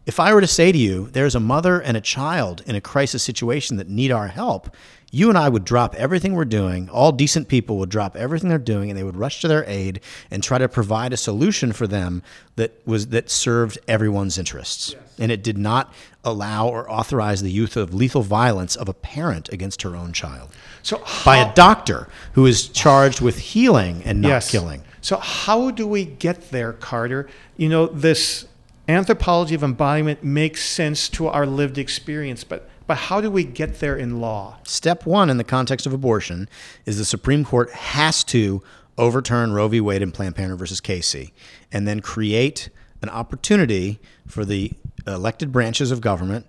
If 0.04 0.20
I 0.20 0.32
were 0.32 0.40
to 0.40 0.46
say 0.46 0.70
to 0.70 0.78
you, 0.78 1.08
there's 1.10 1.34
a 1.34 1.40
mother 1.40 1.80
and 1.80 1.96
a 1.96 2.00
child 2.00 2.62
in 2.64 2.76
a 2.76 2.80
crisis 2.80 3.24
situation 3.24 3.76
that 3.78 3.88
need 3.88 4.12
our 4.12 4.28
help, 4.28 4.72
you 5.12 5.28
and 5.28 5.38
I 5.38 5.48
would 5.48 5.64
drop 5.64 5.94
everything 5.94 6.34
we're 6.34 6.44
doing. 6.44 6.88
All 6.90 7.12
decent 7.12 7.48
people 7.48 7.78
would 7.78 7.88
drop 7.88 8.16
everything 8.16 8.48
they're 8.48 8.58
doing 8.58 8.90
and 8.90 8.98
they 8.98 9.04
would 9.04 9.16
rush 9.16 9.40
to 9.40 9.48
their 9.48 9.64
aid 9.66 10.00
and 10.30 10.42
try 10.42 10.58
to 10.58 10.68
provide 10.68 11.12
a 11.12 11.16
solution 11.16 11.72
for 11.72 11.86
them 11.86 12.22
that 12.56 12.72
was 12.86 13.08
that 13.08 13.30
served 13.30 13.78
everyone's 13.86 14.36
interests. 14.36 14.94
Yes. 14.94 15.02
And 15.18 15.32
it 15.32 15.42
did 15.42 15.56
not 15.56 15.94
allow 16.24 16.68
or 16.68 16.90
authorize 16.90 17.40
the 17.40 17.50
use 17.50 17.76
of 17.76 17.94
lethal 17.94 18.22
violence 18.22 18.74
of 18.74 18.88
a 18.88 18.94
parent 18.94 19.48
against 19.50 19.82
her 19.82 19.94
own 19.94 20.12
child. 20.12 20.50
So 20.82 20.98
how, 21.04 21.24
by 21.24 21.36
a 21.36 21.54
doctor 21.54 22.08
who 22.32 22.46
is 22.46 22.68
charged 22.68 23.20
with 23.20 23.38
healing 23.38 24.02
and 24.04 24.20
not 24.20 24.28
yes. 24.28 24.50
killing. 24.50 24.82
So 25.00 25.18
how 25.18 25.70
do 25.70 25.86
we 25.86 26.04
get 26.04 26.50
there, 26.50 26.72
Carter? 26.72 27.28
You 27.56 27.68
know, 27.68 27.86
this 27.86 28.46
anthropology 28.88 29.54
of 29.54 29.62
embodiment 29.62 30.24
makes 30.24 30.64
sense 30.64 31.08
to 31.10 31.28
our 31.28 31.46
lived 31.46 31.78
experience, 31.78 32.42
but 32.42 32.68
but 32.86 32.96
how 32.96 33.20
do 33.20 33.30
we 33.30 33.44
get 33.44 33.80
there 33.80 33.96
in 33.96 34.20
law? 34.20 34.58
Step 34.64 35.06
one 35.06 35.30
in 35.30 35.36
the 35.36 35.44
context 35.44 35.86
of 35.86 35.92
abortion 35.92 36.48
is 36.84 36.98
the 36.98 37.04
Supreme 37.04 37.44
Court 37.44 37.70
has 37.70 38.24
to 38.24 38.62
overturn 38.98 39.52
Roe 39.52 39.68
v. 39.68 39.80
Wade 39.80 40.02
and 40.02 40.12
Planned 40.14 40.36
Parenthood 40.36 40.58
versus 40.58 40.80
Casey, 40.80 41.32
and 41.70 41.86
then 41.86 42.00
create 42.00 42.70
an 43.02 43.08
opportunity 43.10 44.00
for 44.26 44.44
the 44.44 44.72
elected 45.06 45.52
branches 45.52 45.90
of 45.90 46.00
government 46.00 46.46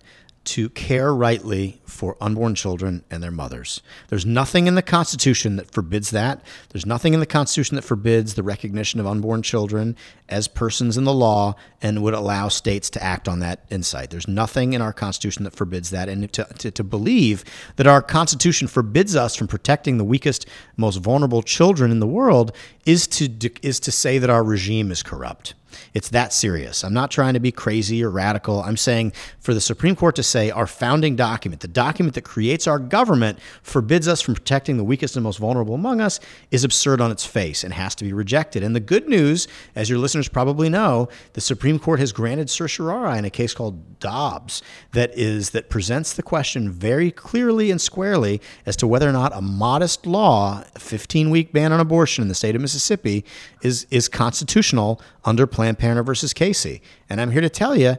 to 0.48 0.70
care 0.70 1.14
rightly 1.14 1.82
for 1.84 2.16
unborn 2.22 2.56
children 2.56 3.04
and 3.12 3.22
their 3.22 3.32
mothers. 3.32 3.82
There's 4.08 4.26
nothing 4.26 4.68
in 4.68 4.76
the 4.76 4.82
Constitution 4.82 5.58
that 5.58 5.72
forbids 5.72 6.12
that. 6.12 6.42
There's 6.70 6.86
nothing 6.86 7.14
in 7.14 7.20
the 7.20 7.26
Constitution 7.26 7.76
that 7.76 7.82
forbids 7.82 8.36
the 8.36 8.44
recognition 8.44 9.02
of 9.02 9.06
unborn 9.06 9.42
children 9.42 9.98
as 10.30 10.48
persons 10.48 10.96
in 10.96 11.04
the 11.04 11.14
law 11.14 11.56
and 11.82 12.02
would 12.02 12.14
allow 12.14 12.48
states 12.48 12.90
to 12.92 13.04
act 13.04 13.28
on 13.28 13.40
that 13.40 13.66
insight. 13.70 14.10
There's 14.10 14.28
nothing 14.28 14.72
in 14.72 14.82
our 14.82 14.94
Constitution 14.94 15.44
that 15.44 15.54
forbids 15.54 15.90
that. 15.90 16.08
And 16.08 16.32
to, 16.32 16.46
to, 16.46 16.72
to 16.72 16.84
believe 16.84 17.44
that 17.76 17.86
our 17.86 18.02
Constitution 18.02 18.70
forbids 18.70 19.18
us 19.18 19.36
from 19.36 19.48
protecting 19.48 19.98
the 19.98 20.06
weakest, 20.06 20.46
most 20.78 20.98
vulnerable 20.98 21.44
children 21.44 21.92
in 21.92 22.00
the 22.00 22.08
world 22.08 22.56
is 22.86 23.06
to, 23.08 23.30
is 23.62 23.82
to 23.82 23.92
say 23.92 24.18
that 24.18 24.30
our 24.30 24.46
regime 24.46 24.92
is 24.92 25.04
corrupt. 25.04 25.56
It's 25.94 26.10
that 26.10 26.34
serious. 26.34 26.84
I'm 26.84 26.94
not 26.94 27.12
trying 27.12 27.34
to 27.34 27.40
be 27.40 27.52
crazy 27.52 28.04
or 28.04 28.10
radical. 28.10 28.62
I'm 28.62 28.78
saying 28.78 29.14
for 29.40 29.54
the 29.54 29.62
Supreme 29.62 29.96
Court 29.96 30.16
to 30.16 30.24
say 30.24 30.50
our 30.52 30.68
founding 30.68 31.16
document, 31.16 31.62
the 31.62 31.68
document 31.68 32.16
that 32.16 32.24
creates 32.24 32.68
our 32.68 32.80
government, 32.80 33.40
forbids 33.62 34.08
us 34.08 34.22
from 34.22 34.34
protecting 34.36 34.78
the 34.78 34.84
weakest 34.84 35.16
and 35.16 35.24
most 35.24 35.40
vulnerable 35.40 35.76
among 35.76 36.02
us 36.02 36.20
is 36.52 36.64
absurd 36.64 37.02
on 37.02 37.12
its 37.12 37.26
face 37.26 37.64
and 37.64 37.74
has 37.74 37.96
to 37.96 38.04
be 38.04 38.14
rejected. 38.14 38.64
And 38.64 38.76
the 38.76 38.80
good 38.80 39.08
news, 39.08 39.48
as 39.76 39.90
your 39.90 40.00
listeners 40.00 40.28
probably 40.28 40.70
know, 40.70 41.10
the 41.34 41.42
Supreme 41.42 41.80
Court 41.80 42.00
has 42.00 42.12
granted 42.12 42.50
certiorari 42.50 43.18
in 43.18 43.26
a 43.26 43.30
case 43.30 43.54
called 43.54 44.00
Dobbs 44.00 44.62
that 44.92 45.18
is 45.18 45.52
that 45.52 45.70
presents 45.70 46.14
the 46.14 46.24
question 46.24 46.72
very 46.72 47.12
clearly 47.12 47.72
and 47.72 47.82
squarely 47.82 48.42
as 48.66 48.76
to 48.78 48.88
whether 48.88 49.10
or 49.10 49.12
not 49.12 49.36
a 49.36 49.42
modest 49.42 50.06
law, 50.06 50.64
a 50.76 50.80
15 50.80 51.30
week 51.30 51.52
ban 51.52 51.72
on 51.72 51.80
abortion 51.80 52.22
in 52.22 52.28
the 52.28 52.36
state 52.36 52.56
of 52.56 52.62
Mississippi, 52.62 53.26
is 53.62 53.88
is 53.90 54.08
constitutional 54.08 55.02
under 55.28 55.46
Planned 55.46 55.78
Parenthood 55.78 56.08
versus 56.08 56.34
Casey. 56.34 56.82
And 57.10 57.22
I'm 57.22 57.32
here 57.32 57.42
to 57.42 57.50
tell 57.50 57.76
you, 57.76 57.98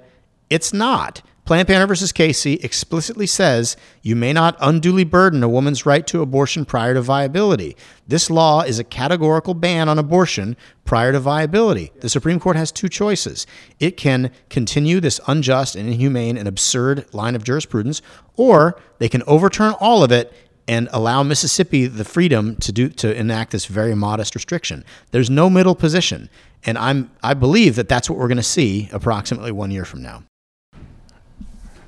it's 0.50 0.72
not. 0.72 1.22
Planned 1.44 1.66
Parenthood 1.66 1.88
versus 1.88 2.12
Casey 2.12 2.54
explicitly 2.54 3.26
says 3.26 3.76
you 4.02 4.16
may 4.16 4.32
not 4.32 4.56
unduly 4.60 5.04
burden 5.04 5.42
a 5.42 5.48
woman's 5.48 5.86
right 5.86 6.06
to 6.06 6.20
abortion 6.20 6.64
prior 6.64 6.92
to 6.94 7.00
viability. 7.00 7.76
This 8.06 8.28
law 8.28 8.62
is 8.62 8.78
a 8.78 8.84
categorical 8.84 9.54
ban 9.54 9.88
on 9.88 9.98
abortion 9.98 10.56
prior 10.84 11.12
to 11.12 11.20
viability. 11.20 11.92
The 12.00 12.08
Supreme 12.08 12.40
Court 12.40 12.56
has 12.56 12.72
two 12.72 12.88
choices. 12.88 13.46
It 13.78 13.96
can 13.96 14.30
continue 14.50 15.00
this 15.00 15.20
unjust 15.26 15.74
and 15.74 15.88
inhumane 15.88 16.36
and 16.36 16.48
absurd 16.48 17.06
line 17.14 17.34
of 17.34 17.44
jurisprudence, 17.44 18.02
or 18.36 18.78
they 18.98 19.08
can 19.08 19.22
overturn 19.26 19.74
all 19.80 20.02
of 20.02 20.12
it 20.12 20.32
and 20.68 20.86
allow 20.92 21.22
Mississippi 21.22 21.86
the 21.86 22.04
freedom 22.04 22.56
to 22.56 22.70
do 22.72 22.90
to 22.90 23.14
enact 23.14 23.52
this 23.52 23.64
very 23.64 23.94
modest 23.94 24.34
restriction. 24.34 24.84
There's 25.12 25.30
no 25.30 25.48
middle 25.48 25.74
position. 25.74 26.28
And 26.68 26.76
I'm 26.76 27.10
I 27.22 27.32
believe 27.32 27.76
that 27.76 27.88
that's 27.88 28.10
what 28.10 28.18
we're 28.18 28.28
going 28.28 28.36
to 28.36 28.42
see 28.42 28.90
approximately 28.92 29.50
one 29.50 29.70
year 29.70 29.86
from 29.86 30.02
now. 30.02 30.24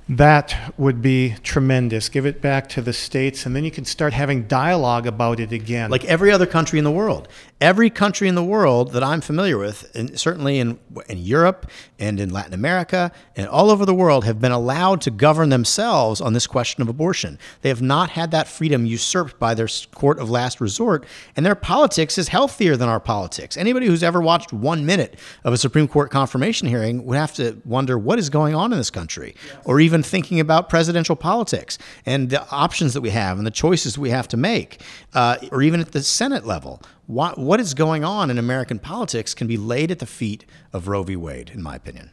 That 0.09 0.73
would 0.79 1.03
be 1.03 1.35
tremendous. 1.43 2.09
Give 2.09 2.25
it 2.25 2.41
back 2.41 2.67
to 2.71 2.81
the 2.81 2.95
states, 2.95 3.45
and 3.45 3.55
then 3.55 3.63
you 3.63 3.71
can 3.71 3.85
start 3.85 4.15
having 4.15 4.45
dialogue 4.45 5.07
about 5.07 5.39
it 5.39 5.53
again. 5.53 5.91
Like 5.91 6.07
every 6.07 6.33
other 6.33 6.47
country 6.47 6.79
in 6.79 6.85
the 6.87 6.91
world. 6.91 7.29
Every 7.61 7.91
country 7.91 8.27
in 8.27 8.37
the 8.37 8.43
world 8.43 8.93
that 8.93 9.05
I'm 9.05 9.21
familiar 9.21 9.59
with, 9.59 9.95
and 9.95 10.19
certainly 10.19 10.59
in, 10.59 10.79
in 11.11 11.19
Europe 11.19 11.71
and 11.99 12.19
in 12.19 12.31
Latin 12.31 12.55
America 12.55 13.13
and 13.37 13.47
all 13.49 13.71
over 13.71 13.85
the 13.85 13.95
world, 13.95 14.25
have 14.25 14.41
been 14.41 14.51
allowed 14.51 15.03
to 15.03 15.11
govern 15.11 15.51
themselves 15.51 16.23
on 16.23 16.33
this 16.33 16.47
question 16.47 16.81
of 16.81 16.89
abortion. 16.89 17.39
They 17.61 17.69
have 17.69 17.83
not 17.83 18.09
had 18.09 18.31
that 18.31 18.49
freedom 18.49 18.87
usurped 18.87 19.39
by 19.39 19.53
their 19.53 19.69
court 19.93 20.19
of 20.19 20.31
last 20.31 20.59
resort, 20.59 21.05
and 21.37 21.45
their 21.45 21.55
politics 21.55 22.17
is 22.17 22.29
healthier 22.29 22.77
than 22.79 22.89
our 22.89 22.99
politics. 22.99 23.59
Anybody 23.59 23.89
who's 23.89 24.03
ever 24.03 24.23
watched 24.23 24.55
one 24.55 24.87
minute 24.87 25.19
of 25.45 25.53
a 25.53 25.59
Supreme 25.59 25.87
Court 25.87 26.11
confirmation 26.11 26.67
hearing 26.67 27.05
would 27.05 27.19
have 27.19 27.35
to 27.35 27.61
wonder 27.67 27.99
what 27.99 28.19
is 28.19 28.31
going 28.31 28.55
on 28.55 28.73
in 28.73 28.79
this 28.79 28.91
country, 28.91 29.37
yes. 29.47 29.57
or 29.67 29.81
even 29.81 30.03
thinking 30.03 30.41
about 30.41 30.71
presidential 30.71 31.15
politics 31.15 31.77
and 32.07 32.31
the 32.31 32.49
options 32.51 32.95
that 32.95 33.03
we 33.03 33.11
have 33.11 33.37
and 33.37 33.47
the 33.47 33.51
choices 33.51 33.99
we 33.99 34.09
have 34.09 34.29
to 34.29 34.39
make, 34.39 34.81
uh, 35.13 35.37
or 35.53 35.61
even 35.61 35.81
at 35.81 35.93
the 35.93 36.03
Senate 36.03 36.47
level 36.47 36.81
what, 37.11 37.39
what 37.39 37.59
is 37.59 37.75
going 37.75 38.05
on 38.05 38.31
in 38.31 38.39
American 38.39 38.79
politics 38.79 39.35
can 39.35 39.47
be 39.47 39.57
laid 39.57 39.91
at 39.91 39.99
the 39.99 40.07
feet 40.07 40.45
of 40.73 40.87
Roe 40.87 41.03
v. 41.03 41.17
Wade, 41.17 41.51
in 41.53 41.63
my 41.63 41.75
opinion. 41.75 42.13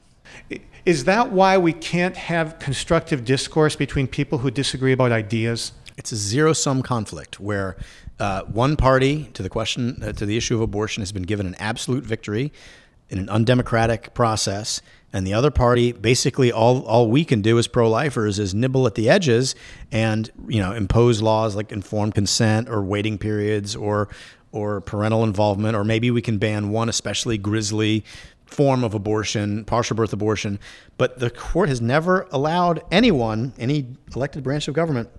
Is 0.86 1.04
that 1.04 1.32
why 1.32 1.58
we 1.58 1.72
can't 1.74 2.18
have 2.18 2.58
constructive 2.60 3.24
discourse 3.24 3.76
between 3.76 4.08
people 4.08 4.40
who 4.40 4.50
disagree 4.50 4.92
about 4.92 5.12
ideas? 5.12 5.74
It's 5.98 6.12
a 6.12 6.16
zero 6.16 6.54
sum 6.54 6.82
conflict 6.82 7.40
where 7.40 7.78
uh, 8.20 8.44
one 8.44 8.76
party 8.76 9.26
to 9.34 9.44
the 9.44 9.50
question, 9.50 10.02
uh, 10.02 10.14
to 10.14 10.26
the 10.26 10.36
issue 10.36 10.56
of 10.56 10.62
abortion, 10.62 11.02
has 11.02 11.12
been 11.12 11.24
given 11.24 11.46
an 11.46 11.56
absolute 11.60 12.04
victory 12.04 12.52
in 13.10 13.20
an 13.20 13.30
undemocratic 13.30 14.14
process. 14.14 14.82
And 15.14 15.26
the 15.26 15.34
other 15.34 15.52
party, 15.52 15.94
basically, 15.94 16.52
all, 16.52 16.86
all 16.86 17.10
we 17.10 17.24
can 17.24 17.42
do 17.42 17.58
as 17.58 17.68
pro 17.68 17.90
lifers 17.90 18.40
is 18.40 18.54
nibble 18.54 18.86
at 18.86 18.96
the 18.96 19.10
edges 19.10 19.56
and 19.92 20.30
you 20.48 20.62
know 20.62 20.74
impose 20.74 21.22
laws 21.22 21.56
like 21.56 21.72
informed 21.72 22.14
consent 22.14 22.68
or 22.68 22.84
waiting 22.84 23.18
periods 23.18 23.76
or 23.76 24.10
or 24.58 24.82
parental 24.82 25.24
involvement, 25.24 25.76
or 25.76 25.84
maybe 25.84 26.10
we 26.10 26.22
can 26.22 26.38
ban 26.40 26.70
one 26.70 26.90
especially 26.90 27.38
grisly 27.38 28.04
form 28.46 28.84
of 28.84 28.94
abortion, 28.94 29.64
partial 29.66 29.96
birth 29.96 30.14
abortion. 30.14 30.60
But 30.98 31.20
the 31.20 31.30
court 31.30 31.70
has 31.70 31.82
never 31.82 32.28
allowed 32.32 32.82
anyone, 32.92 33.54
any 33.60 33.96
elected 34.16 34.44
branch 34.44 34.68
of 34.68 34.74
government, 34.74 35.10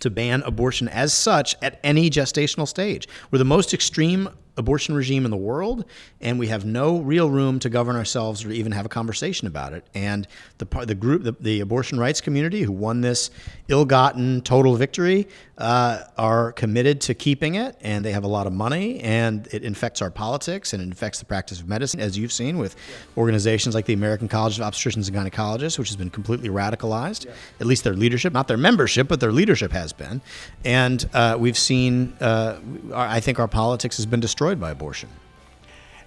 to 0.00 0.08
ban 0.08 0.42
abortion 0.46 0.88
as 0.88 1.12
such 1.12 1.54
at 1.60 1.78
any 1.84 2.08
gestational 2.08 2.66
stage. 2.66 3.06
We're 3.30 3.38
the 3.38 3.44
most 3.44 3.74
extreme 3.74 4.30
abortion 4.56 4.94
regime 4.94 5.24
in 5.24 5.30
the 5.30 5.36
world, 5.36 5.84
and 6.20 6.38
we 6.38 6.48
have 6.48 6.64
no 6.64 6.98
real 6.98 7.30
room 7.30 7.58
to 7.58 7.68
govern 7.68 7.96
ourselves 7.96 8.44
or 8.44 8.50
even 8.50 8.72
have 8.72 8.86
a 8.86 8.88
conversation 8.88 9.46
about 9.46 9.72
it. 9.72 9.86
And 9.94 10.26
the 10.58 10.66
the 10.86 10.94
group, 10.94 11.22
the, 11.22 11.32
the 11.40 11.60
abortion 11.60 11.98
rights 11.98 12.20
community, 12.20 12.62
who 12.62 12.72
won 12.72 13.00
this 13.00 13.30
ill-gotten 13.68 14.42
total 14.42 14.74
victory, 14.76 15.28
uh, 15.60 16.04
are 16.16 16.52
committed 16.52 17.00
to 17.02 17.14
keeping 17.14 17.54
it, 17.54 17.76
and 17.82 18.04
they 18.04 18.12
have 18.12 18.24
a 18.24 18.28
lot 18.28 18.46
of 18.46 18.52
money, 18.52 18.98
and 19.00 19.46
it 19.52 19.62
infects 19.62 20.00
our 20.00 20.10
politics 20.10 20.72
and 20.72 20.82
it 20.82 20.86
infects 20.86 21.18
the 21.18 21.24
practice 21.24 21.60
of 21.60 21.68
medicine, 21.68 22.00
as 22.00 22.16
you've 22.16 22.32
seen 22.32 22.56
with 22.56 22.74
organizations 23.16 23.74
like 23.74 23.84
the 23.84 23.92
American 23.92 24.26
College 24.26 24.58
of 24.58 24.66
Obstetricians 24.66 25.08
and 25.08 25.16
Gynecologists, 25.16 25.78
which 25.78 25.88
has 25.88 25.96
been 25.96 26.10
completely 26.10 26.48
radicalized. 26.48 27.26
Yeah. 27.26 27.32
At 27.60 27.66
least 27.66 27.84
their 27.84 27.94
leadership, 27.94 28.32
not 28.32 28.48
their 28.48 28.56
membership, 28.56 29.06
but 29.06 29.20
their 29.20 29.32
leadership 29.32 29.70
has 29.72 29.92
been. 29.92 30.22
And 30.64 31.08
uh, 31.12 31.36
we've 31.38 31.58
seen, 31.58 32.14
uh, 32.20 32.58
I 32.94 33.20
think, 33.20 33.38
our 33.38 33.48
politics 33.48 33.96
has 33.98 34.06
been 34.06 34.20
destroyed 34.20 34.58
by 34.58 34.70
abortion. 34.70 35.10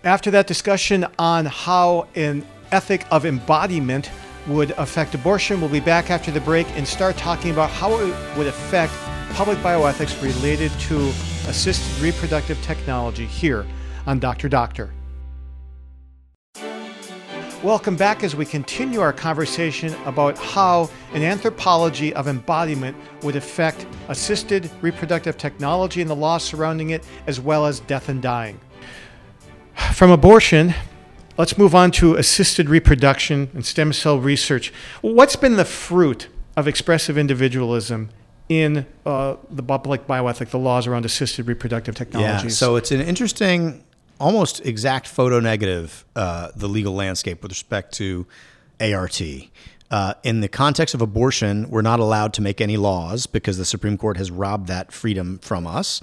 After 0.04 0.32
that 0.32 0.48
discussion 0.48 1.06
on 1.20 1.46
how 1.46 2.08
an 2.16 2.46
ethic 2.72 3.06
of 3.12 3.26
embodiment 3.26 4.10
would 4.48 4.72
affect 4.72 5.16
abortion, 5.16 5.62
we'll 5.62 5.70
be 5.70 5.80
back 5.80 6.10
after 6.10 6.32
the 6.32 6.42
break 6.42 6.68
and 6.72 6.88
start 6.88 7.16
talking 7.18 7.52
about 7.52 7.70
how 7.70 7.98
it 8.00 8.38
would 8.38 8.48
affect 8.48 8.94
public 9.34 9.58
bioethics 9.60 10.22
related 10.22 10.72
to 10.80 11.08
assisted 11.48 12.04
reproductive 12.04 12.62
technology 12.62 13.26
here 13.26 13.66
on 14.06 14.20
Dr. 14.20 14.48
Doctor. 14.48 14.94
Welcome 17.64 17.96
back 17.96 18.24
as 18.24 18.36
we 18.36 18.46
continue 18.46 19.00
our 19.00 19.12
conversation 19.12 19.96
about 20.06 20.38
how 20.38 20.88
an 21.14 21.24
anthropology 21.24 22.14
of 22.14 22.28
embodiment 22.28 22.96
would 23.24 23.36
affect 23.36 23.88
assisted 24.08 24.70
reproductive 24.82 25.36
technology 25.36 26.02
and 26.02 26.10
the 26.10 26.16
law 26.16 26.38
surrounding 26.38 26.92
it, 26.92 27.04
as 27.26 27.40
well 27.40 27.66
as 27.66 27.80
death 27.80 28.10
and 28.10 28.22
dying. 28.22 28.60
From 29.94 30.12
abortion, 30.12 30.76
let's 31.40 31.58
move 31.58 31.74
on 31.74 31.90
to 31.92 32.16
assisted 32.18 32.70
reproduction 32.70 33.50
and 33.56 33.66
stem 33.66 33.94
cell 33.94 34.20
research. 34.20 34.72
What's 35.02 35.36
been 35.36 35.56
the 35.56 35.66
fruit 35.66 36.28
of 36.56 36.68
expressive 36.68 37.18
individualism 37.18 38.10
in 38.50 38.86
uh, 39.06 39.36
the 39.50 39.64
public 39.64 40.06
bioethic, 40.08 40.50
the 40.50 40.60
laws 40.60 40.88
around 40.88 41.06
assisted 41.06 41.48
reproductive 41.48 41.96
technologies. 41.96 42.44
Yeah, 42.44 42.68
so 42.68 42.76
it's 42.76 42.92
an 42.92 43.02
interesting, 43.02 43.84
almost 44.20 44.66
exact 44.66 45.08
photo 45.08 45.40
negative, 45.40 46.06
uh, 46.16 46.50
the 46.56 46.68
legal 46.68 46.94
landscape 46.94 47.42
with 47.42 47.52
respect 47.52 47.94
to 47.96 48.28
ART. 48.80 49.22
Uh, 49.90 50.14
in 50.24 50.42
the 50.42 50.48
context 50.48 50.96
of 50.96 51.02
abortion, 51.02 51.70
we're 51.70 51.82
not 51.84 52.00
allowed 52.00 52.34
to 52.34 52.42
make 52.42 52.60
any 52.60 52.78
laws 52.78 53.28
because 53.28 53.58
the 53.58 53.66
Supreme 53.66 53.98
Court 53.98 54.18
has 54.18 54.32
robbed 54.32 54.68
that 54.68 54.92
freedom 54.92 55.38
from 55.40 55.68
us. 55.68 56.02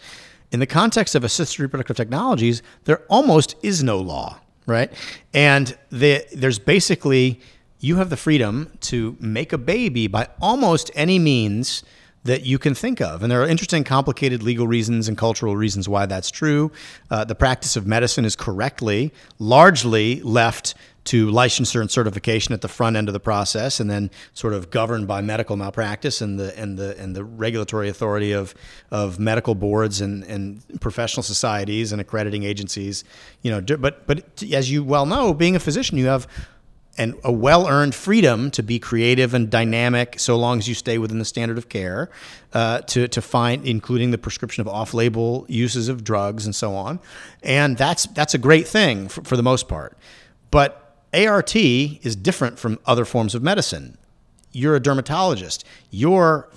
In 0.53 0.61
the 0.61 0.67
context 0.67 1.15
of 1.15 1.25
assisted 1.25 1.61
reproductive 1.61 1.97
technologies, 1.97 2.63
there 2.85 3.03
almost 3.09 3.57
is 3.63 3.83
no 3.83 3.99
law, 3.99 4.39
right? 4.67 4.93
And 5.35 5.77
the, 5.91 6.25
there's 6.33 6.59
basically, 6.59 7.41
you 7.81 7.97
have 7.97 8.11
the 8.11 8.17
freedom 8.17 8.73
to 8.83 9.17
make 9.21 9.53
a 9.53 9.59
baby 9.59 10.07
by 10.07 10.29
almost 10.41 10.91
any 10.95 11.19
means 11.19 11.83
that 12.25 12.45
you 12.45 12.59
can 12.59 12.75
think 12.75 13.01
of. 13.01 13.23
And 13.23 13.33
there 13.33 13.43
are 13.43 13.47
interesting, 13.47 13.85
complicated 13.85 14.43
legal 14.43 14.67
reasons 14.67 15.09
and 15.09 15.17
cultural 15.17 15.57
reasons 15.57 15.89
why 15.89 16.07
that's 16.07 16.31
true. 16.31 16.71
Uh, 17.11 17.25
the 17.25 17.35
practice 17.35 17.77
of 17.77 17.87
medicine 17.87 18.25
is 18.25 18.37
correctly, 18.37 19.13
largely 19.39 20.21
left 20.21 20.75
to 21.03 21.29
licensure 21.29 21.81
and 21.81 21.91
certification 21.91 22.53
at 22.53 22.61
the 22.61 22.69
front 22.69 22.95
end 22.95 23.09
of 23.09 23.15
the 23.15 23.21
process, 23.21 23.81
and 23.81 23.91
then 23.91 24.11
sort 24.35 24.53
of 24.53 24.71
governed 24.71 25.09
by 25.09 25.23
medical 25.23 25.57
malpractice 25.57 26.21
and 26.21 26.39
the 26.39 26.57
and 26.59 26.79
the 26.79 26.97
and 26.99 27.17
the 27.17 27.25
regulatory 27.25 27.89
authority 27.89 28.33
of 28.33 28.55
of 28.91 29.19
medical 29.19 29.55
boards 29.55 30.03
and, 30.03 30.23
and 30.25 30.63
professional 30.81 31.23
societies 31.23 31.91
and 31.91 32.03
accrediting 32.03 32.43
agencies. 32.43 33.03
You 33.41 33.51
know, 33.51 33.77
but 33.79 34.07
but 34.07 34.43
as 34.53 34.71
you 34.71 34.85
well 34.85 35.07
know, 35.07 35.33
being 35.33 35.57
a 35.57 35.61
physician, 35.61 35.97
you 35.97 36.07
have 36.07 36.27
and 36.99 37.15
a 37.25 37.33
well 37.33 37.67
earned 37.67 37.95
freedom 37.95 38.51
to 38.51 38.63
be 38.63 38.79
creative 38.79 39.33
and 39.33 39.49
dynamic 39.51 40.19
so 40.19 40.37
long 40.37 40.59
as 40.59 40.69
you 40.69 40.75
stay 40.75 40.99
within 40.99 41.19
the 41.19 41.25
standard 41.25 41.57
of 41.59 41.69
care, 41.69 42.11
uh, 42.53 42.81
to, 42.83 43.09
to 43.09 43.23
find, 43.23 43.65
including 43.67 44.11
the 44.11 44.19
prescription 44.19 44.61
of 44.61 44.69
off 44.69 44.93
label 44.93 45.47
uses 45.49 45.89
of 45.89 46.05
drugs 46.05 46.45
and 46.45 46.55
so 46.55 46.75
on. 46.75 47.01
And 47.43 47.77
that's, 47.77 48.07
that's 48.07 48.35
a 48.35 48.39
great 48.39 48.67
thing 48.67 49.09
for, 49.09 49.23
for 49.23 49.37
the 49.37 49.43
most 49.43 49.69
part. 49.69 49.97
But 50.51 50.97
ART 51.13 51.57
is 51.57 52.17
different 52.17 52.59
from 52.59 52.79
other 52.87 53.05
forms 53.05 53.35
of 53.35 53.43
medicine. 53.43 53.97
You're 54.53 54.77
a 54.77 54.81
dermatologist. 54.81 55.65
Your 55.91 56.49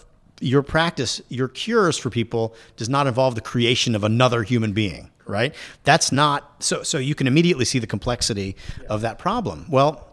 your 0.41 0.61
practice, 0.61 1.21
your 1.29 1.47
cures 1.47 1.97
for 1.97 2.09
people 2.09 2.53
does 2.75 2.89
not 2.89 3.07
involve 3.07 3.35
the 3.35 3.41
creation 3.41 3.95
of 3.95 4.03
another 4.03 4.43
human 4.43 4.73
being, 4.73 5.09
right? 5.25 5.55
That's 5.83 6.11
not 6.11 6.61
so 6.61 6.83
so 6.83 6.97
you 6.97 7.15
can 7.15 7.27
immediately 7.27 7.65
see 7.65 7.79
the 7.79 7.87
complexity 7.87 8.55
of 8.89 9.01
that 9.01 9.19
problem. 9.19 9.65
Well, 9.69 10.12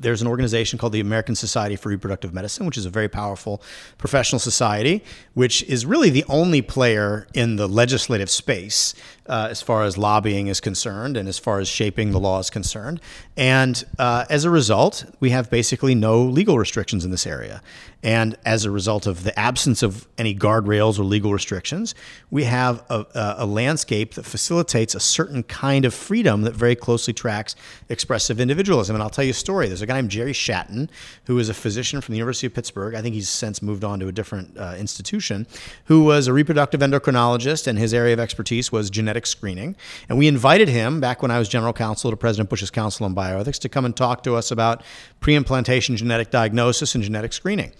there's 0.00 0.22
an 0.22 0.28
organization 0.28 0.78
called 0.78 0.92
the 0.92 1.00
American 1.00 1.34
Society 1.34 1.76
for 1.76 1.90
Reproductive 1.90 2.32
Medicine, 2.32 2.66
which 2.66 2.78
is 2.78 2.86
a 2.86 2.90
very 2.90 3.08
powerful 3.08 3.62
professional 3.98 4.38
society, 4.38 5.04
which 5.34 5.62
is 5.64 5.86
really 5.86 6.10
the 6.10 6.24
only 6.28 6.62
player 6.62 7.26
in 7.34 7.56
the 7.56 7.68
legislative 7.68 8.30
space 8.30 8.94
uh, 9.30 9.46
as 9.48 9.62
far 9.62 9.84
as 9.84 9.96
lobbying 9.96 10.48
is 10.48 10.60
concerned 10.60 11.16
and 11.16 11.28
as 11.28 11.38
far 11.38 11.60
as 11.60 11.68
shaping 11.68 12.10
the 12.10 12.18
law 12.18 12.40
is 12.40 12.50
concerned. 12.50 13.00
And 13.36 13.82
uh, 13.98 14.24
as 14.28 14.44
a 14.44 14.50
result, 14.50 15.04
we 15.20 15.30
have 15.30 15.48
basically 15.48 15.94
no 15.94 16.20
legal 16.22 16.58
restrictions 16.58 17.04
in 17.04 17.12
this 17.12 17.26
area. 17.26 17.62
And 18.02 18.36
as 18.46 18.64
a 18.64 18.70
result 18.70 19.06
of 19.06 19.24
the 19.24 19.38
absence 19.38 19.82
of 19.82 20.08
any 20.16 20.34
guardrails 20.34 20.98
or 20.98 21.04
legal 21.04 21.32
restrictions, 21.32 21.94
we 22.30 22.44
have 22.44 22.82
a, 22.88 23.04
a, 23.14 23.46
landscape 23.46 24.14
that 24.14 24.24
facilitates 24.24 24.94
a 24.94 25.00
certain 25.00 25.42
kind 25.42 25.84
of 25.84 25.92
freedom 25.92 26.42
that 26.42 26.54
very 26.54 26.74
closely 26.74 27.12
tracks 27.12 27.54
expressive 27.90 28.40
individualism. 28.40 28.96
And 28.96 29.02
I'll 29.02 29.10
tell 29.10 29.24
you 29.24 29.32
a 29.32 29.34
story. 29.34 29.68
There's 29.68 29.82
a 29.82 29.86
guy 29.86 29.96
named 29.96 30.10
Jerry 30.10 30.32
Schatten, 30.32 30.88
who 31.24 31.38
is 31.38 31.50
a 31.50 31.54
physician 31.54 32.00
from 32.00 32.12
the 32.12 32.18
University 32.18 32.46
of 32.46 32.54
Pittsburgh. 32.54 32.94
I 32.94 33.02
think 33.02 33.14
he's 33.14 33.28
since 33.28 33.60
moved 33.60 33.84
on 33.84 34.00
to 34.00 34.08
a 34.08 34.12
different 34.12 34.56
uh, 34.56 34.76
institution, 34.78 35.46
who 35.84 36.02
was 36.02 36.26
a 36.26 36.32
reproductive 36.32 36.80
endocrinologist, 36.80 37.66
and 37.66 37.78
his 37.78 37.92
area 37.92 38.14
of 38.14 38.20
expertise 38.20 38.72
was 38.72 38.88
genetic 38.88 39.19
screening. 39.26 39.76
And 40.08 40.18
we 40.18 40.26
invited 40.26 40.68
him 40.68 41.00
back 41.00 41.22
when 41.22 41.30
I 41.30 41.38
was 41.38 41.48
general 41.48 41.72
counsel 41.72 42.10
to 42.10 42.16
President 42.16 42.48
Bush's 42.50 42.70
Council 42.70 43.06
on 43.06 43.14
Bioethics 43.14 43.58
to 43.60 43.68
come 43.68 43.84
and 43.84 43.96
talk 43.96 44.22
to 44.24 44.34
us 44.36 44.50
about 44.50 44.82
pre-implantation 45.20 45.96
genetic 45.96 46.30
diagnosis 46.30 46.94
and 46.94 47.04
genetic 47.04 47.32
screening. 47.32 47.72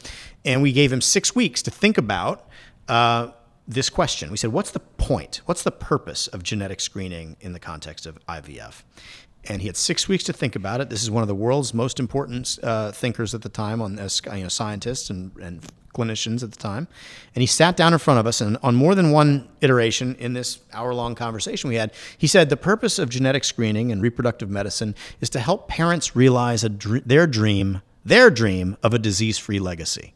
And 0.44 0.62
we 0.62 0.72
gave 0.72 0.92
him 0.92 1.00
six 1.00 1.34
weeks 1.34 1.62
to 1.62 1.70
think 1.70 1.98
about 1.98 2.48
uh, 2.88 3.28
this 3.68 3.88
question. 3.88 4.30
We 4.30 4.36
said, 4.36 4.52
What's 4.52 4.70
the 4.70 4.80
point? 4.80 5.42
What's 5.46 5.62
the 5.62 5.70
purpose 5.70 6.26
of 6.26 6.42
genetic 6.42 6.80
screening 6.80 7.36
in 7.40 7.52
the 7.52 7.60
context 7.60 8.06
of 8.06 8.18
IVF? 8.26 8.82
And 9.48 9.62
he 9.62 9.68
had 9.68 9.76
six 9.76 10.06
weeks 10.06 10.24
to 10.24 10.32
think 10.32 10.54
about 10.54 10.80
it. 10.80 10.90
This 10.90 11.02
is 11.02 11.10
one 11.10 11.22
of 11.22 11.28
the 11.28 11.34
world's 11.34 11.72
most 11.72 11.98
important 11.98 12.58
uh, 12.62 12.92
thinkers 12.92 13.34
at 13.34 13.42
the 13.42 13.48
time, 13.48 13.80
on 13.80 13.92
you 13.92 14.42
know, 14.42 14.48
scientists 14.48 15.08
and, 15.08 15.34
and 15.38 15.62
clinicians 15.94 16.42
at 16.42 16.52
the 16.52 16.58
time. 16.58 16.88
And 17.34 17.40
he 17.42 17.46
sat 17.46 17.76
down 17.76 17.92
in 17.92 17.98
front 17.98 18.20
of 18.20 18.26
us, 18.26 18.40
and 18.40 18.56
on 18.62 18.74
more 18.74 18.94
than 18.94 19.10
one 19.10 19.48
iteration 19.60 20.14
in 20.16 20.34
this 20.34 20.60
hour 20.72 20.94
long 20.94 21.14
conversation 21.14 21.68
we 21.68 21.76
had, 21.76 21.92
he 22.16 22.26
said 22.26 22.48
the 22.48 22.56
purpose 22.56 22.98
of 22.98 23.08
genetic 23.08 23.44
screening 23.44 23.90
and 23.90 24.02
reproductive 24.02 24.50
medicine 24.50 24.94
is 25.20 25.30
to 25.30 25.40
help 25.40 25.68
parents 25.68 26.14
realize 26.14 26.62
dr- 26.62 27.04
their 27.06 27.26
dream, 27.26 27.82
their 28.04 28.30
dream 28.30 28.76
of 28.82 28.94
a 28.94 28.98
disease 28.98 29.38
free 29.38 29.58
legacy. 29.58 30.14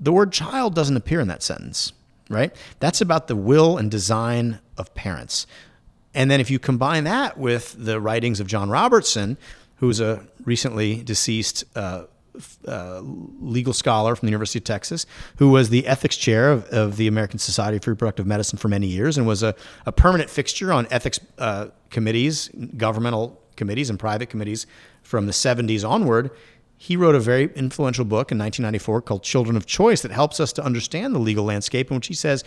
The 0.00 0.12
word 0.12 0.32
child 0.32 0.74
doesn't 0.74 0.96
appear 0.96 1.20
in 1.20 1.28
that 1.28 1.42
sentence, 1.42 1.92
right? 2.28 2.54
That's 2.80 3.00
about 3.00 3.28
the 3.28 3.36
will 3.36 3.78
and 3.78 3.90
design 3.90 4.58
of 4.76 4.94
parents. 4.94 5.46
And 6.14 6.30
then 6.30 6.40
if 6.40 6.50
you 6.50 6.58
combine 6.58 7.04
that 7.04 7.36
with 7.36 7.74
the 7.78 8.00
writings 8.00 8.40
of 8.40 8.46
John 8.46 8.70
Robertson, 8.70 9.36
who's 9.76 10.00
a 10.00 10.24
recently 10.44 11.02
deceased 11.02 11.64
uh, 11.74 12.04
uh, 12.66 13.00
legal 13.00 13.72
scholar 13.72 14.16
from 14.16 14.26
the 14.26 14.30
University 14.30 14.58
of 14.58 14.64
Texas, 14.64 15.06
who 15.36 15.50
was 15.50 15.68
the 15.68 15.86
ethics 15.86 16.16
chair 16.16 16.50
of, 16.50 16.64
of, 16.66 16.96
the 16.96 17.06
American 17.06 17.38
Society 17.38 17.78
for 17.78 17.90
Reproductive 17.90 18.26
Medicine 18.26 18.58
for 18.58 18.68
many 18.68 18.86
years 18.86 19.16
and 19.16 19.26
was 19.26 19.42
a, 19.42 19.54
a 19.86 19.92
permanent 19.92 20.28
fixture 20.28 20.72
on 20.72 20.86
ethics 20.90 21.20
uh, 21.38 21.68
committees, 21.90 22.50
governmental 22.76 23.40
committees, 23.56 23.88
and 23.88 23.98
private 23.98 24.30
committees 24.30 24.66
from 25.02 25.26
the 25.26 25.32
70s 25.32 25.88
onward. 25.88 26.30
He 26.76 26.96
wrote 26.96 27.14
a 27.14 27.20
very 27.20 27.52
influential 27.54 28.04
book 28.04 28.32
in 28.32 28.38
1994 28.38 29.02
called 29.02 29.22
Children 29.22 29.56
of 29.56 29.64
Choice 29.64 30.02
that 30.02 30.10
helps 30.10 30.40
us 30.40 30.52
to 30.54 30.64
understand 30.64 31.14
the 31.14 31.20
legal 31.20 31.44
landscape, 31.44 31.90
in 31.90 31.96
which 31.96 32.08
he 32.08 32.14
says 32.14 32.42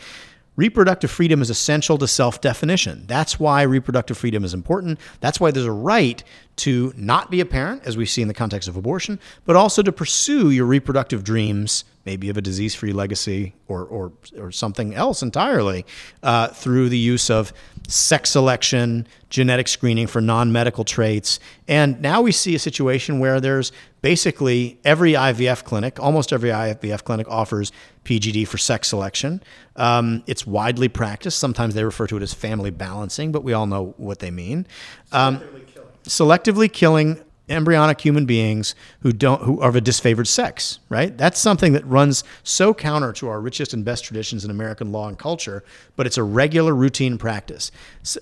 Reproductive 0.58 1.12
freedom 1.12 1.44
is 1.44 1.52
essential 1.52 2.00
to 2.00 2.08
self 2.08 2.42
definition. 2.42 3.04
That's 3.06 3.40
why 3.40 3.62
reproductive 3.62 4.18
freedom 4.18 4.44
is 4.44 4.56
important. 4.56 5.00
That's 5.20 5.40
why 5.40 5.52
there's 5.52 5.68
a 5.68 5.72
right 5.72 6.24
to 6.58 6.92
not 6.98 7.30
be 7.30 7.40
a 7.40 7.46
parent, 7.46 7.84
as 7.86 7.96
we 7.96 8.08
see 8.08 8.24
in 8.24 8.28
the 8.28 8.34
context 8.34 8.68
of 8.68 8.76
abortion, 8.76 9.20
but 9.46 9.56
also 9.56 9.84
to 9.84 9.92
pursue 9.92 10.50
your 10.50 10.66
reproductive 10.66 11.24
dreams, 11.24 11.86
maybe 12.08 12.30
of 12.30 12.38
a 12.38 12.42
disease 12.42 12.74
free 12.74 12.94
legacy 12.94 13.54
or, 13.68 13.84
or, 13.84 14.14
or 14.40 14.50
something 14.50 14.96
else 14.96 15.22
entirely, 15.22 15.86
uh, 16.24 16.48
through 16.48 16.88
the 16.88 16.98
use 16.98 17.30
of 17.30 17.52
sex 17.90 18.30
selection, 18.30 19.06
genetic 19.30 19.68
screening 19.68 20.08
for 20.08 20.22
non 20.22 20.50
medical 20.54 20.86
traits. 20.86 21.38
And 21.68 22.02
now 22.02 22.22
we 22.22 22.32
see 22.32 22.56
a 22.56 22.60
situation 22.60 23.20
where 23.20 23.42
there's 23.42 23.74
basically 24.02 24.80
every 24.86 25.14
IVF 25.14 25.66
clinic, 25.66 26.00
almost 26.00 26.32
every 26.32 26.50
IVF 26.50 27.04
clinic 27.04 27.28
offers 27.30 27.74
PGD 28.06 28.48
for 28.48 28.58
sex 28.58 28.88
selection. 28.88 29.44
Um, 29.76 30.24
it's 30.28 30.48
widely 30.48 30.88
practiced. 30.88 31.40
Sometimes 31.40 31.74
they 31.74 31.84
refer 31.84 32.08
to 32.08 32.16
it 32.16 32.24
as 32.24 32.34
family 32.34 32.72
balancing, 32.72 33.34
but 33.34 33.44
we 33.44 33.52
all 33.52 33.68
know 33.68 33.94
what 33.98 34.20
they 34.20 34.32
mean. 34.32 34.66
Um, 35.12 35.40
selectively, 35.40 35.68
killing. 35.68 35.90
selectively 36.06 36.72
killing 36.72 37.24
embryonic 37.50 38.02
human 38.02 38.26
beings 38.26 38.76
who 39.02 39.12
don't 39.12 39.42
who 39.44 39.62
are 39.62 39.70
of 39.70 39.76
a 39.76 39.82
disfavored 39.82 40.28
sex 40.28 40.80
right? 40.90 41.18
That's 41.18 41.40
something 41.40 41.74
that 41.74 41.86
runs 41.86 42.24
so 42.44 42.74
counter 42.74 43.14
to 43.14 43.28
our 43.28 43.40
richest 43.42 43.74
and 43.74 43.84
best 43.84 44.04
traditions 44.04 44.44
in 44.44 44.52
american 44.52 44.92
law 44.92 45.08
and 45.08 45.18
culture 45.18 45.64
but 45.96 46.06
it's 46.06 46.18
a 46.18 46.24
regular 46.24 46.74
routine 46.74 47.18
practice. 47.18 47.72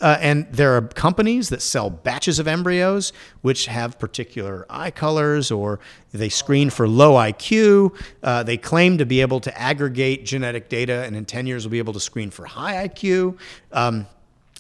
Uh, 0.02 0.18
and 0.20 0.48
there 0.52 0.76
are 0.76 0.82
companies 0.82 1.50
that 1.50 1.62
sell 1.62 1.90
batches 1.90 2.40
of 2.40 2.48
embryos 2.48 3.14
which 3.42 3.66
have 3.66 4.00
particular 4.00 4.66
eye 4.70 4.92
colors 4.92 5.52
or 5.52 5.80
they 6.12 6.30
screen 6.30 6.70
for 6.70 6.88
low 6.88 7.14
iq 7.14 7.92
uh, 8.24 8.44
they 8.44 8.58
claim 8.58 8.98
to 8.98 9.06
be 9.06 9.22
able 9.22 9.40
to 9.40 9.56
aggregate 9.60 10.26
genetic 10.26 10.70
data 10.70 11.04
and 11.06 11.16
in 11.16 11.26
10 11.26 11.48
years 11.48 11.66
will 11.66 11.72
be 11.72 11.80
able 11.80 11.94
to 11.94 12.00
screen 12.00 12.30
for 12.30 12.46
high 12.46 12.88
iq 12.88 13.38
um, 13.72 14.08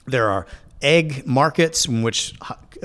there 0.06 0.30
are 0.30 0.46
egg 0.82 1.26
markets 1.26 1.88
in 1.88 2.04
which 2.04 2.34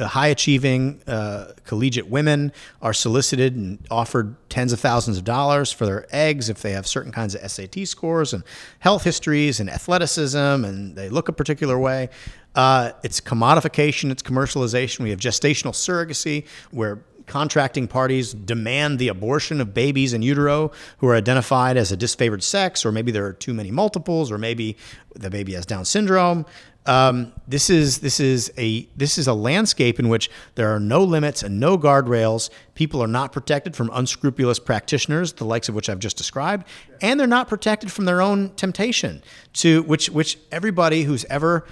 high 0.09 0.29
achieving 0.29 1.03
uh, 1.07 1.53
collegiate 1.65 2.09
women 2.09 2.53
are 2.83 2.93
solicited 2.93 3.57
and 3.57 3.79
offered 3.91 4.37
tens 4.49 4.73
of 4.73 4.81
thousands 4.81 5.19
of 5.19 5.25
dollars 5.25 5.73
for 5.73 5.87
their 5.87 6.07
eggs 6.11 6.49
if 6.49 6.63
they 6.63 6.73
have 6.73 6.87
certain 6.87 7.13
kinds 7.13 7.35
of 7.35 7.51
SAT 7.51 7.87
scores 7.87 8.33
and 8.33 8.43
health 8.81 9.05
histories 9.05 9.61
and 9.61 9.71
athleticism 9.71 10.39
and 10.39 10.97
they 10.97 11.09
look 11.09 11.29
a 11.29 11.33
particular 11.33 11.79
way. 11.79 12.09
Uh, 12.55 12.93
it's 13.03 13.21
commodification, 13.21 14.11
it's 14.11 14.23
commercialization. 14.23 15.01
We 15.01 15.11
have 15.11 15.21
gestational 15.21 15.73
surrogacy 15.73 16.47
where 16.71 17.05
contracting 17.31 17.87
parties 17.87 18.35
demand 18.35 18.99
the 18.99 19.07
abortion 19.07 19.61
of 19.61 19.73
babies 19.73 20.13
in 20.13 20.21
utero 20.21 20.73
who 20.99 21.07
are 21.07 21.15
identified 21.15 21.77
as 21.77 21.93
a 21.93 21.97
disfavored 21.97 22.43
sex, 22.43 22.85
or 22.85 22.91
maybe 22.91 23.13
there 23.13 23.25
are 23.25 23.33
too 23.33 23.55
many 23.55 23.71
multiples, 23.71 24.33
or 24.33 24.37
maybe 24.37 24.77
the 25.15 25.31
baby 25.31 25.53
has 25.53 25.65
Down 25.65 25.85
syndrome. 25.85 26.45
Um, 26.87 27.33
this 27.47 27.69
is 27.69 27.99
this 27.99 28.21
is 28.21 28.51
a 28.57 28.89
this 28.97 29.19
is 29.19 29.27
a 29.27 29.35
landscape 29.35 30.01
in 30.01 30.09
which 30.09 30.31
there 30.55 30.75
are 30.75 30.81
no 30.81 31.05
limits 31.05 31.43
and 31.43 31.61
no 31.61 31.77
guardrails. 31.77 32.49
People 32.75 33.03
are 33.03 33.07
not 33.09 33.33
protected 33.33 33.77
from 33.77 33.91
unscrupulous 33.93 34.59
practitioners, 34.59 35.35
the 35.35 35.45
likes 35.45 35.69
of 35.69 35.75
which 35.75 35.91
I've 35.91 35.99
just 35.99 36.17
described, 36.17 36.67
and 37.03 37.21
they're 37.21 37.27
not 37.27 37.49
protected 37.49 37.93
from 37.93 38.07
their 38.07 38.23
own 38.23 38.51
temptation 38.57 39.23
to 39.55 39.83
which 39.83 40.09
which 40.09 40.39
everybody 40.51 41.03
who's 41.03 41.27
ever 41.27 41.67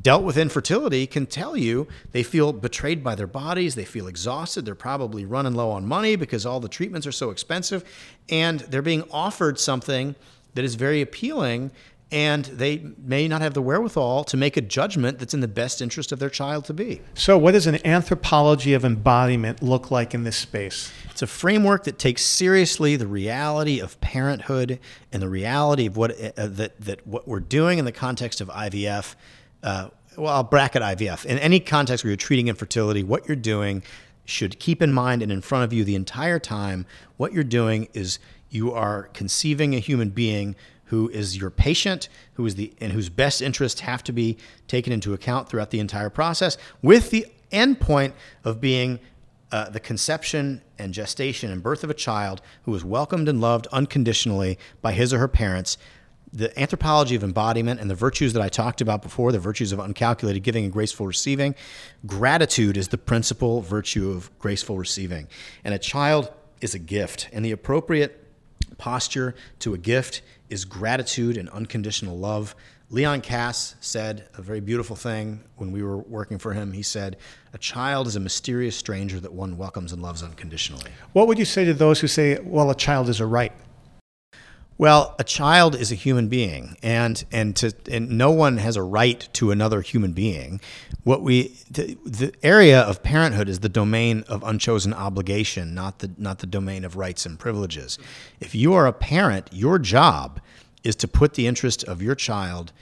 dealt 0.00 0.22
with 0.22 0.36
infertility 0.36 1.06
can 1.06 1.26
tell 1.26 1.56
you 1.56 1.88
they 2.12 2.22
feel 2.22 2.52
betrayed 2.52 3.02
by 3.02 3.14
their 3.14 3.26
bodies, 3.26 3.74
they 3.74 3.84
feel 3.84 4.06
exhausted, 4.06 4.64
they're 4.64 4.74
probably 4.74 5.24
running 5.24 5.54
low 5.54 5.70
on 5.70 5.86
money 5.86 6.16
because 6.16 6.46
all 6.46 6.60
the 6.60 6.68
treatments 6.68 7.06
are 7.06 7.12
so 7.12 7.30
expensive, 7.30 7.84
and 8.28 8.60
they're 8.60 8.82
being 8.82 9.04
offered 9.10 9.58
something 9.58 10.14
that 10.54 10.64
is 10.64 10.74
very 10.74 11.00
appealing 11.00 11.70
and 12.14 12.44
they 12.44 12.80
may 12.96 13.26
not 13.26 13.42
have 13.42 13.54
the 13.54 13.60
wherewithal 13.60 14.22
to 14.22 14.36
make 14.36 14.56
a 14.56 14.60
judgment 14.60 15.18
that's 15.18 15.34
in 15.34 15.40
the 15.40 15.48
best 15.48 15.82
interest 15.82 16.12
of 16.12 16.20
their 16.20 16.30
child 16.30 16.64
to 16.66 16.72
be. 16.72 17.00
So, 17.14 17.36
what 17.36 17.52
does 17.52 17.66
an 17.66 17.84
anthropology 17.84 18.72
of 18.72 18.84
embodiment 18.84 19.64
look 19.64 19.90
like 19.90 20.14
in 20.14 20.22
this 20.22 20.36
space? 20.36 20.92
It's 21.10 21.22
a 21.22 21.26
framework 21.26 21.82
that 21.84 21.98
takes 21.98 22.24
seriously 22.24 22.94
the 22.94 23.08
reality 23.08 23.80
of 23.80 24.00
parenthood 24.00 24.78
and 25.12 25.20
the 25.20 25.28
reality 25.28 25.86
of 25.86 25.96
what 25.96 26.12
uh, 26.12 26.46
that 26.46 26.80
that 26.80 27.04
what 27.04 27.26
we're 27.26 27.40
doing 27.40 27.80
in 27.80 27.84
the 27.84 27.92
context 27.92 28.40
of 28.40 28.48
IVF. 28.48 29.16
Uh, 29.64 29.88
well, 30.16 30.32
I'll 30.32 30.44
bracket 30.44 30.82
IVF 30.82 31.26
in 31.26 31.40
any 31.40 31.58
context 31.58 32.04
where 32.04 32.10
you're 32.10 32.16
treating 32.16 32.46
infertility. 32.46 33.02
What 33.02 33.26
you're 33.26 33.34
doing 33.34 33.82
should 34.24 34.60
keep 34.60 34.80
in 34.80 34.92
mind 34.92 35.20
and 35.20 35.32
in 35.32 35.40
front 35.40 35.64
of 35.64 35.72
you 35.72 35.82
the 35.82 35.96
entire 35.96 36.38
time. 36.38 36.86
What 37.16 37.32
you're 37.32 37.42
doing 37.42 37.88
is 37.92 38.20
you 38.50 38.72
are 38.72 39.10
conceiving 39.14 39.74
a 39.74 39.80
human 39.80 40.10
being 40.10 40.54
who 40.94 41.08
is 41.08 41.36
your 41.36 41.50
patient, 41.50 42.08
who 42.34 42.46
is 42.46 42.54
the 42.54 42.72
and 42.80 42.92
whose 42.92 43.08
best 43.08 43.42
interests 43.42 43.80
have 43.80 44.04
to 44.04 44.12
be 44.12 44.36
taken 44.68 44.92
into 44.92 45.12
account 45.12 45.48
throughout 45.48 45.70
the 45.70 45.80
entire 45.80 46.08
process, 46.08 46.56
with 46.82 47.10
the 47.10 47.26
end 47.50 47.80
point 47.80 48.14
of 48.44 48.60
being 48.60 49.00
uh, 49.50 49.68
the 49.70 49.80
conception 49.80 50.62
and 50.78 50.94
gestation 50.94 51.50
and 51.50 51.64
birth 51.64 51.82
of 51.82 51.90
a 51.90 51.94
child 51.94 52.40
who 52.62 52.72
is 52.76 52.84
welcomed 52.84 53.28
and 53.28 53.40
loved 53.40 53.66
unconditionally 53.72 54.56
by 54.82 54.92
his 54.92 55.12
or 55.12 55.18
her 55.18 55.26
parents. 55.26 55.76
The 56.32 56.56
anthropology 56.58 57.16
of 57.16 57.24
embodiment 57.24 57.80
and 57.80 57.90
the 57.90 57.96
virtues 57.96 58.32
that 58.34 58.42
I 58.42 58.48
talked 58.48 58.80
about 58.80 59.02
before, 59.02 59.32
the 59.32 59.40
virtues 59.40 59.72
of 59.72 59.80
uncalculated 59.80 60.44
giving 60.44 60.62
and 60.62 60.72
graceful 60.72 61.08
receiving, 61.08 61.56
gratitude 62.06 62.76
is 62.76 62.88
the 62.88 62.98
principal 62.98 63.62
virtue 63.62 64.10
of 64.10 64.36
graceful 64.38 64.78
receiving. 64.78 65.26
And 65.64 65.74
a 65.74 65.78
child 65.78 66.32
is 66.60 66.72
a 66.72 66.78
gift, 66.78 67.28
and 67.32 67.44
the 67.44 67.50
appropriate 67.52 68.20
posture 68.78 69.34
to 69.60 69.74
a 69.74 69.78
gift 69.78 70.22
is 70.54 70.64
gratitude 70.64 71.36
and 71.36 71.50
unconditional 71.50 72.16
love. 72.16 72.54
Leon 72.88 73.20
Kass 73.22 73.74
said 73.80 74.28
a 74.34 74.40
very 74.40 74.60
beautiful 74.60 74.94
thing 74.94 75.42
when 75.56 75.72
we 75.72 75.82
were 75.82 75.96
working 75.96 76.38
for 76.38 76.52
him. 76.52 76.70
He 76.70 76.82
said, 76.82 77.16
A 77.52 77.58
child 77.58 78.06
is 78.06 78.14
a 78.14 78.20
mysterious 78.20 78.76
stranger 78.76 79.18
that 79.18 79.32
one 79.32 79.58
welcomes 79.58 79.92
and 79.92 80.00
loves 80.00 80.22
unconditionally. 80.22 80.92
What 81.12 81.26
would 81.26 81.40
you 81.40 81.44
say 81.44 81.64
to 81.64 81.74
those 81.74 81.98
who 81.98 82.06
say, 82.06 82.38
well, 82.40 82.70
a 82.70 82.74
child 82.76 83.08
is 83.08 83.18
a 83.18 83.26
right? 83.26 83.52
Well, 84.76 85.14
a 85.20 85.24
child 85.24 85.76
is 85.76 85.92
a 85.92 85.94
human 85.94 86.28
being, 86.28 86.76
and 86.82 87.24
and 87.30 87.54
to 87.56 87.72
and 87.90 88.10
no 88.10 88.32
one 88.32 88.56
has 88.56 88.76
a 88.76 88.82
right 88.82 89.28
to 89.34 89.52
another 89.52 89.82
human 89.82 90.12
being. 90.12 90.60
What 91.04 91.22
we 91.22 91.54
the, 91.70 91.96
the 92.04 92.32
area 92.42 92.80
of 92.80 93.02
parenthood 93.02 93.48
is 93.48 93.60
the 93.60 93.68
domain 93.68 94.24
of 94.26 94.42
unchosen 94.42 94.92
obligation, 94.92 95.74
not 95.74 96.00
the 96.00 96.10
not 96.18 96.40
the 96.40 96.48
domain 96.48 96.84
of 96.84 96.96
rights 96.96 97.24
and 97.24 97.38
privileges. 97.38 97.98
If 98.40 98.54
you 98.54 98.74
are 98.74 98.86
a 98.86 98.92
parent, 98.92 99.48
your 99.52 99.78
job 99.78 100.40
is 100.82 100.96
to 100.96 101.08
put 101.08 101.34
the 101.34 101.46
interest 101.46 101.84
of 101.84 102.02
your 102.02 102.16
child 102.16 102.72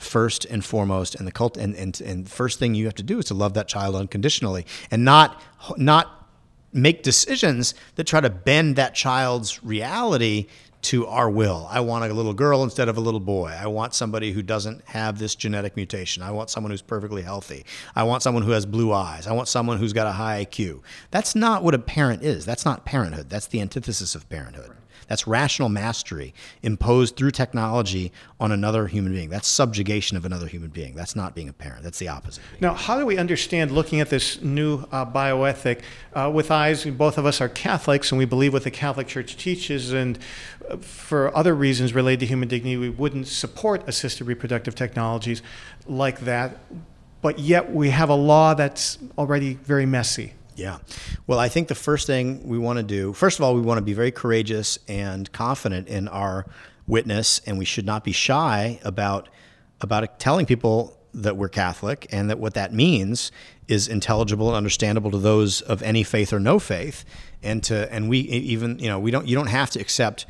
first 0.00 0.44
and 0.44 0.64
foremost, 0.64 1.14
and 1.14 1.24
the 1.24 1.32
cult 1.32 1.56
and 1.56 1.72
and 1.76 2.00
and 2.00 2.28
first 2.28 2.58
thing 2.58 2.74
you 2.74 2.86
have 2.86 2.96
to 2.96 3.04
do 3.04 3.20
is 3.20 3.26
to 3.26 3.34
love 3.34 3.54
that 3.54 3.68
child 3.68 3.94
unconditionally, 3.94 4.66
and 4.90 5.04
not 5.04 5.40
not 5.76 6.28
make 6.72 7.02
decisions 7.02 7.74
that 7.94 8.04
try 8.04 8.20
to 8.20 8.28
bend 8.28 8.76
that 8.76 8.94
child's 8.94 9.62
reality 9.64 10.46
to 10.80 11.06
our 11.06 11.28
will. 11.28 11.66
I 11.70 11.80
want 11.80 12.04
a 12.04 12.14
little 12.14 12.34
girl 12.34 12.62
instead 12.62 12.88
of 12.88 12.96
a 12.96 13.00
little 13.00 13.20
boy. 13.20 13.56
I 13.58 13.66
want 13.66 13.94
somebody 13.94 14.32
who 14.32 14.42
doesn't 14.42 14.84
have 14.86 15.18
this 15.18 15.34
genetic 15.34 15.76
mutation. 15.76 16.22
I 16.22 16.30
want 16.30 16.50
someone 16.50 16.70
who's 16.70 16.82
perfectly 16.82 17.22
healthy. 17.22 17.64
I 17.96 18.04
want 18.04 18.22
someone 18.22 18.44
who 18.44 18.52
has 18.52 18.64
blue 18.64 18.92
eyes. 18.92 19.26
I 19.26 19.32
want 19.32 19.48
someone 19.48 19.78
who's 19.78 19.92
got 19.92 20.06
a 20.06 20.12
high 20.12 20.44
IQ. 20.44 20.80
That's 21.10 21.34
not 21.34 21.62
what 21.62 21.74
a 21.74 21.78
parent 21.78 22.22
is. 22.22 22.44
That's 22.44 22.64
not 22.64 22.84
parenthood. 22.84 23.28
That's 23.28 23.46
the 23.46 23.60
antithesis 23.60 24.14
of 24.14 24.28
parenthood. 24.28 24.70
That's 25.08 25.26
rational 25.26 25.68
mastery 25.68 26.34
imposed 26.62 27.16
through 27.16 27.32
technology 27.32 28.12
on 28.38 28.52
another 28.52 28.86
human 28.86 29.12
being. 29.12 29.30
That's 29.30 29.48
subjugation 29.48 30.16
of 30.16 30.24
another 30.24 30.46
human 30.46 30.68
being. 30.70 30.94
That's 30.94 31.16
not 31.16 31.34
being 31.34 31.48
a 31.48 31.52
parent. 31.52 31.82
That's 31.82 31.98
the 31.98 32.08
opposite. 32.08 32.44
Now, 32.60 32.74
how 32.74 32.98
do 32.98 33.06
we 33.06 33.18
understand 33.18 33.72
looking 33.72 34.00
at 34.00 34.10
this 34.10 34.40
new 34.42 34.84
uh, 34.92 35.06
bioethic 35.06 35.80
uh, 36.12 36.30
with 36.32 36.50
eyes? 36.50 36.84
Both 36.84 37.18
of 37.18 37.26
us 37.26 37.40
are 37.40 37.48
Catholics, 37.48 38.12
and 38.12 38.18
we 38.18 38.26
believe 38.26 38.52
what 38.52 38.64
the 38.64 38.70
Catholic 38.70 39.08
Church 39.08 39.36
teaches. 39.36 39.92
And 39.92 40.18
uh, 40.70 40.76
for 40.76 41.34
other 41.36 41.54
reasons 41.54 41.94
related 41.94 42.20
to 42.20 42.26
human 42.26 42.48
dignity, 42.48 42.76
we 42.76 42.90
wouldn't 42.90 43.26
support 43.26 43.88
assisted 43.88 44.26
reproductive 44.26 44.74
technologies 44.74 45.42
like 45.86 46.20
that. 46.20 46.58
But 47.20 47.38
yet, 47.38 47.72
we 47.72 47.90
have 47.90 48.10
a 48.10 48.14
law 48.14 48.54
that's 48.54 48.98
already 49.16 49.54
very 49.54 49.86
messy. 49.86 50.34
Yeah. 50.58 50.78
Well, 51.28 51.38
I 51.38 51.48
think 51.48 51.68
the 51.68 51.76
first 51.76 52.08
thing 52.08 52.46
we 52.46 52.58
want 52.58 52.78
to 52.78 52.82
do, 52.82 53.12
first 53.12 53.38
of 53.38 53.44
all, 53.44 53.54
we 53.54 53.60
want 53.60 53.78
to 53.78 53.82
be 53.82 53.92
very 53.92 54.10
courageous 54.10 54.76
and 54.88 55.30
confident 55.30 55.86
in 55.86 56.08
our 56.08 56.46
witness, 56.88 57.40
and 57.46 57.58
we 57.58 57.64
should 57.64 57.86
not 57.86 58.02
be 58.02 58.10
shy 58.10 58.80
about 58.82 59.28
about 59.80 60.18
telling 60.18 60.46
people 60.46 60.98
that 61.14 61.36
we're 61.36 61.48
Catholic 61.48 62.08
and 62.10 62.28
that 62.28 62.40
what 62.40 62.54
that 62.54 62.74
means 62.74 63.30
is 63.68 63.86
intelligible 63.86 64.48
and 64.48 64.56
understandable 64.56 65.12
to 65.12 65.18
those 65.18 65.60
of 65.60 65.80
any 65.82 66.02
faith 66.02 66.32
or 66.32 66.40
no 66.40 66.58
faith, 66.58 67.04
and 67.40 67.62
to 67.62 67.92
and 67.92 68.08
we 68.08 68.18
even 68.18 68.80
you 68.80 68.88
know 68.88 68.98
we 68.98 69.12
don't 69.12 69.28
you 69.28 69.36
don't 69.36 69.46
have 69.46 69.70
to 69.70 69.80
accept 69.80 70.26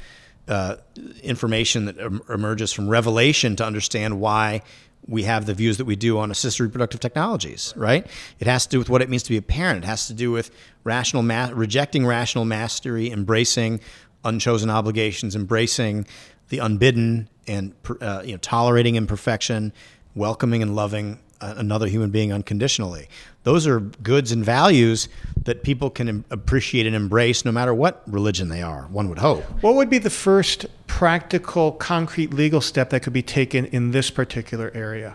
uh, 0.47 0.76
information 1.22 1.87
that 1.87 1.99
emerges 2.29 2.70
from 2.70 2.87
revelation 2.87 3.57
to 3.57 3.64
understand 3.64 4.20
why 4.20 4.61
we 5.09 5.23
have 5.23 5.47
the 5.47 5.55
views 5.55 5.79
that 5.79 5.87
we 5.87 5.97
do 5.97 6.19
on 6.19 6.31
assisted 6.31 6.63
reproductive 6.63 7.01
technologies, 7.01 7.73
right? 7.77 8.07
It 8.39 8.47
has 8.47 8.65
to 8.67 8.71
do 8.71 8.79
with 8.79 8.91
what 8.91 9.01
it 9.01 9.09
means 9.09 9.23
to 9.25 9.31
be 9.31 9.39
a 9.39 9.43
parent. 9.43 9.85
It 9.85 9.87
has 9.87 10.07
to 10.09 10.15
do 10.15 10.31
with 10.31 10.51
rational 10.85 11.23
ma- 11.23 11.51
rejecting 11.53 12.07
rational 12.07 12.45
mastery, 12.45 13.11
embracing 13.11 13.81
unchosen 14.25 14.69
obligations, 14.69 15.35
embracing 15.35 16.07
the 16.51 16.59
unbidden, 16.59 17.29
and 17.47 17.75
uh, 18.01 18.23
you 18.25 18.33
know 18.33 18.39
tolerating 18.39 18.97
imperfection, 18.97 19.73
welcoming 20.15 20.63
and 20.63 20.77
loving 20.77 21.19
another 21.41 21.87
human 21.87 22.11
being 22.11 22.33
unconditionally. 22.33 23.09
Those 23.45 23.67
are 23.67 23.81
goods 23.81 24.33
and 24.33 24.45
values 24.45 25.09
that 25.45 25.63
people 25.63 25.89
can 25.89 26.25
appreciate 26.31 26.87
and 26.87 26.97
embrace 26.97 27.45
no 27.45 27.53
matter 27.53 27.73
what 27.73 28.03
religion 28.07 28.49
they 28.49 28.61
are, 28.61 28.83
one 28.89 29.09
would 29.09 29.19
hope. 29.19 29.45
What 29.63 29.77
would 29.77 29.89
be 29.89 29.99
the 29.99 30.11
first 30.11 30.67
practical, 30.99 31.71
concrete 31.71 32.35
legal 32.35 32.61
step 32.61 32.91
that 32.91 33.05
could 33.05 33.13
be 33.13 33.23
taken 33.23 33.65
in 33.67 33.93
this 33.93 34.11
particular 34.11 34.73
area? 34.75 35.15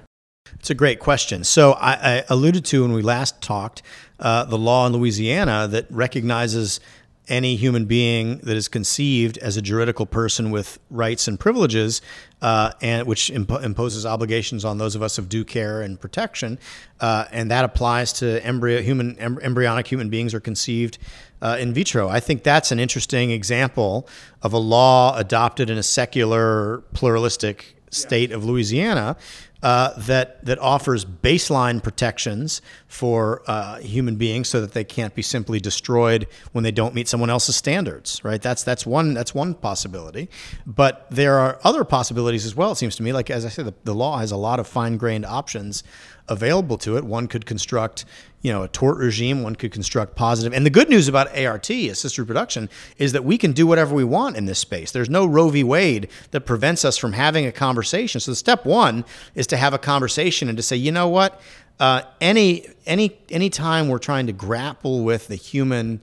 It's 0.54 0.70
a 0.70 0.76
great 0.76 1.02
question. 1.02 1.44
So, 1.44 1.74
I, 1.74 1.92
I 1.92 2.24
alluded 2.30 2.64
to 2.66 2.84
when 2.84 2.94
we 2.94 3.02
last 3.02 3.42
talked 3.42 3.82
uh, 4.18 4.46
the 4.46 4.58
law 4.58 4.88
in 4.88 4.94
Louisiana 4.94 5.68
that 5.68 5.86
recognizes 5.90 6.80
any 7.28 7.58
human 7.58 7.84
being 7.84 8.38
that 8.40 8.56
is 8.56 8.70
conceived 8.70 9.38
as 9.40 9.58
a 9.58 9.62
juridical 9.62 10.06
person 10.06 10.52
with 10.52 10.80
rights 10.90 11.28
and 11.28 11.38
privileges, 11.38 12.02
uh, 12.42 12.72
and 12.82 13.06
which 13.06 13.30
imp- 13.30 13.52
imposes 13.52 14.06
obligations 14.06 14.66
on 14.66 14.78
those 14.78 14.96
of 14.96 15.02
us 15.02 15.18
of 15.18 15.30
due 15.30 15.46
care 15.46 15.82
and 15.82 16.00
protection, 16.00 16.60
uh, 17.02 17.26
and 17.32 17.52
that 17.52 17.64
applies 17.64 18.14
to 18.14 18.46
embryo 18.46 18.82
human 18.82 19.18
em- 19.20 19.40
embryonic 19.42 19.88
human 19.88 20.10
beings 20.10 20.34
are 20.34 20.42
conceived 20.42 20.98
uh, 21.44 21.58
in 21.60 21.74
vitro. 21.74 22.08
I 22.08 22.20
think 22.20 22.42
that's 22.44 22.72
an 22.72 22.80
interesting 22.80 23.30
example 23.30 24.08
of 24.42 24.54
a 24.54 24.58
law 24.58 25.16
adopted 25.18 25.70
in 25.70 25.78
a 25.78 25.84
secular, 25.84 26.80
pluralistic 26.94 27.76
state 27.92 28.32
of 28.32 28.44
Louisiana 28.44 29.16
uh, 29.62 29.94
that 29.98 30.44
that 30.44 30.60
offers 30.60 31.06
baseline 31.06 31.82
protections 31.82 32.62
for 32.88 33.42
uh, 33.48 33.78
human 33.78 34.18
beings 34.18 34.50
so 34.50 34.60
that 34.60 34.74
they 34.74 34.84
can't 34.84 35.16
be 35.16 35.22
simply 35.22 35.60
destroyed 35.60 36.28
when 36.52 36.64
they 36.64 36.72
don't 36.72 36.94
meet 36.94 37.08
someone 37.08 37.30
else's 37.30 37.56
standards. 37.56 38.24
Right? 38.24 38.42
That's 38.42 38.64
that's 38.64 38.86
one 38.86 39.14
that's 39.14 39.34
one 39.34 39.54
possibility. 39.54 40.30
But 40.66 41.08
there 41.10 41.40
are 41.40 41.60
other 41.64 41.86
possibilities 41.86 42.46
as 42.46 42.56
well. 42.56 42.74
It 42.74 42.76
seems 42.76 42.96
to 42.98 43.04
me, 43.04 43.14
like 43.14 43.30
as 43.30 43.46
I 43.46 43.50
said, 43.50 43.66
the, 43.66 43.74
the 43.86 43.96
law 43.96 44.18
has 44.18 44.32
a 44.32 44.38
lot 44.38 44.60
of 44.60 44.68
fine 44.68 44.98
grained 44.98 45.26
options 45.26 45.84
available 46.30 46.78
to 46.80 46.98
it. 46.98 47.04
One 47.04 47.28
could 47.28 47.46
construct, 47.46 48.06
you 48.42 48.52
know, 48.52 48.64
a 48.64 48.68
tort 48.68 48.98
regime. 48.98 49.44
One 49.44 49.56
could 49.56 49.72
construct 49.72 50.16
positive. 50.16 50.54
And 50.54 50.66
the 50.66 50.70
good 50.70 50.90
news 50.90 51.08
about 51.08 51.38
ART, 51.38 51.70
assisted 51.70 52.22
reproduction, 52.22 52.70
is 52.98 53.12
that 53.12 53.26
we 53.26 53.38
can 53.38 53.52
do 53.52 53.68
whatever 53.68 53.94
we 53.94 54.04
want 54.04 54.38
in 54.38 54.46
this 54.46 54.60
space. 54.60 54.92
There's 54.92 55.10
no 55.10 55.26
Roe 55.26 55.50
v. 55.50 55.64
Wade 55.64 56.10
that 56.32 56.42
prevents 56.42 56.86
us 56.86 56.98
from 56.98 57.14
having 57.14 57.46
a 57.46 57.52
conversation. 57.52 58.22
So 58.22 58.32
the 58.32 58.36
step 58.36 58.66
one 58.66 59.06
is 59.36 59.48
to 59.48 59.58
have 59.58 59.74
a 59.74 59.80
conversation 59.80 60.48
and 60.48 60.58
to 60.58 60.64
say, 60.64 60.76
you 60.76 60.92
know 60.92 61.10
what, 61.10 61.42
uh, 61.80 62.04
any 62.22 62.68
any 62.86 63.18
any 63.30 63.50
time 63.50 63.88
we're 63.88 63.98
trying 63.98 64.28
to 64.28 64.34
grapple 64.34 65.04
with 65.04 65.28
the 65.28 65.36
human 65.36 66.02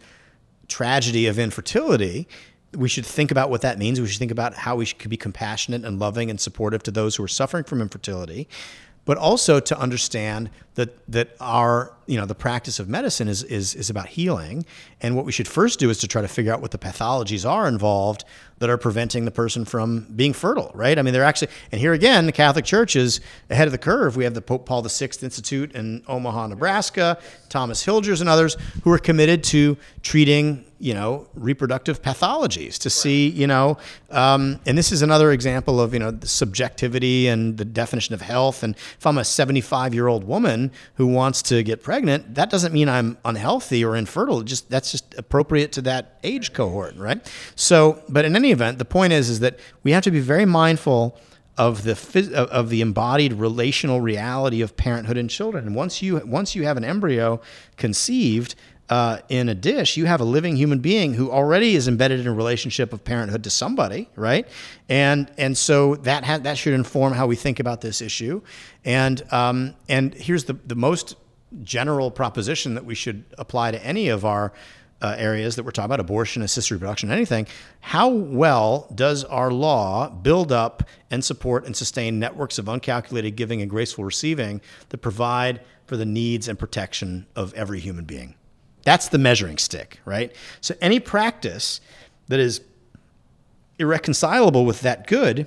tragedy 0.69 1.27
of 1.27 1.39
infertility 1.39 2.29
we 2.77 2.89
should 2.89 3.07
think 3.07 3.31
about 3.31 3.51
what 3.51 3.63
that 3.63 3.79
means. 3.79 4.01
We 4.01 4.07
should 4.07 4.19
think 4.19 4.31
about 4.31 4.55
how 4.55 4.77
we 4.77 4.85
should 4.85 5.09
be 5.09 5.17
compassionate 5.17 5.85
and 5.85 5.99
loving 5.99 6.31
and 6.31 6.41
supportive 6.41 6.83
to 6.85 6.91
those 6.91 7.17
who 7.17 7.25
are 7.25 7.29
suffering 7.29 7.65
from 7.65 7.83
infertility 7.83 8.49
but 9.11 9.19
also 9.19 9.59
to 9.59 9.77
understand 9.77 10.49
that 10.77 10.97
that 11.11 11.35
our 11.41 11.93
you 12.07 12.17
know 12.17 12.27
the 12.27 12.35
practice 12.37 12.79
of 12.79 12.89
medicine 12.89 13.27
is 13.27 13.43
is 13.43 13.75
is 13.75 13.91
about 13.91 14.07
healing, 14.07 14.65
and 15.01 15.17
what 15.17 15.25
we 15.25 15.33
should 15.33 15.49
first 15.49 15.81
do 15.81 15.91
is 15.91 15.99
to 15.99 16.07
try 16.07 16.23
to 16.23 16.29
figure 16.29 16.53
out 16.53 16.61
what 16.61 16.71
the 16.71 16.79
pathologies 16.79 17.45
are 17.45 17.67
involved 17.67 18.25
that 18.61 18.71
are 18.71 18.79
preventing 18.79 19.25
the 19.25 19.31
person 19.31 19.65
from 19.65 20.07
being 20.15 20.33
fertile, 20.33 20.71
right? 20.75 20.99
I 20.99 21.03
mean, 21.03 21.13
they're 21.13 21.25
actually, 21.25 21.49
and 21.73 21.81
here 21.81 21.93
again, 21.93 22.27
the 22.27 22.33
Catholic 22.33 22.65
Church 22.65 22.95
is 22.95 23.21
ahead 23.49 23.67
of 23.67 23.73
the 23.73 23.79
curve. 23.79 24.17
We 24.17 24.25
have 24.25 24.35
the 24.35 24.43
Pope 24.43 24.67
Paul 24.67 24.83
VI 24.83 25.09
Institute 25.23 25.73
in 25.73 26.03
Omaha, 26.07 26.49
Nebraska, 26.49 27.19
Thomas 27.49 27.85
Hilgers 27.85 28.21
and 28.21 28.29
others 28.29 28.57
who 28.85 28.93
are 28.93 28.99
committed 28.99 29.43
to 29.45 29.77
treating 30.03 30.65
you 30.81 30.95
know 30.95 31.29
reproductive 31.35 32.01
pathologies 32.01 32.79
to 32.79 32.89
see 32.89 33.29
you 33.29 33.47
know 33.47 33.77
um, 34.11 34.59
and 34.67 34.79
this 34.79 34.91
is 34.91 35.03
another 35.03 35.31
example 35.31 35.79
of 35.79 35.93
you 35.93 36.01
know 36.01 36.11
the 36.11 36.27
subjectivity 36.27 37.29
and 37.29 37.59
the 37.59 37.67
definition 37.67 38.15
of 38.15 38.23
health 38.23 38.63
and 38.63 38.75
if 38.75 39.07
i'm 39.07 39.19
a 39.19 39.25
75 39.25 39.93
year 39.93 40.09
old 40.09 40.25
woman 40.25 40.73
who 40.95 41.07
wants 41.07 41.43
to 41.43 41.63
get 41.63 41.83
pregnant 41.83 42.35
that 42.35 42.49
doesn't 42.49 42.73
mean 42.73 42.89
i'm 42.89 43.19
unhealthy 43.27 43.85
or 43.85 43.95
infertile 43.95 44.41
just 44.43 44.71
that's 44.71 44.91
just 44.91 45.15
appropriate 45.19 45.71
to 45.71 45.83
that 45.83 46.19
age 46.25 46.55
cohort 46.55 46.97
right 46.97 47.31
so 47.55 48.03
but 48.09 48.25
in 48.25 48.35
any 48.35 48.50
event 48.51 48.79
the 48.79 48.85
point 48.85 49.13
is 49.13 49.29
is 49.29 49.41
that 49.41 49.59
we 49.83 49.93
have 49.93 50.05
to 50.05 50.11
be 50.11 50.21
very 50.21 50.45
mindful 50.45 51.19
of 51.57 51.83
the 51.83 52.49
of 52.51 52.71
the 52.71 52.81
embodied 52.81 53.35
relational 53.35 54.01
reality 54.01 54.63
of 54.63 54.77
parenthood 54.77 55.19
and 55.19 55.29
children. 55.29 55.67
And 55.67 55.77
once 55.77 56.01
you 56.01 56.17
once 56.25 56.55
you 56.55 56.65
have 56.65 56.77
an 56.79 56.85
embryo 56.85 57.41
conceived, 57.77 58.55
uh, 58.89 59.19
in 59.29 59.49
a 59.49 59.55
dish, 59.55 59.97
you 59.97 60.07
have 60.07 60.21
a 60.21 60.25
living 60.25 60.57
human 60.57 60.81
being 60.81 61.15
who 61.15 61.31
already 61.31 61.77
is 61.77 61.87
embedded 61.87 62.19
in 62.19 62.27
a 62.27 62.33
relationship 62.33 62.93
of 62.93 63.05
parenthood 63.05 63.45
to 63.45 63.51
somebody, 63.51 64.09
right? 64.17 64.49
And 64.89 65.31
and 65.39 65.57
so 65.57 65.97
that 65.97 66.25
ha- 66.25 66.39
that 66.39 66.57
should 66.57 66.73
inform 66.73 67.13
how 67.13 67.27
we 67.27 67.37
think 67.37 67.61
about 67.61 67.83
this 67.83 68.01
issue. 68.01 68.43
And 68.85 69.23
um, 69.33 69.75
and 69.89 70.15
here's 70.15 70.45
the 70.45 70.55
the 70.55 70.75
most 70.75 71.15
general 71.63 72.11
proposition 72.11 72.75
that 72.75 72.85
we 72.85 72.95
should 72.95 73.25
apply 73.39 73.71
to 73.73 73.85
any 73.85 74.09
of 74.09 74.25
our 74.25 74.53
uh, 75.03 75.15
areas 75.19 75.57
that 75.57 75.65
we're 75.65 75.71
talking 75.71 75.87
about 75.87 76.01
abortion, 76.01 76.43
assisted 76.43 76.75
reproduction, 76.75 77.11
anything. 77.11 77.47
How 77.81 78.09
well 78.09 78.87
does 78.95 79.25
our 79.25 79.51
law 79.51 80.11
build 80.11 80.53
up 80.53 80.83
and 81.11 81.25
support 81.25 81.65
and 81.65 81.77
sustain 81.77 82.19
networks 82.19 82.59
of 82.59 82.69
uncalculated 82.69 83.37
giving 83.37 83.63
and 83.63 83.71
graceful 83.71 84.05
receiving 84.05 84.61
that 84.91 84.99
provide 84.99 85.61
for 85.87 85.97
the 85.97 86.05
needs 86.05 86.49
and 86.49 86.59
protection 86.59 87.27
of 87.35 87.55
every 87.55 87.81
human 87.81 88.05
being? 88.05 88.35
That's 88.85 89.09
the 89.09 89.19
measuring 89.19 89.59
stick, 89.59 90.01
right? 90.05 90.35
So 90.61 90.75
any 90.81 91.01
practice 91.01 91.81
that 92.29 92.41
is 92.41 92.61
irreconcilable 93.79 94.65
with 94.65 94.83
that 94.83 95.07
good, 95.07 95.47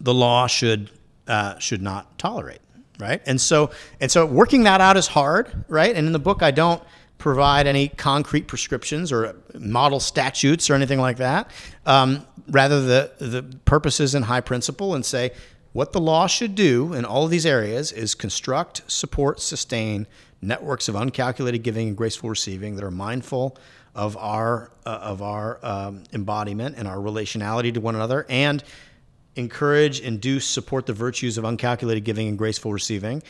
the 0.00 0.14
law 0.14 0.46
should 0.46 0.90
uh, 1.28 1.56
should 1.58 1.80
not 1.80 2.18
tolerate, 2.18 2.60
right? 2.98 3.22
And 3.26 3.40
so 3.40 3.70
and 4.00 4.10
so 4.10 4.26
working 4.26 4.64
that 4.64 4.80
out 4.80 4.96
is 4.96 5.06
hard, 5.06 5.64
right? 5.68 5.94
And 5.94 6.06
in 6.06 6.12
the 6.12 6.18
book, 6.18 6.42
I 6.42 6.50
don't 6.50 6.82
provide 7.22 7.68
any 7.68 7.86
concrete 7.86 8.48
prescriptions 8.48 9.12
or 9.12 9.36
model 9.54 10.00
statutes 10.00 10.68
or 10.68 10.74
anything 10.74 10.98
like 10.98 11.18
that. 11.18 11.48
Um, 11.86 12.26
rather, 12.48 12.80
the 12.80 13.12
the 13.18 13.42
purposes 13.64 14.16
and 14.16 14.24
high 14.24 14.40
principle 14.40 14.94
and 14.96 15.06
say 15.06 15.30
what 15.72 15.92
the 15.92 16.00
law 16.00 16.26
should 16.26 16.56
do 16.56 16.92
in 16.92 17.04
all 17.04 17.24
of 17.24 17.30
these 17.30 17.46
areas 17.46 17.92
is 17.92 18.16
construct, 18.16 18.82
support, 18.90 19.40
sustain 19.40 20.08
networks 20.42 20.88
of 20.88 20.96
uncalculated 20.96 21.62
giving 21.62 21.88
and 21.88 21.96
graceful 21.96 22.28
receiving 22.28 22.74
that 22.74 22.84
are 22.84 22.90
mindful 22.90 23.56
of 23.94 24.16
our 24.16 24.72
uh, 24.84 24.98
of 25.00 25.22
our 25.22 25.60
um, 25.62 26.02
embodiment 26.12 26.76
and 26.76 26.88
our 26.88 26.96
relationality 26.96 27.72
to 27.72 27.80
one 27.80 27.94
another 27.94 28.26
and 28.28 28.64
encourage 29.36 30.00
induce 30.00 30.46
support 30.46 30.86
the 30.86 30.92
virtues 30.92 31.38
of 31.38 31.44
uncalculated 31.44 32.02
giving 32.02 32.28
and 32.28 32.36
graceful 32.36 32.72
receiving 32.72 33.22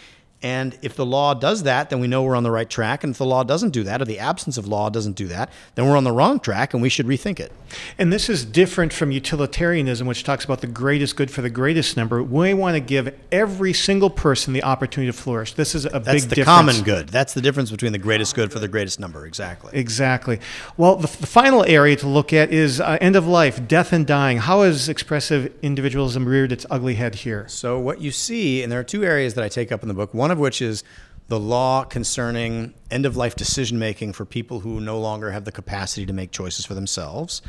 and 0.43 0.76
if 0.82 0.97
the 0.97 1.07
law 1.07 1.34
does 1.34 1.62
that, 1.62 1.90
then 1.90 2.01
we 2.01 2.09
know 2.09 2.22
we're 2.22 2.36
on 2.36 2.43
the 2.43 2.51
right 2.51 2.68
track. 2.68 3.05
And 3.05 3.12
if 3.12 3.18
the 3.18 3.26
law 3.26 3.45
doesn't 3.45 3.70
do 3.70 3.84
that, 3.84 4.03
or 4.03 4.05
the 4.05 4.18
absence 4.18 4.59
of 4.59 4.66
law 4.66 4.90
doesn't 4.90 5.14
do 5.14 5.28
that, 5.28 5.51
then 5.76 5.88
we're 5.88 5.97
on 5.97 6.05
the 6.05 6.12
wrong 6.12 6.40
track 6.40 6.74
and 6.74 6.82
we 6.82 6.88
should 6.88 7.07
rethink 7.07 7.38
it. 7.38 7.53
And 7.97 8.12
this 8.12 8.28
is 8.28 8.45
different 8.45 8.93
from 8.93 9.12
utilitarianism, 9.12 10.07
which 10.07 10.24
talks 10.24 10.45
about 10.45 10.61
the 10.61 10.66
greatest 10.66 11.16
good 11.16 11.30
for 11.30 11.43
the 11.43 11.51
greatest 11.51 11.97
number. 11.97 12.22
We 12.22 12.55
want 12.55 12.74
to 12.74 12.80
give 12.80 13.14
every 13.30 13.72
single 13.72 14.11
person 14.11 14.53
the 14.53 14.64
opportunity 14.64 15.12
to 15.12 15.16
flourish. 15.16 15.55
This 15.55 15.74
is 15.74 15.86
a 15.86 16.01
That's 16.01 16.26
big 16.26 16.36
the 16.36 16.45
common 16.45 16.82
good. 16.82 17.09
That's 17.09 17.34
the 17.34 17.40
difference 17.40 17.70
between 17.70 17.93
the 17.93 17.99
greatest 17.99 18.34
good 18.34 18.53
for 18.53 18.59
the 18.59 18.68
greatest 18.68 18.99
number. 18.99 19.24
Exactly. 19.26 19.70
Exactly. 19.78 20.40
Well, 20.76 20.97
the, 20.97 21.07
the 21.18 21.26
final 21.26 21.64
area 21.64 21.97
to 21.97 22.09
look 22.09 22.32
at 22.32 22.53
is 22.53 22.80
uh, 22.80 22.99
end 23.01 23.16
of 23.16 23.26
life, 23.26 23.66
death 23.68 23.93
and 23.93 24.07
dying. 24.07 24.38
How 24.38 24.62
has 24.62 24.88
expressive 24.88 25.55
individualism 25.62 26.26
reared 26.26 26.51
its 26.51 26.66
ugly 26.68 26.97
head 26.97 27.14
here? 27.14 27.47
So, 27.49 27.78
what 27.78 28.01
you 28.01 28.11
see, 28.11 28.62
and 28.62 28.72
there 28.72 28.80
are 28.80 28.84
two 28.84 29.05
areas 29.05 29.34
that 29.34 29.45
I 29.45 29.49
take 29.49 29.70
up 29.70 29.82
in 29.82 29.88
the 29.88 29.95
book, 29.95 30.12
one 30.12 30.32
of 30.33 30.39
which 30.39 30.61
is 30.61 30.83
the 31.28 31.39
law 31.39 31.85
concerning 31.85 32.74
end 32.91 33.07
of 33.07 33.16
life 33.16 33.37
decision 33.37 33.78
making 33.78 34.12
for 34.12 34.24
people 34.24 34.61
who 34.61 34.80
no 34.80 34.99
longer 34.99 35.30
have 35.30 35.45
the 35.45 35.53
capacity 35.53 36.05
to 36.05 36.12
make 36.12 36.30
choices 36.30 36.66
for 36.66 36.74
themselves 36.74 37.41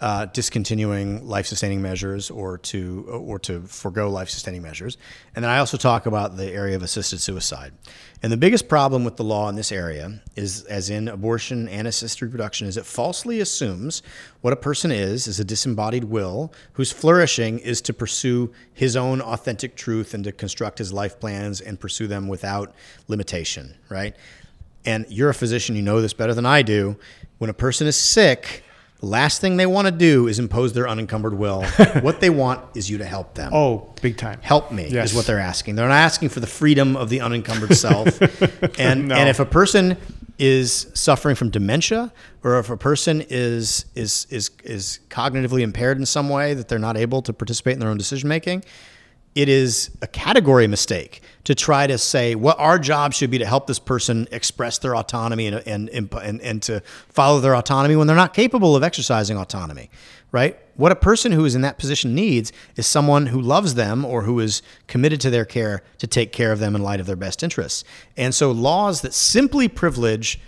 uh, 0.00 0.26
discontinuing 0.26 1.26
life-sustaining 1.26 1.82
measures 1.82 2.30
or 2.30 2.58
to 2.58 3.04
or 3.08 3.38
to 3.40 3.62
forego 3.62 4.08
life-sustaining 4.08 4.62
measures. 4.62 4.96
And 5.34 5.44
then 5.44 5.50
I 5.50 5.58
also 5.58 5.76
talk 5.76 6.06
about 6.06 6.36
the 6.36 6.52
area 6.52 6.76
of 6.76 6.82
assisted 6.82 7.20
suicide. 7.20 7.72
And 8.22 8.30
the 8.30 8.36
biggest 8.36 8.68
problem 8.68 9.04
with 9.04 9.16
the 9.16 9.24
law 9.24 9.48
in 9.48 9.56
this 9.56 9.72
area 9.72 10.20
is, 10.36 10.62
as 10.64 10.90
in 10.90 11.08
abortion 11.08 11.68
and 11.68 11.88
assisted 11.88 12.24
reproduction, 12.26 12.68
is 12.68 12.76
it 12.76 12.86
falsely 12.86 13.40
assumes 13.40 14.02
what 14.40 14.52
a 14.52 14.56
person 14.56 14.92
is 14.92 15.26
is 15.26 15.40
a 15.40 15.44
disembodied 15.44 16.04
will 16.04 16.52
whose 16.74 16.92
flourishing 16.92 17.58
is 17.58 17.80
to 17.82 17.92
pursue 17.92 18.52
his 18.72 18.94
own 18.94 19.20
authentic 19.20 19.74
truth 19.74 20.14
and 20.14 20.22
to 20.24 20.32
construct 20.32 20.78
his 20.78 20.92
life 20.92 21.18
plans 21.18 21.60
and 21.60 21.80
pursue 21.80 22.06
them 22.06 22.28
without 22.28 22.72
limitation, 23.08 23.74
right? 23.88 24.14
And 24.84 25.06
you're 25.08 25.30
a 25.30 25.34
physician, 25.34 25.74
you 25.74 25.82
know 25.82 26.00
this 26.00 26.12
better 26.12 26.34
than 26.34 26.46
I 26.46 26.62
do. 26.62 26.96
When 27.38 27.50
a 27.50 27.54
person 27.54 27.86
is 27.86 27.96
sick, 27.96 28.62
last 29.00 29.40
thing 29.40 29.56
they 29.56 29.66
want 29.66 29.86
to 29.86 29.92
do 29.92 30.26
is 30.26 30.38
impose 30.38 30.72
their 30.72 30.88
unencumbered 30.88 31.34
will. 31.34 31.62
what 32.00 32.20
they 32.20 32.30
want 32.30 32.60
is 32.76 32.90
you 32.90 32.98
to 32.98 33.04
help 33.04 33.34
them. 33.34 33.52
Oh, 33.54 33.94
big 34.02 34.16
time. 34.16 34.40
Help 34.42 34.72
me 34.72 34.88
Yes. 34.88 35.10
is 35.10 35.16
what 35.16 35.26
they're 35.26 35.38
asking. 35.38 35.76
They're 35.76 35.88
not 35.88 35.94
asking 35.94 36.30
for 36.30 36.40
the 36.40 36.46
freedom 36.46 36.96
of 36.96 37.08
the 37.08 37.20
unencumbered 37.20 37.76
self. 37.76 38.20
And 38.78 39.08
No. 39.08 39.14
and 39.14 39.28
if 39.28 39.38
a 39.40 39.44
person 39.46 39.96
is 40.38 40.86
suffering 40.94 41.34
from 41.34 41.50
dementia 41.50 42.12
or 42.44 42.58
if 42.60 42.70
a 42.70 42.76
person 42.76 43.24
is 43.28 43.84
is 43.96 44.26
is 44.30 44.50
is 44.64 45.00
cognitively 45.10 45.62
impaired 45.62 45.98
in 45.98 46.06
some 46.06 46.28
way 46.28 46.54
that 46.54 46.68
they're 46.68 46.78
not 46.78 46.96
able 46.96 47.22
to 47.22 47.32
participate 47.32 47.72
in 47.74 47.80
their 47.80 47.88
own 47.88 47.98
decision 47.98 48.28
making, 48.28 48.62
it 49.34 49.48
is 49.48 49.90
a 50.02 50.06
category 50.06 50.66
mistake 50.66 51.22
to 51.44 51.54
try 51.54 51.86
to 51.86 51.96
say 51.96 52.34
what 52.34 52.58
our 52.58 52.78
job 52.78 53.14
should 53.14 53.30
be 53.30 53.38
to 53.38 53.46
help 53.46 53.66
this 53.66 53.78
person 53.78 54.28
express 54.30 54.78
their 54.78 54.94
autonomy 54.94 55.46
and, 55.46 55.56
and, 55.66 56.12
and, 56.12 56.40
and 56.42 56.62
to 56.62 56.82
follow 57.08 57.40
their 57.40 57.54
autonomy 57.54 57.96
when 57.96 58.06
they're 58.06 58.16
not 58.16 58.34
capable 58.34 58.76
of 58.76 58.82
exercising 58.82 59.36
autonomy, 59.36 59.88
right? 60.30 60.58
What 60.76 60.92
a 60.92 60.96
person 60.96 61.32
who 61.32 61.44
is 61.44 61.54
in 61.54 61.62
that 61.62 61.78
position 61.78 62.14
needs 62.14 62.52
is 62.76 62.86
someone 62.86 63.26
who 63.26 63.40
loves 63.40 63.74
them 63.74 64.04
or 64.04 64.22
who 64.22 64.40
is 64.40 64.60
committed 64.86 65.20
to 65.22 65.30
their 65.30 65.44
care 65.44 65.82
to 65.98 66.06
take 66.06 66.32
care 66.32 66.52
of 66.52 66.58
them 66.58 66.76
in 66.76 66.82
light 66.82 67.00
of 67.00 67.06
their 67.06 67.16
best 67.16 67.42
interests. 67.42 67.84
And 68.16 68.34
so 68.34 68.50
laws 68.52 69.00
that 69.00 69.14
simply 69.14 69.68
privilege 69.68 70.38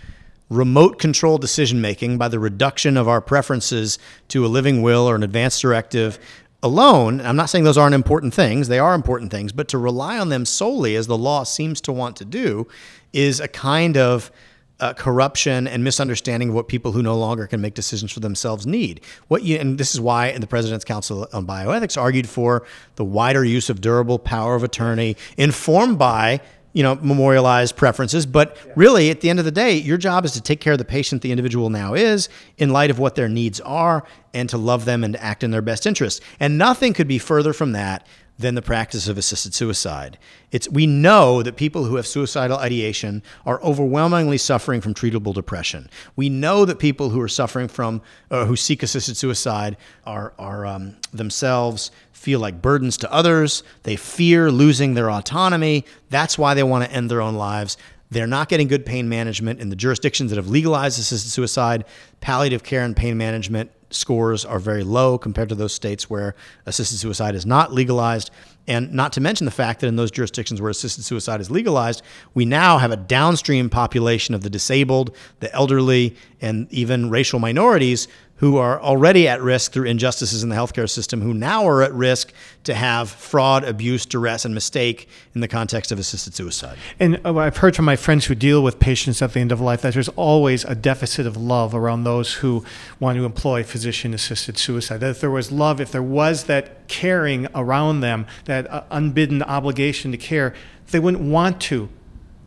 remote 0.51 0.99
control 0.99 1.37
decision 1.37 1.79
making 1.79 2.17
by 2.17 2.27
the 2.27 2.37
reduction 2.37 2.97
of 2.97 3.07
our 3.07 3.21
preferences 3.21 3.97
to 4.27 4.45
a 4.45 4.47
living 4.47 4.81
will 4.81 5.09
or 5.09 5.15
an 5.15 5.23
advanced 5.23 5.61
directive 5.61 6.19
alone, 6.63 7.21
I'm 7.21 7.35
not 7.35 7.49
saying 7.49 7.63
those 7.63 7.77
aren't 7.77 7.95
important 7.95 8.33
things, 8.33 8.67
they 8.67 8.79
are 8.79 8.93
important 8.93 9.31
things, 9.31 9.51
but 9.51 9.67
to 9.69 9.77
rely 9.77 10.17
on 10.17 10.29
them 10.29 10.45
solely, 10.45 10.95
as 10.95 11.07
the 11.07 11.17
law 11.17 11.43
seems 11.43 11.81
to 11.81 11.91
want 11.91 12.15
to 12.17 12.25
do, 12.25 12.67
is 13.13 13.39
a 13.39 13.47
kind 13.47 13.97
of 13.97 14.31
uh, 14.79 14.93
corruption 14.93 15.67
and 15.67 15.83
misunderstanding 15.83 16.49
of 16.49 16.55
what 16.55 16.67
people 16.67 16.91
who 16.91 17.03
no 17.03 17.15
longer 17.15 17.45
can 17.45 17.61
make 17.61 17.75
decisions 17.75 18.11
for 18.11 18.19
themselves 18.19 18.65
need. 18.65 18.99
What 19.27 19.43
you 19.43 19.57
and 19.57 19.77
this 19.77 19.93
is 19.93 20.01
why 20.01 20.35
the 20.35 20.47
President's 20.47 20.83
Council 20.83 21.27
on 21.31 21.45
Bioethics 21.45 22.01
argued 22.01 22.27
for 22.27 22.65
the 22.95 23.05
wider 23.05 23.45
use 23.45 23.69
of 23.69 23.79
durable 23.79 24.17
power 24.17 24.55
of 24.55 24.63
attorney, 24.63 25.15
informed 25.37 25.99
by 25.99 26.41
you 26.73 26.83
know 26.83 26.95
memorialized 26.95 27.75
preferences. 27.75 28.25
But 28.25 28.57
really, 28.75 29.09
at 29.09 29.21
the 29.21 29.29
end 29.29 29.39
of 29.39 29.45
the 29.45 29.51
day, 29.51 29.75
your 29.75 29.97
job 29.97 30.25
is 30.25 30.31
to 30.33 30.41
take 30.41 30.59
care 30.59 30.73
of 30.73 30.79
the 30.79 30.85
patient 30.85 31.21
the 31.21 31.31
individual 31.31 31.69
now 31.69 31.93
is, 31.93 32.29
in 32.57 32.69
light 32.69 32.89
of 32.89 32.99
what 32.99 33.15
their 33.15 33.29
needs 33.29 33.59
are, 33.61 34.03
and 34.33 34.49
to 34.49 34.57
love 34.57 34.85
them 34.85 35.03
and 35.03 35.15
act 35.17 35.43
in 35.43 35.51
their 35.51 35.61
best 35.61 35.85
interest. 35.85 36.21
And 36.39 36.57
nothing 36.57 36.93
could 36.93 37.07
be 37.07 37.19
further 37.19 37.53
from 37.53 37.73
that 37.73 38.05
than 38.41 38.55
the 38.55 38.61
practice 38.61 39.07
of 39.07 39.17
assisted 39.17 39.53
suicide. 39.53 40.17
It's 40.51 40.67
we 40.69 40.85
know 40.85 41.43
that 41.43 41.55
people 41.55 41.85
who 41.85 41.95
have 41.95 42.07
suicidal 42.07 42.57
ideation 42.57 43.23
are 43.45 43.61
overwhelmingly 43.61 44.37
suffering 44.37 44.81
from 44.81 44.93
treatable 44.93 45.33
depression. 45.33 45.89
We 46.15 46.29
know 46.29 46.65
that 46.65 46.79
people 46.79 47.09
who 47.09 47.21
are 47.21 47.27
suffering 47.27 47.67
from 47.67 48.01
uh, 48.29 48.45
who 48.45 48.55
seek 48.55 48.83
assisted 48.83 49.15
suicide 49.15 49.77
are 50.05 50.33
are 50.37 50.65
um, 50.65 50.97
themselves 51.13 51.91
feel 52.21 52.39
like 52.39 52.61
burdens 52.61 52.97
to 52.97 53.11
others. 53.11 53.63
They 53.81 53.95
fear 53.95 54.51
losing 54.51 54.93
their 54.93 55.09
autonomy. 55.09 55.85
That's 56.11 56.37
why 56.37 56.53
they 56.53 56.61
want 56.61 56.85
to 56.85 56.91
end 56.91 57.09
their 57.09 57.19
own 57.19 57.33
lives. 57.33 57.77
They're 58.11 58.27
not 58.27 58.47
getting 58.47 58.67
good 58.67 58.85
pain 58.85 59.09
management 59.09 59.59
in 59.59 59.69
the 59.69 59.75
jurisdictions 59.75 60.29
that 60.29 60.35
have 60.35 60.47
legalized 60.47 60.99
assisted 60.99 61.31
suicide. 61.31 61.83
Palliative 62.19 62.61
care 62.61 62.83
and 62.83 62.95
pain 62.95 63.17
management 63.17 63.71
scores 63.89 64.45
are 64.45 64.59
very 64.59 64.83
low 64.83 65.17
compared 65.17 65.49
to 65.49 65.55
those 65.55 65.73
states 65.73 66.11
where 66.11 66.35
assisted 66.67 66.99
suicide 66.99 67.33
is 67.33 67.45
not 67.45 67.73
legalized. 67.73 68.29
And 68.67 68.93
not 68.93 69.13
to 69.13 69.21
mention 69.21 69.45
the 69.45 69.51
fact 69.51 69.79
that 69.79 69.87
in 69.87 69.95
those 69.95 70.11
jurisdictions 70.11 70.61
where 70.61 70.69
assisted 70.69 71.03
suicide 71.03 71.41
is 71.41 71.49
legalized, 71.49 72.03
we 72.35 72.45
now 72.45 72.77
have 72.77 72.91
a 72.91 72.97
downstream 72.97 73.67
population 73.67 74.35
of 74.35 74.43
the 74.43 74.49
disabled, 74.49 75.15
the 75.39 75.51
elderly, 75.55 76.15
and 76.39 76.71
even 76.71 77.09
racial 77.09 77.39
minorities 77.39 78.07
who 78.41 78.57
are 78.57 78.81
already 78.81 79.27
at 79.27 79.39
risk 79.39 79.71
through 79.71 79.85
injustices 79.85 80.41
in 80.41 80.49
the 80.49 80.55
healthcare 80.55 80.89
system, 80.89 81.21
who 81.21 81.31
now 81.31 81.67
are 81.67 81.83
at 81.83 81.93
risk 81.93 82.33
to 82.63 82.73
have 82.73 83.07
fraud, 83.07 83.63
abuse, 83.63 84.03
duress, 84.03 84.45
and 84.45 84.55
mistake 84.55 85.07
in 85.35 85.41
the 85.41 85.47
context 85.47 85.91
of 85.91 85.99
assisted 85.99 86.33
suicide. 86.33 86.75
And 86.99 87.21
uh, 87.23 87.37
I've 87.37 87.57
heard 87.57 87.75
from 87.75 87.85
my 87.85 87.95
friends 87.95 88.25
who 88.25 88.33
deal 88.33 88.63
with 88.63 88.79
patients 88.79 89.21
at 89.21 89.33
the 89.33 89.39
end 89.39 89.51
of 89.51 89.61
life 89.61 89.83
that 89.83 89.93
there's 89.93 90.09
always 90.09 90.65
a 90.65 90.73
deficit 90.73 91.27
of 91.27 91.37
love 91.37 91.75
around 91.75 92.03
those 92.03 92.33
who 92.33 92.65
want 92.99 93.15
to 93.19 93.25
employ 93.25 93.63
physician 93.63 94.11
assisted 94.11 94.57
suicide. 94.57 95.01
That 95.01 95.11
if 95.11 95.21
there 95.21 95.29
was 95.29 95.51
love, 95.51 95.79
if 95.79 95.91
there 95.91 96.01
was 96.01 96.45
that 96.45 96.87
caring 96.87 97.47
around 97.53 98.01
them, 98.01 98.25
that 98.45 98.67
uh, 98.71 98.85
unbidden 98.89 99.43
obligation 99.43 100.11
to 100.13 100.17
care, 100.17 100.55
they 100.89 100.99
wouldn't 100.99 101.23
want 101.23 101.61
to 101.61 101.89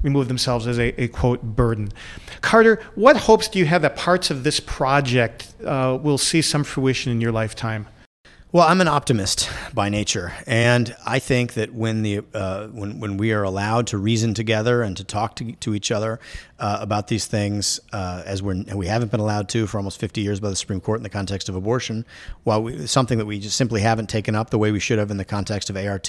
remove 0.04 0.28
themselves 0.28 0.68
as 0.68 0.78
a, 0.78 1.02
a, 1.02 1.08
quote 1.08 1.42
burden. 1.42 1.90
Carter, 2.42 2.80
what 2.94 3.16
hopes 3.16 3.48
do 3.48 3.58
you 3.58 3.64
have 3.64 3.82
that 3.82 3.96
parts 3.96 4.30
of 4.30 4.44
this 4.44 4.60
project 4.60 5.52
uh, 5.64 5.98
will 6.00 6.18
see 6.18 6.42
some 6.42 6.62
fruition 6.62 7.10
in 7.10 7.20
your 7.20 7.32
lifetime? 7.32 7.88
Well, 8.54 8.68
I'm 8.68 8.80
an 8.80 8.86
optimist 8.86 9.50
by 9.74 9.88
nature, 9.88 10.32
and 10.46 10.94
I 11.04 11.18
think 11.18 11.54
that 11.54 11.74
when 11.74 12.02
the 12.02 12.20
uh, 12.32 12.68
when 12.68 13.00
when 13.00 13.16
we 13.16 13.32
are 13.32 13.42
allowed 13.42 13.88
to 13.88 13.98
reason 13.98 14.32
together 14.32 14.80
and 14.82 14.96
to 14.96 15.02
talk 15.02 15.34
to, 15.36 15.50
to 15.54 15.74
each 15.74 15.90
other 15.90 16.20
uh, 16.60 16.78
about 16.80 17.08
these 17.08 17.26
things, 17.26 17.80
uh, 17.92 18.22
as 18.24 18.44
we're 18.44 18.62
we 18.72 18.86
haven't 18.86 19.10
been 19.10 19.18
allowed 19.18 19.48
to 19.48 19.66
for 19.66 19.78
almost 19.78 19.98
50 19.98 20.20
years 20.20 20.38
by 20.38 20.50
the 20.50 20.54
Supreme 20.54 20.80
Court 20.80 21.00
in 21.00 21.02
the 21.02 21.08
context 21.08 21.48
of 21.48 21.56
abortion, 21.56 22.06
while 22.44 22.62
we, 22.62 22.86
something 22.86 23.18
that 23.18 23.26
we 23.26 23.40
just 23.40 23.56
simply 23.56 23.80
haven't 23.80 24.08
taken 24.08 24.36
up 24.36 24.50
the 24.50 24.58
way 24.58 24.70
we 24.70 24.78
should 24.78 25.00
have 25.00 25.10
in 25.10 25.16
the 25.16 25.24
context 25.24 25.68
of 25.68 25.76
ART, 25.76 26.08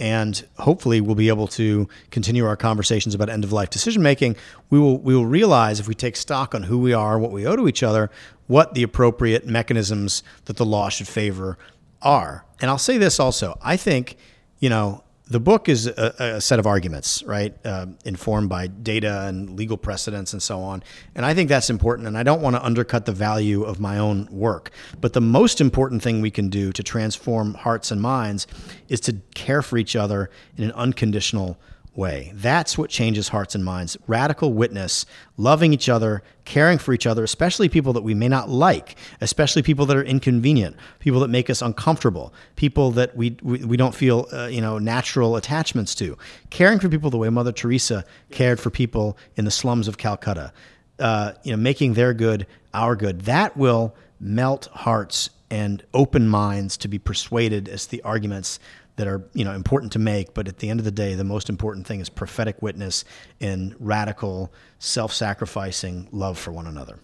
and 0.00 0.46
hopefully 0.58 1.00
we'll 1.00 1.14
be 1.14 1.28
able 1.28 1.46
to 1.46 1.86
continue 2.10 2.46
our 2.46 2.56
conversations 2.56 3.14
about 3.14 3.28
end 3.28 3.44
of 3.44 3.52
life 3.52 3.70
decision 3.70 4.02
making. 4.02 4.34
We 4.70 4.78
will 4.78 4.98
we 4.98 5.14
will 5.14 5.26
realize 5.26 5.78
if 5.78 5.86
we 5.86 5.94
take 5.94 6.16
stock 6.16 6.54
on 6.54 6.64
who 6.64 6.78
we 6.78 6.92
are, 6.92 7.18
what 7.18 7.30
we 7.30 7.46
owe 7.46 7.54
to 7.54 7.68
each 7.68 7.82
other, 7.82 8.10
what 8.46 8.74
the 8.74 8.82
appropriate 8.82 9.46
mechanisms 9.46 10.22
that 10.46 10.56
the 10.56 10.64
law 10.64 10.88
should 10.88 11.06
favor 11.06 11.58
are. 12.02 12.46
And 12.60 12.70
I'll 12.70 12.78
say 12.78 12.98
this 12.98 13.20
also 13.20 13.58
I 13.62 13.76
think, 13.76 14.16
you 14.58 14.70
know, 14.70 15.04
the 15.30 15.38
book 15.38 15.68
is 15.68 15.86
a, 15.86 16.14
a 16.18 16.40
set 16.40 16.58
of 16.58 16.66
arguments, 16.66 17.22
right? 17.22 17.54
Uh, 17.64 17.86
informed 18.04 18.48
by 18.48 18.66
data 18.66 19.26
and 19.28 19.56
legal 19.56 19.76
precedents 19.76 20.32
and 20.32 20.42
so 20.42 20.60
on. 20.60 20.82
And 21.14 21.24
I 21.24 21.34
think 21.34 21.48
that's 21.48 21.70
important. 21.70 22.08
And 22.08 22.18
I 22.18 22.24
don't 22.24 22.42
want 22.42 22.56
to 22.56 22.64
undercut 22.64 23.06
the 23.06 23.12
value 23.12 23.62
of 23.62 23.78
my 23.78 23.96
own 23.96 24.28
work. 24.32 24.72
But 25.00 25.12
the 25.12 25.20
most 25.20 25.60
important 25.60 26.02
thing 26.02 26.20
we 26.20 26.32
can 26.32 26.48
do 26.48 26.72
to 26.72 26.82
transform 26.82 27.54
hearts 27.54 27.92
and 27.92 28.02
minds 28.02 28.48
is 28.88 29.00
to 29.02 29.16
care 29.34 29.62
for 29.62 29.78
each 29.78 29.94
other 29.94 30.30
in 30.56 30.64
an 30.64 30.72
unconditional 30.72 31.56
way. 31.94 32.32
That's 32.34 32.78
what 32.78 32.90
changes 32.90 33.28
hearts 33.28 33.54
and 33.54 33.64
minds. 33.64 33.96
Radical 34.06 34.52
witness, 34.52 35.06
loving 35.36 35.72
each 35.72 35.88
other, 35.88 36.22
caring 36.44 36.78
for 36.78 36.92
each 36.92 37.06
other, 37.06 37.24
especially 37.24 37.68
people 37.68 37.92
that 37.94 38.02
we 38.02 38.14
may 38.14 38.28
not 38.28 38.48
like, 38.48 38.96
especially 39.20 39.62
people 39.62 39.86
that 39.86 39.96
are 39.96 40.02
inconvenient, 40.02 40.76
people 40.98 41.20
that 41.20 41.28
make 41.28 41.50
us 41.50 41.62
uncomfortable, 41.62 42.32
people 42.56 42.90
that 42.92 43.16
we 43.16 43.36
we, 43.42 43.64
we 43.64 43.76
don't 43.76 43.94
feel 43.94 44.26
uh, 44.32 44.46
you 44.46 44.60
know 44.60 44.78
natural 44.78 45.36
attachments 45.36 45.94
to. 45.96 46.16
Caring 46.50 46.78
for 46.78 46.88
people 46.88 47.10
the 47.10 47.18
way 47.18 47.28
Mother 47.28 47.52
Teresa 47.52 48.04
cared 48.30 48.60
for 48.60 48.70
people 48.70 49.16
in 49.36 49.44
the 49.44 49.50
slums 49.50 49.88
of 49.88 49.98
Calcutta. 49.98 50.52
Uh, 50.98 51.32
you 51.44 51.50
know, 51.50 51.56
making 51.56 51.94
their 51.94 52.12
good 52.14 52.46
our 52.74 52.94
good. 52.94 53.22
That 53.22 53.56
will 53.56 53.94
melt 54.20 54.66
hearts 54.72 55.30
and 55.50 55.82
open 55.92 56.28
minds 56.28 56.76
to 56.76 56.88
be 56.88 56.98
persuaded 56.98 57.68
as 57.68 57.86
the 57.86 58.02
arguments 58.02 58.60
that 59.00 59.08
are 59.08 59.26
you 59.32 59.46
know 59.46 59.52
important 59.52 59.90
to 59.90 59.98
make 59.98 60.34
but 60.34 60.46
at 60.46 60.58
the 60.58 60.68
end 60.68 60.78
of 60.78 60.84
the 60.84 60.90
day 60.90 61.14
the 61.14 61.24
most 61.24 61.48
important 61.48 61.86
thing 61.86 62.00
is 62.00 62.10
prophetic 62.10 62.60
witness 62.60 63.02
and 63.40 63.74
radical 63.80 64.52
self-sacrificing 64.78 66.06
love 66.12 66.38
for 66.38 66.52
one 66.52 66.66
another 66.66 66.98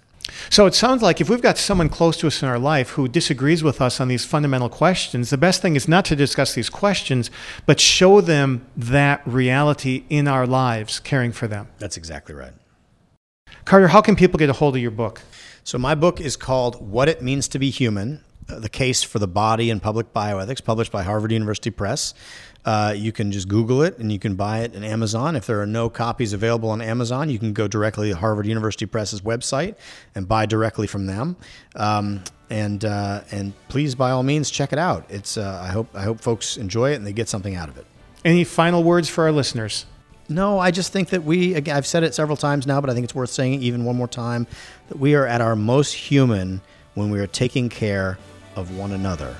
so 0.51 0.67
it 0.67 0.75
sounds 0.75 1.01
like 1.01 1.23
if 1.23 1.31
we've 1.31 1.41
got 1.41 1.57
someone 1.57 1.89
close 1.89 2.19
to 2.19 2.27
us 2.27 2.43
in 2.43 2.49
our 2.49 2.59
life 2.59 2.91
who 2.91 3.09
disagrees 3.09 3.63
with 3.63 3.81
us 3.81 4.01
on 4.01 4.09
these 4.09 4.25
fundamental 4.25 4.69
questions, 4.69 5.31
the 5.31 5.39
best 5.39 5.63
thing 5.63 5.77
is 5.77 5.87
not 5.87 6.05
to 6.07 6.17
discuss 6.17 6.53
these 6.53 6.69
questions, 6.69 7.31
but 7.65 7.79
show 7.79 8.21
them 8.21 8.67
that 8.77 9.23
reality 9.25 10.03
in 10.11 10.27
our 10.27 10.45
lives, 10.45 10.99
caring 10.99 11.31
for 11.31 11.47
them. 11.47 11.69
That's 11.79 11.97
exactly 11.97 12.35
right. 12.35 12.55
Carter, 13.65 13.89
how 13.89 14.01
can 14.01 14.17
people 14.17 14.39
get 14.39 14.51
a 14.51 14.55
hold 14.55 14.75
of 14.75 14.83
your 14.83 14.91
book? 14.91 15.23
So, 15.63 15.79
my 15.79 15.95
book 15.95 16.21
is 16.21 16.37
called 16.37 16.81
What 16.81 17.09
It 17.09 17.23
Means 17.23 17.47
to 17.49 17.61
Be 17.61 17.71
Human 17.71 18.23
the 18.47 18.69
case 18.69 19.03
for 19.03 19.19
the 19.19 19.29
body 19.29 19.71
and 19.71 19.83
public 19.83 20.13
bioethics, 20.13 20.63
published 20.63 20.93
by 20.93 21.03
Harvard 21.03 21.33
University 21.33 21.71
Press. 21.71 22.15
Uh, 22.65 22.93
you 22.97 23.13
can 23.13 23.31
just 23.31 23.47
Google 23.47 23.83
it 23.83 23.97
and 23.99 24.11
you 24.11 24.19
can 24.19 24.35
buy 24.35 24.61
it 24.61 24.75
in 24.75 24.83
Amazon. 24.83 25.37
If 25.37 25.47
there 25.47 25.61
are 25.61 25.67
no 25.67 25.89
copies 25.89 26.33
available 26.33 26.69
on 26.71 26.83
Amazon, 26.83 27.31
you 27.31 27.39
can 27.39 27.53
go 27.53 27.69
directly 27.69 28.11
to 28.11 28.17
Harvard 28.17 28.47
University 28.47 28.87
Press's 28.87 29.21
website 29.21 29.77
and 30.17 30.27
buy 30.27 30.47
directly 30.47 30.89
from 30.89 31.07
them. 31.07 31.37
Um, 31.77 32.25
and 32.51 32.85
uh, 32.85 33.23
and 33.31 33.53
please, 33.69 33.95
by 33.95 34.11
all 34.11 34.25
means, 34.25 34.51
check 34.51 34.73
it 34.73 34.79
out. 34.79 35.05
It's 35.09 35.37
uh, 35.37 35.61
I 35.63 35.69
hope 35.69 35.89
I 35.95 36.03
hope 36.03 36.21
folks 36.21 36.57
enjoy 36.57 36.93
it 36.93 36.97
and 36.97 37.07
they 37.07 37.13
get 37.13 37.29
something 37.29 37.55
out 37.55 37.69
of 37.69 37.77
it. 37.79 37.87
Any 38.25 38.43
final 38.43 38.83
words 38.83 39.09
for 39.09 39.25
our 39.25 39.33
listeners? 39.33 39.87
No, 40.29 40.59
I 40.59 40.73
just 40.73 40.93
think 40.93 41.11
that 41.11 41.23
we, 41.23 41.55
again, 41.55 41.77
I've 41.77 41.87
said 41.87 42.03
it 42.03 42.13
several 42.15 42.37
times 42.37 42.67
now, 42.67 42.81
but 42.81 42.91
I 42.91 42.95
think 42.95 43.05
it's 43.05 43.15
worth 43.15 43.31
saying 43.31 43.55
it 43.55 43.61
even 43.63 43.85
one 43.85 43.95
more 43.95 44.09
time 44.09 44.49
that 44.89 44.99
we 44.99 45.15
are 45.15 45.25
at 45.25 45.41
our 45.41 45.55
most 45.55 45.93
human 45.93 46.61
when 46.95 47.11
we 47.11 47.21
are 47.21 47.29
taking 47.29 47.69
care 47.69 48.19
of 48.57 48.77
one 48.77 48.93
another. 48.93 49.35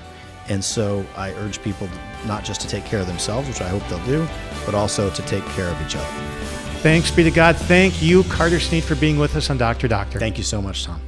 And 0.49 0.63
so 0.63 1.05
I 1.15 1.33
urge 1.33 1.61
people 1.61 1.89
not 2.25 2.45
just 2.45 2.61
to 2.61 2.67
take 2.67 2.85
care 2.85 3.01
of 3.01 3.07
themselves, 3.07 3.47
which 3.49 3.61
I 3.61 3.67
hope 3.67 3.85
they'll 3.89 4.05
do, 4.05 4.25
but 4.65 4.73
also 4.73 5.09
to 5.09 5.21
take 5.23 5.43
care 5.47 5.67
of 5.67 5.81
each 5.85 5.95
other. 5.95 6.05
Thanks 6.81 7.11
be 7.11 7.23
to 7.23 7.31
God. 7.31 7.57
Thank 7.57 8.01
you, 8.01 8.23
Carter 8.25 8.59
Snead, 8.59 8.83
for 8.83 8.95
being 8.95 9.17
with 9.17 9.35
us 9.35 9.49
on 9.49 9.57
Dr. 9.57 9.87
Doctor. 9.87 10.19
Thank 10.19 10.37
you 10.37 10.43
so 10.43 10.61
much, 10.61 10.85
Tom. 10.85 11.01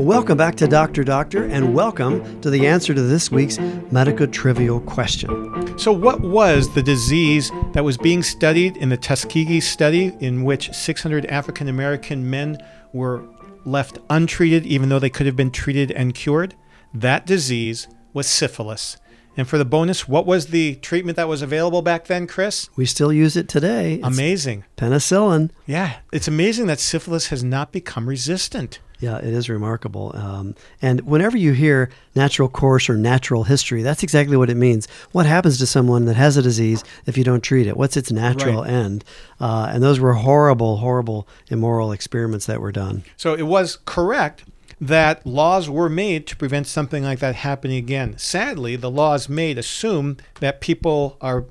Well, 0.00 0.06
welcome 0.06 0.38
back 0.38 0.54
to 0.56 0.66
Dr. 0.66 1.04
Doctor, 1.04 1.44
and 1.44 1.74
welcome 1.74 2.40
to 2.40 2.48
the 2.48 2.66
answer 2.66 2.94
to 2.94 3.02
this 3.02 3.30
week's 3.30 3.58
medical 3.58 4.26
trivial 4.26 4.80
question. 4.80 5.78
So, 5.78 5.92
what 5.92 6.22
was 6.22 6.72
the 6.74 6.82
disease 6.82 7.52
that 7.74 7.84
was 7.84 7.98
being 7.98 8.22
studied 8.22 8.78
in 8.78 8.88
the 8.88 8.96
Tuskegee 8.96 9.60
study, 9.60 10.14
in 10.20 10.42
which 10.42 10.72
600 10.72 11.26
African 11.26 11.68
American 11.68 12.30
men 12.30 12.56
were 12.94 13.24
left 13.64 13.98
untreated, 14.08 14.66
even 14.66 14.88
though 14.88 14.98
they 14.98 15.10
could 15.10 15.26
have 15.26 15.36
been 15.36 15.50
treated 15.50 15.90
and 15.90 16.14
cured. 16.14 16.54
That 16.92 17.26
disease 17.26 17.88
was 18.12 18.26
syphilis. 18.26 18.96
And 19.36 19.48
for 19.48 19.58
the 19.58 19.64
bonus, 19.64 20.08
what 20.08 20.26
was 20.26 20.48
the 20.48 20.74
treatment 20.76 21.16
that 21.16 21.28
was 21.28 21.40
available 21.40 21.82
back 21.82 22.06
then, 22.06 22.26
Chris? 22.26 22.68
We 22.76 22.84
still 22.84 23.12
use 23.12 23.36
it 23.36 23.48
today. 23.48 23.94
It's 23.94 24.06
amazing. 24.06 24.64
Penicillin. 24.76 25.50
Yeah, 25.66 25.96
it's 26.12 26.28
amazing 26.28 26.66
that 26.66 26.80
syphilis 26.80 27.28
has 27.28 27.44
not 27.44 27.72
become 27.72 28.08
resistant. 28.08 28.80
Yeah, 29.00 29.16
it 29.18 29.32
is 29.32 29.48
remarkable. 29.48 30.12
Um, 30.14 30.54
and 30.82 31.00
whenever 31.02 31.36
you 31.36 31.52
hear 31.52 31.90
natural 32.14 32.48
course 32.48 32.88
or 32.88 32.96
natural 32.96 33.44
history, 33.44 33.82
that's 33.82 34.02
exactly 34.02 34.36
what 34.36 34.50
it 34.50 34.56
means. 34.56 34.86
What 35.12 35.26
happens 35.26 35.58
to 35.58 35.66
someone 35.66 36.04
that 36.04 36.16
has 36.16 36.36
a 36.36 36.42
disease 36.42 36.84
if 37.06 37.16
you 37.16 37.24
don't 37.24 37.40
treat 37.40 37.66
it? 37.66 37.76
What's 37.76 37.96
its 37.96 38.12
natural 38.12 38.62
right. 38.62 38.70
end? 38.70 39.04
Uh, 39.40 39.70
and 39.72 39.82
those 39.82 39.98
were 39.98 40.12
horrible, 40.12 40.76
horrible, 40.78 41.26
immoral 41.48 41.92
experiments 41.92 42.46
that 42.46 42.60
were 42.60 42.72
done. 42.72 43.04
So 43.16 43.34
it 43.34 43.46
was 43.46 43.78
correct 43.86 44.44
that 44.80 45.26
laws 45.26 45.68
were 45.68 45.88
made 45.88 46.26
to 46.26 46.36
prevent 46.36 46.66
something 46.66 47.02
like 47.02 47.18
that 47.18 47.34
happening 47.36 47.76
again. 47.76 48.16
Sadly, 48.16 48.76
the 48.76 48.90
laws 48.90 49.28
made 49.28 49.58
assume 49.58 50.16
that 50.40 50.60
people 50.60 51.16
are 51.20 51.44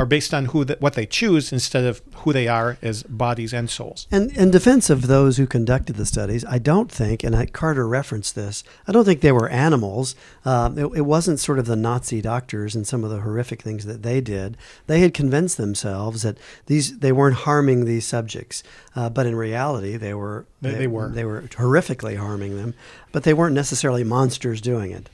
are 0.00 0.06
based 0.06 0.32
on 0.32 0.46
who 0.46 0.64
the, 0.64 0.78
what 0.80 0.94
they 0.94 1.04
choose 1.04 1.52
instead 1.52 1.84
of 1.84 2.00
who 2.14 2.32
they 2.32 2.48
are 2.48 2.78
as 2.80 3.02
bodies 3.02 3.52
and 3.52 3.68
souls. 3.68 4.08
And 4.10 4.34
in 4.34 4.50
defense 4.50 4.88
of 4.88 5.08
those 5.08 5.36
who 5.36 5.46
conducted 5.46 5.96
the 5.96 6.06
studies, 6.06 6.42
I 6.46 6.56
don't 6.56 6.90
think, 6.90 7.22
and 7.22 7.36
I, 7.36 7.44
Carter 7.44 7.86
referenced 7.86 8.34
this, 8.34 8.64
I 8.88 8.92
don't 8.92 9.04
think 9.04 9.20
they 9.20 9.30
were 9.30 9.50
animals. 9.50 10.14
Um, 10.46 10.78
it, 10.78 10.86
it, 10.96 11.02
wasn't 11.02 11.38
sort 11.38 11.58
of 11.58 11.66
the 11.66 11.76
Nazi 11.76 12.22
doctors 12.22 12.74
and 12.74 12.86
some 12.86 13.04
of 13.04 13.10
the 13.10 13.20
horrific 13.20 13.60
things 13.60 13.84
that 13.84 14.02
they 14.02 14.22
did. 14.22 14.56
They 14.86 15.00
had 15.00 15.12
convinced 15.12 15.58
themselves 15.58 16.22
that 16.22 16.38
these 16.64 17.00
they 17.00 17.12
weren't 17.12 17.36
harming 17.36 17.84
these 17.84 18.06
subjects, 18.06 18.62
uh, 18.96 19.10
but 19.10 19.26
in 19.26 19.36
reality, 19.36 19.98
they 19.98 20.14
were. 20.14 20.46
They, 20.62 20.72
they 20.72 20.86
were. 20.86 21.10
They 21.10 21.24
were 21.26 21.42
horrifically 21.42 22.16
harming 22.16 22.56
them, 22.56 22.72
but 23.12 23.24
they 23.24 23.34
weren't 23.34 23.54
necessarily 23.54 24.04
monsters 24.04 24.62
doing 24.62 24.92
it. 24.92 25.10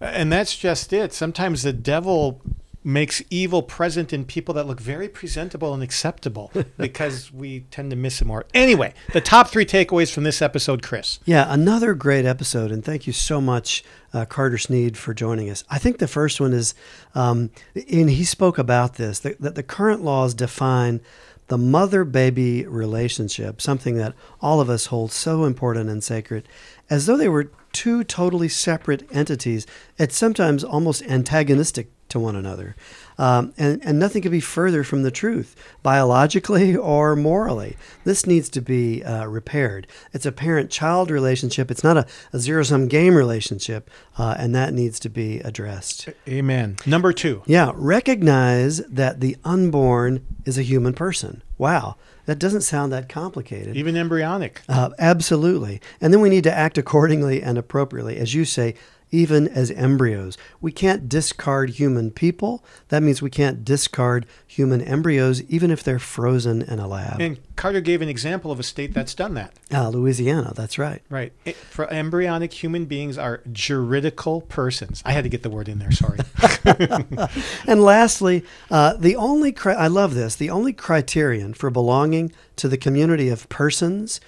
And 0.00 0.32
that's 0.32 0.56
just 0.56 0.92
it. 0.92 1.12
Sometimes 1.12 1.62
the 1.62 1.72
devil 1.72 2.40
makes 2.82 3.22
evil 3.28 3.62
present 3.62 4.12
in 4.12 4.24
people 4.24 4.54
that 4.54 4.66
look 4.66 4.80
very 4.80 5.08
presentable 5.08 5.74
and 5.74 5.82
acceptable 5.82 6.50
because 6.78 7.32
we 7.32 7.60
tend 7.70 7.90
to 7.90 7.96
miss 7.96 8.22
it 8.22 8.24
more. 8.24 8.46
Anyway, 8.54 8.94
the 9.12 9.20
top 9.20 9.48
three 9.48 9.66
takeaways 9.66 10.12
from 10.12 10.24
this 10.24 10.40
episode, 10.40 10.82
Chris. 10.82 11.18
Yeah, 11.24 11.46
another 11.52 11.94
great 11.94 12.24
episode, 12.24 12.72
and 12.72 12.84
thank 12.84 13.06
you 13.06 13.12
so 13.12 13.40
much, 13.40 13.84
uh, 14.14 14.24
Carter 14.24 14.58
Snead, 14.58 14.96
for 14.96 15.12
joining 15.12 15.50
us. 15.50 15.64
I 15.68 15.78
think 15.78 15.98
the 15.98 16.08
first 16.08 16.40
one 16.40 16.52
is, 16.52 16.74
um, 17.14 17.50
and 17.74 18.10
he 18.10 18.24
spoke 18.24 18.56
about 18.56 18.94
this, 18.94 19.18
that, 19.20 19.40
that 19.40 19.54
the 19.54 19.62
current 19.62 20.02
laws 20.02 20.32
define 20.32 21.00
the 21.48 21.58
mother 21.58 22.04
baby 22.04 22.64
relationship, 22.64 23.60
something 23.60 23.96
that 23.96 24.14
all 24.40 24.60
of 24.60 24.70
us 24.70 24.86
hold 24.86 25.10
so 25.10 25.44
important 25.44 25.90
and 25.90 26.02
sacred, 26.02 26.48
as 26.88 27.06
though 27.06 27.16
they 27.16 27.28
were 27.28 27.50
two 27.72 28.04
totally 28.04 28.48
separate 28.48 29.08
entities, 29.12 29.66
it's 29.98 30.16
sometimes 30.16 30.64
almost 30.64 31.02
antagonistic 31.02 31.90
to 32.08 32.18
one 32.18 32.36
another. 32.36 32.76
Um, 33.20 33.52
and, 33.58 33.84
and 33.84 33.98
nothing 33.98 34.22
could 34.22 34.30
be 34.30 34.40
further 34.40 34.82
from 34.82 35.02
the 35.02 35.10
truth, 35.10 35.54
biologically 35.82 36.74
or 36.74 37.14
morally. 37.14 37.76
This 38.04 38.26
needs 38.26 38.48
to 38.48 38.62
be 38.62 39.04
uh, 39.04 39.26
repaired. 39.26 39.86
It's 40.14 40.24
a 40.24 40.32
parent 40.32 40.70
child 40.70 41.10
relationship, 41.10 41.70
it's 41.70 41.84
not 41.84 41.98
a, 41.98 42.06
a 42.32 42.38
zero 42.38 42.62
sum 42.62 42.88
game 42.88 43.14
relationship, 43.14 43.90
uh, 44.16 44.36
and 44.38 44.54
that 44.54 44.72
needs 44.72 44.98
to 45.00 45.10
be 45.10 45.40
addressed. 45.40 46.08
Amen. 46.26 46.76
Number 46.86 47.12
two. 47.12 47.42
Yeah, 47.44 47.72
recognize 47.74 48.78
that 48.86 49.20
the 49.20 49.36
unborn 49.44 50.24
is 50.46 50.56
a 50.56 50.62
human 50.62 50.94
person. 50.94 51.42
Wow. 51.58 51.96
That 52.24 52.38
doesn't 52.38 52.62
sound 52.62 52.90
that 52.92 53.08
complicated. 53.08 53.76
Even 53.76 53.96
embryonic. 53.96 54.62
Uh, 54.68 54.90
absolutely. 54.98 55.80
And 56.00 56.12
then 56.12 56.20
we 56.22 56.30
need 56.30 56.44
to 56.44 56.52
act 56.52 56.78
accordingly 56.78 57.42
and 57.42 57.58
appropriately. 57.58 58.16
As 58.16 58.34
you 58.34 58.44
say, 58.46 58.76
even 59.10 59.48
as 59.48 59.70
embryos. 59.70 60.38
We 60.60 60.72
can't 60.72 61.08
discard 61.08 61.70
human 61.70 62.10
people. 62.10 62.64
That 62.88 63.02
means 63.02 63.20
we 63.20 63.30
can't 63.30 63.64
discard 63.64 64.26
human 64.46 64.80
embryos, 64.80 65.42
even 65.44 65.70
if 65.70 65.82
they're 65.82 65.98
frozen 65.98 66.62
in 66.62 66.78
a 66.78 66.86
lab. 66.86 67.20
And 67.20 67.38
Carter 67.56 67.80
gave 67.80 68.02
an 68.02 68.08
example 68.08 68.50
of 68.50 68.60
a 68.60 68.62
state 68.62 68.94
that's 68.94 69.14
done 69.14 69.34
that. 69.34 69.52
Ah, 69.72 69.88
Louisiana, 69.88 70.52
that's 70.54 70.78
right. 70.78 71.02
Right. 71.10 71.32
It, 71.44 71.56
for 71.56 71.90
embryonic 71.92 72.52
human 72.52 72.86
beings 72.86 73.18
are 73.18 73.42
juridical 73.52 74.42
persons. 74.42 75.02
I 75.04 75.12
had 75.12 75.24
to 75.24 75.30
get 75.30 75.42
the 75.42 75.50
word 75.50 75.68
in 75.68 75.78
there, 75.78 75.92
sorry. 75.92 76.18
and 77.66 77.82
lastly, 77.82 78.44
uh, 78.70 78.94
the 78.94 79.16
only, 79.16 79.52
cri- 79.52 79.74
I 79.74 79.88
love 79.88 80.14
this, 80.14 80.36
the 80.36 80.50
only 80.50 80.72
criterion 80.72 81.54
for 81.54 81.70
belonging 81.70 82.32
to 82.56 82.68
the 82.68 82.76
community 82.76 83.28
of 83.28 83.48
persons 83.48 84.20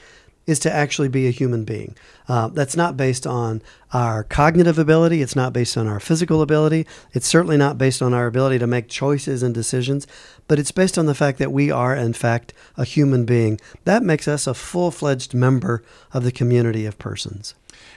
is 0.46 0.58
to 0.60 0.72
actually 0.72 1.08
be 1.08 1.26
a 1.26 1.30
human 1.30 1.64
being. 1.64 1.96
Uh, 2.28 2.48
that's 2.48 2.76
not 2.76 2.96
based 2.96 3.26
on 3.26 3.62
our 3.92 4.24
cognitive 4.24 4.78
ability. 4.78 5.22
It's 5.22 5.36
not 5.36 5.52
based 5.52 5.76
on 5.76 5.86
our 5.86 6.00
physical 6.00 6.42
ability. 6.42 6.86
It's 7.12 7.26
certainly 7.26 7.56
not 7.56 7.78
based 7.78 8.02
on 8.02 8.14
our 8.14 8.26
ability 8.26 8.58
to 8.58 8.66
make 8.66 8.88
choices 8.88 9.42
and 9.42 9.54
decisions, 9.54 10.06
but 10.48 10.58
it's 10.58 10.72
based 10.72 10.98
on 10.98 11.06
the 11.06 11.14
fact 11.14 11.38
that 11.38 11.52
we 11.52 11.70
are, 11.70 11.94
in 11.94 12.12
fact, 12.12 12.52
a 12.76 12.84
human 12.84 13.24
being. 13.24 13.60
That 13.84 14.02
makes 14.02 14.26
us 14.26 14.46
a 14.46 14.54
full 14.54 14.90
fledged 14.90 15.34
member 15.34 15.82
of 16.12 16.24
the 16.24 16.32
community 16.32 16.86
of 16.86 16.98
persons. 16.98 17.54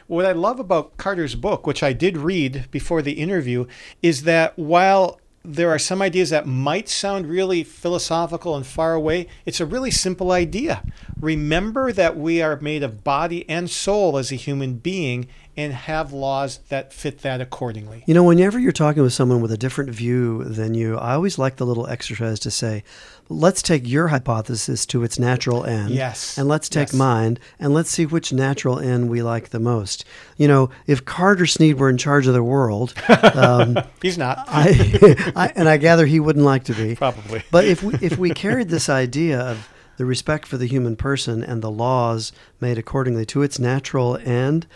What 0.08 0.26
I 0.26 0.32
love 0.32 0.60
about 0.60 0.98
Carter's 0.98 1.36
book, 1.36 1.66
which 1.66 1.82
I 1.82 1.94
did 1.94 2.18
read 2.18 2.66
before 2.72 3.02
the 3.02 3.14
interview, 3.14 3.66
is 4.02 4.24
that 4.24 4.58
while 4.58 5.20
there 5.48 5.70
are 5.70 5.80
some 5.80 6.02
ideas 6.02 6.30
that 6.32 6.46
might 6.46 6.90
sound 6.90 7.28
really 7.28 7.64
philosophical 7.64 8.56
and 8.56 8.66
far 8.66 8.94
away. 8.94 9.28
It's 9.46 9.60
a 9.60 9.66
really 9.66 9.92
simple 9.92 10.32
idea. 10.32 10.84
Remember 11.20 11.92
that 11.92 12.18
we 12.18 12.42
are 12.42 12.60
made 12.60 12.84
of 12.84 13.04
body 13.04 13.48
and 13.50 13.70
soul 13.70 14.18
as 14.18 14.32
a 14.32 14.36
human 14.36 14.76
being 14.76 15.28
and 15.58 15.74
have 15.74 16.12
laws 16.12 16.60
that 16.70 16.92
fit 16.92 17.20
that 17.20 17.40
accordingly. 17.40 18.04
You 18.06 18.14
know, 18.14 18.24
whenever 18.24 18.60
you're 18.60 18.72
talking 18.72 19.04
with 19.04 19.14
someone 19.14 19.42
with 19.42 19.52
a 19.52 19.58
different 19.58 19.90
view 19.90 20.44
than 20.44 20.74
you, 20.74 20.98
I 20.98 21.14
always 21.14 21.38
like 21.38 21.56
the 21.56 21.66
little 21.66 21.88
exercise 21.88 22.40
to 22.42 22.52
say, 22.52 22.84
let's 23.30 23.62
take 23.62 23.88
your 23.88 24.10
hypothesis 24.10 24.86
to 24.88 25.04
its 25.04 25.18
natural 25.18 25.66
end. 25.66 25.90
Yes. 25.92 26.38
And 26.38 26.48
let's 26.48 26.70
take 26.70 26.90
yes. 26.90 26.94
mine 26.94 27.38
and 27.60 27.74
let's 27.74 27.90
see 27.90 28.06
which 28.06 28.32
natural 28.32 28.80
end 28.80 29.10
we 29.10 29.22
like 29.22 29.50
the 29.50 29.60
most. 29.60 30.06
You 30.38 30.48
know, 30.48 30.70
if 30.88 31.06
Carter 31.06 31.46
Snead 31.46 31.80
were 31.80 31.90
in 31.90 31.98
charge 31.98 32.28
of 32.28 32.34
the 32.34 32.44
world, 32.44 32.94
um, 33.10 33.78
he's 34.02 34.18
not. 34.18 34.46
I, 34.48 35.32
I, 35.36 35.54
and 35.56 35.68
I 35.68 35.78
gather 35.78 36.06
he 36.06 36.20
wouldn't 36.20 36.46
like 36.46 36.66
to 36.66 36.74
be. 36.74 36.96
Probably. 36.96 37.44
But 37.52 37.66
if 37.66 37.82
we, 37.82 37.96
if 38.02 38.18
we 38.18 38.32
carried 38.32 38.70
this 38.70 38.90
idea 38.90 39.40
of 39.40 39.70
the 39.98 40.06
respect 40.06 40.46
for 40.46 40.58
the 40.58 40.68
human 40.68 40.96
person 40.96 41.44
and 41.44 41.62
the 41.62 41.72
laws 41.72 42.32
made 42.60 42.78
accordingly 42.78 43.26
to 43.28 43.42
its 43.42 43.60
natural 43.60 44.18
end, 44.18 44.68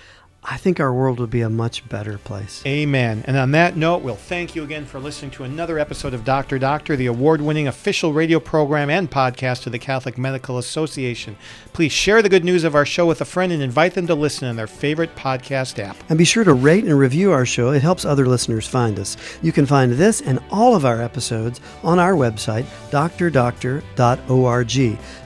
I 0.42 0.56
think 0.56 0.80
our 0.80 0.94
world 0.94 1.20
would 1.20 1.30
be 1.30 1.42
a 1.42 1.50
much 1.50 1.88
better 1.90 2.18
place. 2.18 2.64
Amen. 2.66 3.26
And 3.28 3.36
on 3.36 3.52
that 3.52 3.76
note, 3.76 4.02
we'll 4.02 4.16
thank 4.16 4.56
you 4.56 4.64
again 4.64 4.86
for 4.86 4.98
listening 4.98 5.32
to 5.32 5.44
another 5.44 5.78
episode 5.78 6.14
of 6.14 6.24
Doctor 6.24 6.58
Doctor, 6.58 6.96
the 6.96 7.08
award 7.08 7.42
winning 7.42 7.68
official 7.68 8.14
radio 8.14 8.40
program 8.40 8.90
and 8.90 9.12
podcast 9.12 9.66
of 9.66 9.74
the 9.74 9.80
Catholic 9.80 10.18
Medical 10.18 10.58
Association. 10.58 11.36
Please 11.74 11.92
share 11.92 12.22
the 12.22 12.30
good 12.30 12.46
news 12.46 12.64
of 12.64 12.74
our 12.74 12.86
show 12.86 13.06
with 13.06 13.20
a 13.20 13.26
friend 13.26 13.52
and 13.52 13.62
invite 13.62 13.96
them 13.96 14.08
to 14.08 14.16
listen 14.16 14.48
on 14.48 14.56
their 14.56 14.66
favorite 14.66 15.14
podcast 15.16 15.78
app. 15.78 15.98
And 16.08 16.18
be 16.18 16.24
sure 16.24 16.46
to 16.46 16.54
rate 16.54 16.86
and 16.86 16.98
review 16.98 17.34
our 17.34 17.46
show. 17.46 17.72
It 17.72 17.82
helps 17.82 18.06
other 18.06 18.26
listeners 18.26 18.66
find 18.66 18.98
us. 18.98 19.18
You 19.42 19.52
can 19.52 19.66
find 19.66 19.92
this 19.92 20.22
and 20.22 20.40
all 20.52 20.74
of 20.74 20.86
our 20.86 21.02
episodes 21.02 21.60
on 21.84 22.00
our 22.00 22.14
website, 22.14 22.64
drdoctor.org. 22.92 23.90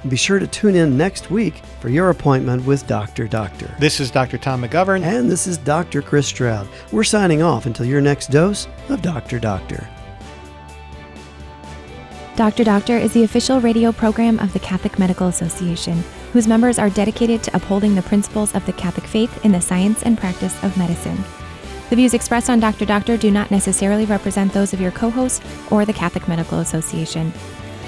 And 0.01 0.09
be 0.09 0.17
sure 0.17 0.39
to 0.39 0.47
tune 0.47 0.75
in 0.75 0.97
next 0.97 1.29
week 1.29 1.61
for 1.79 1.89
your 1.89 2.09
appointment 2.09 2.65
with 2.65 2.87
Dr. 2.87 3.27
Doctor. 3.27 3.75
This 3.79 3.99
is 3.99 4.09
Dr. 4.09 4.39
Tom 4.39 4.63
McGovern. 4.63 5.02
And 5.03 5.29
this 5.29 5.47
is 5.47 5.57
Dr. 5.57 6.01
Chris 6.01 6.27
Stroud. 6.27 6.65
We're 6.93 7.03
signing 7.03 7.41
off 7.41 7.65
until 7.65 7.85
your 7.85 7.99
next 7.99 8.31
dose 8.31 8.69
of 8.87 9.01
Dr. 9.01 9.37
Doctor. 9.37 9.85
Dr. 12.37 12.63
Doctor 12.63 12.97
is 12.97 13.11
the 13.11 13.25
official 13.25 13.59
radio 13.59 13.91
program 13.91 14.39
of 14.39 14.53
the 14.53 14.61
Catholic 14.61 14.97
Medical 14.97 15.27
Association, 15.27 16.01
whose 16.31 16.47
members 16.47 16.79
are 16.79 16.89
dedicated 16.89 17.43
to 17.43 17.53
upholding 17.53 17.95
the 17.95 18.01
principles 18.01 18.55
of 18.55 18.65
the 18.65 18.71
Catholic 18.71 19.05
faith 19.05 19.43
in 19.43 19.51
the 19.51 19.59
science 19.59 20.03
and 20.03 20.17
practice 20.17 20.55
of 20.63 20.77
medicine. 20.77 21.21
The 21.89 21.97
views 21.97 22.13
expressed 22.13 22.49
on 22.49 22.61
Dr. 22.61 22.85
Doctor 22.85 23.17
do 23.17 23.29
not 23.29 23.51
necessarily 23.51 24.05
represent 24.05 24.53
those 24.53 24.71
of 24.71 24.79
your 24.79 24.91
co 24.91 25.09
host 25.09 25.43
or 25.69 25.83
the 25.83 25.91
Catholic 25.91 26.29
Medical 26.29 26.59
Association. 26.59 27.31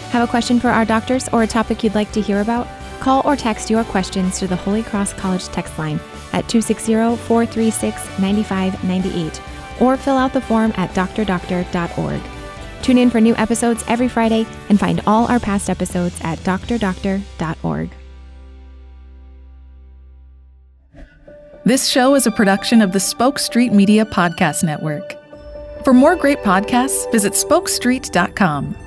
Have 0.09 0.27
a 0.27 0.29
question 0.29 0.59
for 0.59 0.67
our 0.67 0.83
doctors 0.83 1.29
or 1.29 1.43
a 1.43 1.47
topic 1.47 1.81
you'd 1.81 1.95
like 1.95 2.11
to 2.11 2.21
hear 2.21 2.41
about? 2.41 2.67
Call 2.99 3.21
or 3.23 3.37
text 3.37 3.69
your 3.69 3.85
questions 3.85 4.37
to 4.39 4.47
the 4.47 4.55
Holy 4.57 4.83
Cross 4.83 5.13
College 5.13 5.45
text 5.45 5.79
line 5.79 6.01
at 6.35 6.47
260 6.47 6.93
436 7.25 8.19
9598 8.19 9.41
or 9.81 9.97
fill 9.97 10.17
out 10.17 10.33
the 10.33 10.41
form 10.41 10.71
at 10.75 10.91
drdoctor.org. 10.91 12.21
Tune 12.81 12.97
in 12.97 13.09
for 13.09 13.19
new 13.19 13.35
episodes 13.37 13.83
every 13.87 14.07
Friday 14.07 14.45
and 14.69 14.79
find 14.79 15.01
all 15.07 15.25
our 15.27 15.39
past 15.39 15.69
episodes 15.69 16.19
at 16.21 16.37
drdoctor.org. 16.39 17.89
This 21.65 21.87
show 21.87 22.13
is 22.13 22.27
a 22.27 22.31
production 22.31 22.83
of 22.83 22.91
the 22.91 22.99
Spoke 22.99 23.39
Street 23.39 23.73
Media 23.73 24.05
Podcast 24.05 24.63
Network. 24.63 25.15
For 25.83 25.93
more 25.93 26.15
great 26.15 26.39
podcasts, 26.39 27.11
visit 27.11 27.33
spokestreet.com. 27.33 28.84